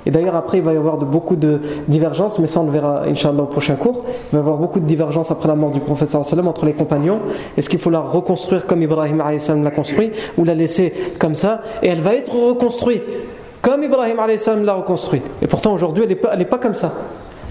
Et 0.07 0.11
d'ailleurs, 0.11 0.37
après, 0.37 0.59
il 0.59 0.65
va 0.65 0.73
y 0.73 0.77
avoir 0.77 0.99
de, 0.99 1.05
beaucoup 1.05 1.37
de 1.37 1.61
divergences, 1.89 2.39
mais 2.39 2.47
ça, 2.47 2.61
on 2.61 2.65
le 2.65 2.71
verra, 2.71 3.05
Inch'Allah, 3.07 3.43
au 3.43 3.47
prochain 3.47 3.75
cours. 3.75 4.05
Il 4.07 4.33
va 4.33 4.39
y 4.39 4.41
avoir 4.41 4.57
beaucoup 4.57 4.81
de 4.81 4.85
divergences 4.85 5.31
après 5.31 5.49
la 5.49 5.55
mort 5.55 5.71
du 5.71 5.81
prophète 5.81 6.11
sallam 6.11 6.47
entre 6.47 6.67
les 6.67 6.75
compagnons. 6.75 7.21
Est-ce 7.57 7.69
qu'il 7.69 7.79
faut 7.79 7.91
la 7.91 8.01
reconstruire 8.01 8.67
comme 8.67 8.83
Ibrahim 8.83 9.23
l'a 9.63 9.71
construit, 9.71 10.11
ou 10.37 10.45
la 10.45 10.55
laisser 10.55 10.93
comme 11.19 11.35
ça? 11.35 11.63
Et 11.83 11.89
elle 11.89 12.01
va 12.01 12.15
être 12.15 12.35
reconstruite, 12.35 13.19
comme 13.63 13.83
Ibrahim 13.83 14.19
l'a 14.65 14.75
reconstruite. 14.75 15.25
Et 15.41 15.47
pourtant, 15.47 15.73
aujourd'hui, 15.73 16.05
elle 16.05 16.39
n'est 16.39 16.45
pas, 16.45 16.59
comme 16.59 16.75
ça. 16.75 16.93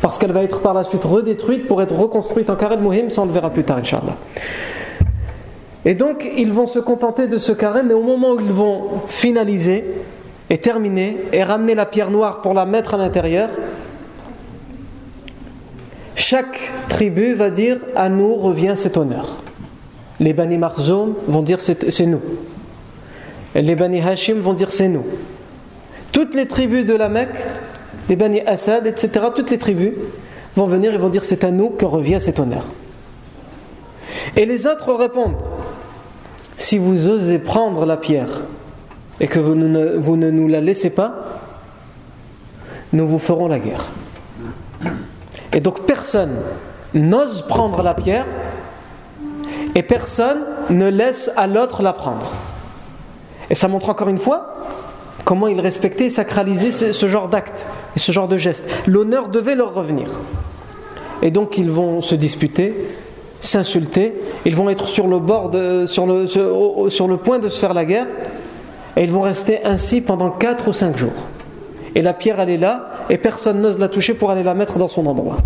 Parce 0.02 0.20
qu'elle 0.20 0.32
va 0.32 0.44
être 0.44 0.60
par 0.60 0.74
la 0.74 0.84
suite 0.84 1.04
redétruite 1.04 1.68
pour 1.68 1.82
être 1.82 1.96
reconstruite 1.96 2.50
en 2.50 2.56
carré 2.56 2.78
de 2.78 2.82
Mohim, 2.82 3.10
ça 3.10 3.22
on 3.22 3.26
le 3.26 3.32
verra 3.32 3.50
plus 3.50 3.64
tard, 3.64 3.78
Inch'Allah. 3.78 4.18
Et 5.86 5.96
donc, 5.96 6.30
ils 6.38 6.52
vont 6.52 6.68
se 6.68 6.80
contenter 6.80 7.28
de 7.28 7.38
ce 7.38 7.52
carré, 7.52 7.82
mais 7.84 7.94
au 7.94 8.04
moment 8.04 8.34
où 8.34 8.40
ils 8.40 8.52
vont 8.52 8.84
finaliser, 9.08 9.86
est 10.50 10.64
terminée 10.64 11.18
et 11.32 11.44
ramener 11.44 11.76
la 11.76 11.86
pierre 11.86 12.12
noire 12.12 12.42
pour 12.42 12.54
la 12.54 12.66
mettre 12.66 12.94
à 12.94 12.98
l'intérieur, 12.98 13.50
chaque 16.16 16.72
tribu 16.90 17.34
va 17.34 17.50
dire 17.50 17.80
à 17.96 18.10
nous 18.10 18.36
revient 18.36 18.74
cet 18.76 18.98
honneur. 18.98 19.38
Les 20.20 20.34
Bani 20.34 20.58
Marzoum 20.58 21.16
vont 21.28 21.42
dire 21.42 21.60
c'est 21.60 22.06
nous. 22.06 22.22
Les 23.56 23.76
Bani 23.76 24.02
Hashim 24.02 24.40
vont 24.40 24.54
dire 24.54 24.72
c'est 24.72 24.88
nous. 24.88 25.06
Toutes 26.12 26.36
les 26.36 26.48
tribus 26.48 26.86
de 26.86 26.94
la 26.94 27.10
Mecque, 27.10 27.44
les 28.10 28.16
Bani 28.16 28.42
Assad, 28.42 28.86
etc., 28.86 29.28
toutes 29.36 29.50
les 29.50 29.58
tribus 29.58 29.94
vont 30.56 30.66
venir 30.66 30.94
et 30.94 30.98
vont 30.98 31.10
dire 31.10 31.24
c'est 31.24 31.44
à 31.44 31.52
nous 31.52 31.70
que 31.70 31.86
revient 31.86 32.20
cet 32.20 32.40
honneur. 32.40 32.64
Et 34.36 34.46
les 34.46 34.68
autres 34.68 34.94
répondent 34.94 35.42
si 36.58 36.78
vous 36.78 37.10
osez 37.10 37.40
prendre 37.40 37.86
la 37.86 37.98
pierre 37.98 38.42
et 39.20 39.28
que 39.28 39.40
vous 39.40 39.56
ne, 39.56 39.98
vous 39.98 40.18
ne 40.18 40.30
nous 40.30 40.48
la 40.48 40.62
laissez 40.62 40.90
pas, 40.90 41.16
nous 42.92 43.08
vous 43.08 43.20
ferons 43.20 43.48
la 43.48 43.60
guerre. 43.60 43.88
Et 45.54 45.60
donc 45.60 45.86
personne 45.86 46.36
n'ose 46.94 47.42
prendre 47.48 47.82
la 47.82 47.94
pierre 47.94 48.26
et 49.76 49.84
personne 49.84 50.40
ne 50.70 50.88
laisse 50.88 51.32
à 51.36 51.48
l'autre 51.48 51.82
la 51.82 51.94
prendre. 51.94 52.32
Et 53.50 53.56
ça 53.56 53.68
montre 53.68 53.90
encore 53.90 54.10
une 54.10 54.18
fois 54.18 54.56
comment 55.26 55.48
ils 55.48 55.62
respectaient 55.62 56.06
et 56.06 56.10
sacralisaient 56.10 56.92
ce 56.92 57.08
genre 57.08 57.30
d'acte 57.30 57.66
et 57.96 58.00
ce 58.00 58.12
genre 58.12 58.28
de 58.28 58.38
geste. 58.38 58.70
L'honneur 58.88 59.30
devait 59.30 59.56
leur 59.56 59.74
revenir. 59.74 60.10
Et 61.22 61.32
donc 61.32 61.58
ils 61.58 61.72
vont 61.72 62.02
se 62.02 62.16
disputer, 62.16 62.74
s'insulter, 63.40 64.14
ils 64.46 64.56
vont 64.56 64.70
être 64.70 64.88
sur 64.88 65.08
le 65.08 65.20
bord 65.20 65.50
de, 65.50 65.86
sur 65.86 66.06
le, 66.06 66.26
sur 66.28 67.08
le 67.08 67.18
point 67.18 67.40
de 67.40 67.50
se 67.50 67.60
faire 67.60 67.74
la 67.74 67.86
guerre, 67.86 68.08
et 68.96 69.04
ils 69.04 69.12
vont 69.12 69.22
rester 69.22 69.64
ainsi 69.64 70.02
pendant 70.02 70.30
4 70.30 70.68
ou 70.68 70.74
5 70.74 70.98
jours. 70.98 71.14
Et 71.96 72.02
la 72.02 72.14
pierre 72.14 72.40
elle 72.40 72.50
est 72.50 72.58
là, 72.58 72.90
et 73.10 73.18
personne 73.18 73.62
n'ose 73.62 73.80
la 73.80 73.90
toucher 73.90 74.14
pour 74.14 74.32
aller 74.32 74.44
la 74.44 74.54
mettre 74.54 74.78
dans 74.78 74.88
son 74.88 75.06
endroit. 75.06 75.38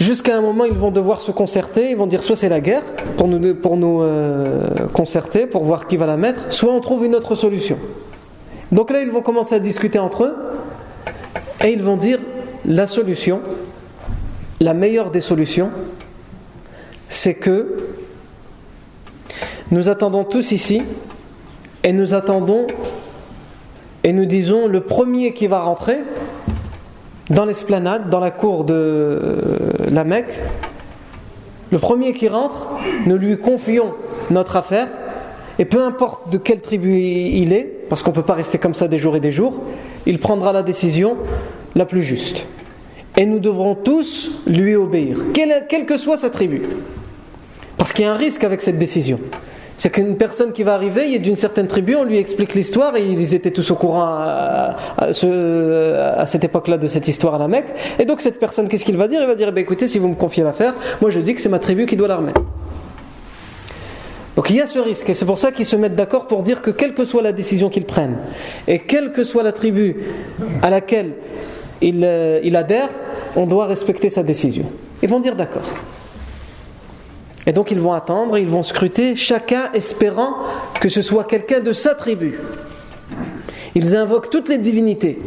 Jusqu'à 0.00 0.36
un 0.36 0.40
moment, 0.40 0.64
ils 0.64 0.78
vont 0.78 0.92
devoir 0.92 1.20
se 1.20 1.32
concerter, 1.32 1.90
ils 1.90 1.96
vont 1.96 2.06
dire 2.06 2.22
soit 2.22 2.36
c'est 2.36 2.48
la 2.48 2.60
guerre 2.60 2.84
pour 3.16 3.26
nous, 3.26 4.02
euh, 4.02 4.64
concerter, 4.92 5.46
pour 5.46 5.64
voir 5.64 5.88
qui 5.88 5.96
va 5.96 6.06
la 6.06 6.16
mettre, 6.16 6.52
soit 6.52 6.72
on 6.72 6.80
trouve 6.80 7.04
une 7.04 7.16
autre 7.16 7.34
solution. 7.34 7.76
Donc 8.70 8.90
là, 8.90 9.02
ils 9.02 9.10
vont 9.10 9.22
commencer 9.22 9.56
à 9.56 9.58
discuter 9.58 9.98
entre 9.98 10.24
eux 10.24 10.36
et 11.64 11.72
ils 11.72 11.82
vont 11.82 11.96
dire 11.96 12.20
la 12.64 12.86
solution, 12.86 13.40
la 14.60 14.72
meilleure 14.72 15.10
des 15.10 15.20
solutions, 15.20 15.70
c'est 17.08 17.34
que 17.34 17.76
nous 19.70 19.88
attendons 19.88 20.24
tous 20.24 20.52
ici 20.52 20.82
et 21.84 21.92
nous 21.92 22.14
attendons 22.14 22.66
et 24.04 24.12
nous 24.12 24.24
disons 24.24 24.66
le 24.66 24.80
premier 24.80 25.34
qui 25.34 25.46
va 25.46 25.60
rentrer 25.60 25.98
dans 27.30 27.44
l'esplanade, 27.44 28.08
dans 28.08 28.20
la 28.20 28.30
cour 28.30 28.64
de 28.64 28.74
euh, 28.74 29.36
la 29.90 30.04
Mecque, 30.04 30.32
le 31.70 31.78
premier 31.78 32.14
qui 32.14 32.28
rentre, 32.28 32.68
nous 33.06 33.16
lui 33.16 33.38
confions 33.38 33.94
notre 34.30 34.56
affaire 34.56 34.88
et 35.58 35.66
peu 35.66 35.82
importe 35.82 36.30
de 36.30 36.38
quelle 36.38 36.60
tribu 36.60 36.98
il 36.98 37.52
est, 37.52 37.64
parce 37.90 38.02
qu'on 38.02 38.10
ne 38.10 38.14
peut 38.14 38.22
pas 38.22 38.34
rester 38.34 38.58
comme 38.58 38.74
ça 38.74 38.88
des 38.88 38.96
jours 38.96 39.16
et 39.16 39.20
des 39.20 39.30
jours, 39.30 39.60
il 40.06 40.18
prendra 40.18 40.52
la 40.52 40.62
décision 40.62 41.16
la 41.74 41.84
plus 41.84 42.02
juste. 42.02 42.46
Et 43.16 43.26
nous 43.26 43.40
devrons 43.40 43.74
tous 43.74 44.30
lui 44.46 44.76
obéir, 44.76 45.18
quelle, 45.34 45.66
quelle 45.68 45.84
que 45.84 45.98
soit 45.98 46.16
sa 46.16 46.30
tribu. 46.30 46.62
Parce 47.76 47.92
qu'il 47.92 48.04
y 48.04 48.08
a 48.08 48.12
un 48.12 48.16
risque 48.16 48.44
avec 48.44 48.62
cette 48.62 48.78
décision. 48.78 49.18
C'est 49.78 49.90
qu'une 49.90 50.16
personne 50.16 50.52
qui 50.52 50.64
va 50.64 50.74
arriver, 50.74 51.08
il 51.08 51.14
est 51.14 51.20
d'une 51.20 51.36
certaine 51.36 51.68
tribu, 51.68 51.94
on 51.94 52.02
lui 52.02 52.18
explique 52.18 52.54
l'histoire 52.54 52.96
et 52.96 53.04
ils 53.04 53.34
étaient 53.34 53.52
tous 53.52 53.70
au 53.70 53.76
courant 53.76 54.06
à, 54.08 54.76
cette 56.26 56.42
époque-là 56.44 56.78
de 56.78 56.88
cette 56.88 57.06
histoire 57.06 57.36
à 57.36 57.38
la 57.38 57.46
Mecque. 57.46 57.72
Et 58.00 58.04
donc 58.04 58.20
cette 58.20 58.40
personne, 58.40 58.68
qu'est-ce 58.68 58.84
qu'il 58.84 58.96
va 58.96 59.06
dire? 59.06 59.20
Il 59.22 59.28
va 59.28 59.36
dire, 59.36 59.52
eh 59.56 59.60
écoutez, 59.60 59.86
si 59.86 60.00
vous 60.00 60.08
me 60.08 60.16
confiez 60.16 60.42
l'affaire, 60.42 60.74
moi 61.00 61.10
je 61.10 61.20
dis 61.20 61.32
que 61.32 61.40
c'est 61.40 61.48
ma 61.48 61.60
tribu 61.60 61.86
qui 61.86 61.96
doit 61.96 62.08
l'armer. 62.08 62.32
Donc 64.34 64.50
il 64.50 64.56
y 64.56 64.60
a 64.60 64.66
ce 64.66 64.80
risque, 64.80 65.08
et 65.08 65.14
c'est 65.14 65.26
pour 65.26 65.38
ça 65.38 65.52
qu'ils 65.52 65.64
se 65.64 65.76
mettent 65.76 65.96
d'accord 65.96 66.26
pour 66.26 66.42
dire 66.42 66.60
que 66.60 66.70
quelle 66.70 66.94
que 66.94 67.04
soit 67.04 67.22
la 67.22 67.32
décision 67.32 67.70
qu'ils 67.70 67.86
prennent, 67.86 68.18
et 68.66 68.80
quelle 68.80 69.12
que 69.12 69.22
soit 69.22 69.44
la 69.44 69.52
tribu 69.52 69.96
à 70.60 70.70
laquelle 70.70 71.12
il, 71.80 72.04
euh, 72.04 72.40
il 72.42 72.56
adhère, 72.56 72.88
on 73.36 73.46
doit 73.46 73.66
respecter 73.66 74.08
sa 74.08 74.24
décision. 74.24 74.64
Ils 75.02 75.08
vont 75.08 75.20
dire 75.20 75.36
d'accord. 75.36 75.62
Et 77.48 77.52
donc 77.52 77.70
ils 77.70 77.80
vont 77.80 77.94
attendre, 77.94 78.36
ils 78.36 78.46
vont 78.46 78.62
scruter, 78.62 79.16
chacun 79.16 79.72
espérant 79.72 80.34
que 80.82 80.90
ce 80.90 81.00
soit 81.00 81.24
quelqu'un 81.24 81.60
de 81.60 81.72
sa 81.72 81.94
tribu. 81.94 82.38
Ils 83.74 83.96
invoquent 83.96 84.28
toutes 84.28 84.50
les 84.50 84.58
divinités. 84.58 85.18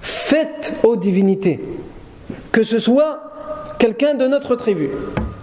Faites 0.00 0.78
aux 0.84 0.94
divinités 0.94 1.60
que 2.52 2.62
ce 2.62 2.78
soit 2.78 3.22
quelqu'un 3.80 4.14
de 4.14 4.28
notre 4.28 4.54
tribu. 4.54 4.90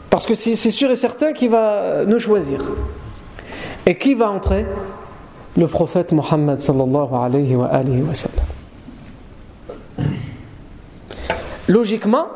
Parce 0.09 0.25
que 0.25 0.35
c'est 0.35 0.55
sûr 0.55 0.89
et 0.89 0.95
certain 0.95 1.33
qu'il 1.33 1.49
va 1.49 2.05
nous 2.05 2.19
choisir. 2.19 2.63
Et 3.85 3.97
qui 3.97 4.15
va 4.15 4.31
entrer? 4.31 4.65
Le 5.57 5.67
prophète 5.67 6.13
Mohammed 6.13 6.61
sallallahu 6.61 7.13
alayhi 7.13 7.55
wa. 7.55 7.69
Logiquement, 11.67 12.27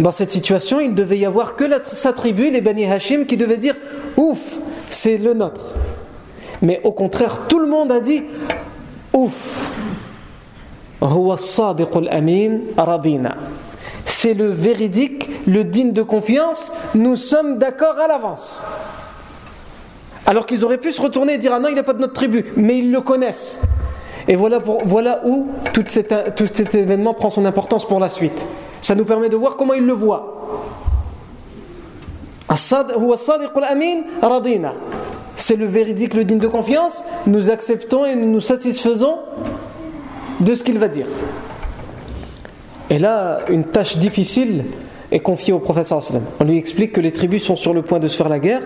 dans 0.00 0.12
cette 0.12 0.30
situation, 0.30 0.80
il 0.80 0.94
devait 0.94 1.18
y 1.18 1.26
avoir 1.26 1.56
que 1.56 1.64
sa 1.92 2.12
tribu, 2.12 2.50
les 2.50 2.60
Bani 2.60 2.86
Hashim, 2.86 3.24
qui 3.24 3.36
devaient 3.36 3.56
dire 3.56 3.74
Ouf, 4.16 4.58
c'est 4.88 5.18
le 5.18 5.34
nôtre. 5.34 5.74
Mais 6.62 6.80
au 6.84 6.92
contraire, 6.92 7.42
tout 7.48 7.58
le 7.58 7.66
monde 7.66 7.90
a 7.90 8.00
dit 8.00 8.22
Ouf, 9.12 9.32
c'est 14.04 14.34
le 14.34 14.48
véridique, 14.48 15.30
le 15.46 15.64
digne 15.64 15.92
de 15.92 16.02
confiance, 16.02 16.72
nous 16.94 17.16
sommes 17.16 17.58
d'accord 17.58 17.98
à 17.98 18.08
l'avance. 18.08 18.60
Alors 20.26 20.46
qu'ils 20.46 20.64
auraient 20.64 20.78
pu 20.78 20.92
se 20.92 21.00
retourner 21.00 21.34
et 21.34 21.38
dire 21.38 21.52
Ah 21.54 21.60
non, 21.60 21.68
il 21.68 21.74
n'est 21.74 21.82
pas 21.82 21.92
de 21.92 22.00
notre 22.00 22.14
tribu, 22.14 22.44
mais 22.56 22.78
ils 22.78 22.92
le 22.92 23.00
connaissent. 23.00 23.60
Et 24.28 24.36
voilà, 24.36 24.58
voilà 24.84 25.22
où 25.24 25.48
tout 25.72 25.84
cet 25.86 26.74
événement 26.74 27.14
prend 27.14 27.30
son 27.30 27.44
importance 27.44 27.86
pour 27.86 27.98
la 27.98 28.08
suite. 28.08 28.44
Ça 28.80 28.94
nous 28.94 29.04
permet 29.04 29.28
de 29.28 29.36
voir 29.36 29.56
comment 29.56 29.74
il 29.74 29.84
le 29.84 29.92
voit. 29.92 30.34
C'est 35.36 35.56
le 35.56 35.66
véridique, 35.66 36.14
le 36.14 36.24
digne 36.24 36.38
de 36.38 36.48
confiance. 36.48 37.02
Nous 37.26 37.50
acceptons 37.50 38.06
et 38.06 38.16
nous 38.16 38.30
nous 38.30 38.40
satisfaisons 38.40 39.18
de 40.40 40.54
ce 40.54 40.62
qu'il 40.62 40.78
va 40.78 40.88
dire. 40.88 41.06
Et 42.90 42.98
là, 42.98 43.40
une 43.48 43.64
tâche 43.64 43.96
difficile 43.98 44.64
est 45.10 45.20
confiée 45.20 45.52
au 45.52 45.58
prophète. 45.58 45.92
On 46.40 46.44
lui 46.44 46.56
explique 46.56 46.92
que 46.92 47.00
les 47.00 47.12
tribus 47.12 47.42
sont 47.44 47.56
sur 47.56 47.74
le 47.74 47.82
point 47.82 47.98
de 47.98 48.08
se 48.08 48.16
faire 48.16 48.28
la 48.28 48.38
guerre 48.38 48.62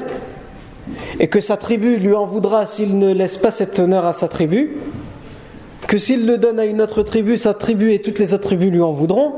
et 1.18 1.28
que 1.28 1.40
sa 1.40 1.56
tribu 1.56 1.96
lui 1.96 2.14
en 2.14 2.24
voudra 2.24 2.66
s'il 2.66 2.98
ne 2.98 3.12
laisse 3.12 3.38
pas 3.38 3.50
cet 3.50 3.78
honneur 3.78 4.06
à 4.06 4.12
sa 4.12 4.28
tribu. 4.28 4.76
Que 5.86 5.98
s'il 5.98 6.26
le 6.26 6.38
donne 6.38 6.58
à 6.58 6.64
une 6.64 6.80
autre 6.80 7.02
tribu, 7.02 7.36
sa 7.36 7.54
tribu 7.54 7.92
et 7.92 8.00
toutes 8.00 8.18
les 8.18 8.32
autres 8.32 8.44
tribus 8.44 8.70
lui 8.70 8.80
en 8.80 8.92
voudront. 8.92 9.32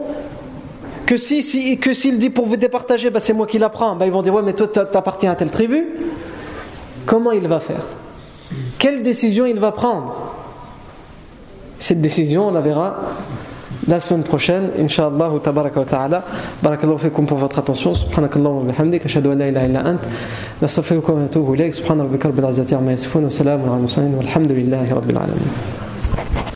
Que 1.07 1.17
si, 1.17 1.43
si 1.43 1.79
que 1.79 1.93
s'il 1.93 2.19
dit 2.19 2.31
pour 2.31 2.47
vous 2.47 2.57
départager, 2.57 3.11
bah, 3.11 3.21
c'est 3.21 3.35
moi 3.35 3.47
qui 3.47 3.59
l'apprends, 3.59 3.95
bah, 3.95 4.07
ils 4.07 4.13
vont 4.13 4.23
dire 4.23 4.35
ouais 4.35 4.43
mais 4.43 4.55
toi 4.55 4.69
t'appartiens 4.69 5.33
à 5.33 5.35
telle 5.35 5.51
tribu. 5.51 5.85
Comment 7.07 7.33
il 7.33 7.47
va 7.47 7.61
faire? 7.61 7.85
Quelle 8.79 9.03
décision 9.03 9.45
il 9.47 9.59
va 9.59 9.73
prendre? 9.73 10.15
Cette 11.79 12.01
décision, 12.01 12.49
on 12.49 12.53
la 12.53 12.61
verra 12.61 12.95
la 13.87 14.01
semaine 14.01 14.23
prochaine, 14.23 14.71
Inch'Allah, 14.79 15.31
tabaraka 15.43 15.81
wa 15.81 15.87
ta'ala. 15.87 16.25
Barakallahu 16.63 16.99
fikum 16.99 17.27
pour 17.27 17.37
votre 17.37 17.59
attention. 17.59 17.95
Subhanakallahu 17.95 18.55
wa 18.55 18.73
bihamdik. 18.73 19.05
Ashhadu 19.05 19.31
an 19.31 19.35
la 19.37 19.49
ilaha 19.49 19.67
illa 19.67 19.81
ant. 19.87 19.99
Nastaghfiruka 20.63 21.13
wa 21.13 21.21
natubu 21.21 21.55
ilayk. 21.55 21.75
Subhana 21.75 22.05
rabbika 22.05 22.29
rabbil 22.29 22.49
izzati 22.49 22.75
amma 22.75 22.93
yasifun. 22.93 23.25
Wa 23.25 23.31
salamun 23.31 23.67
ala 23.67 23.75
al-mursalin. 23.75 24.15
Walhamdulillahi 24.17 24.95
rabbil 24.95 25.19
alamin. 25.19 26.45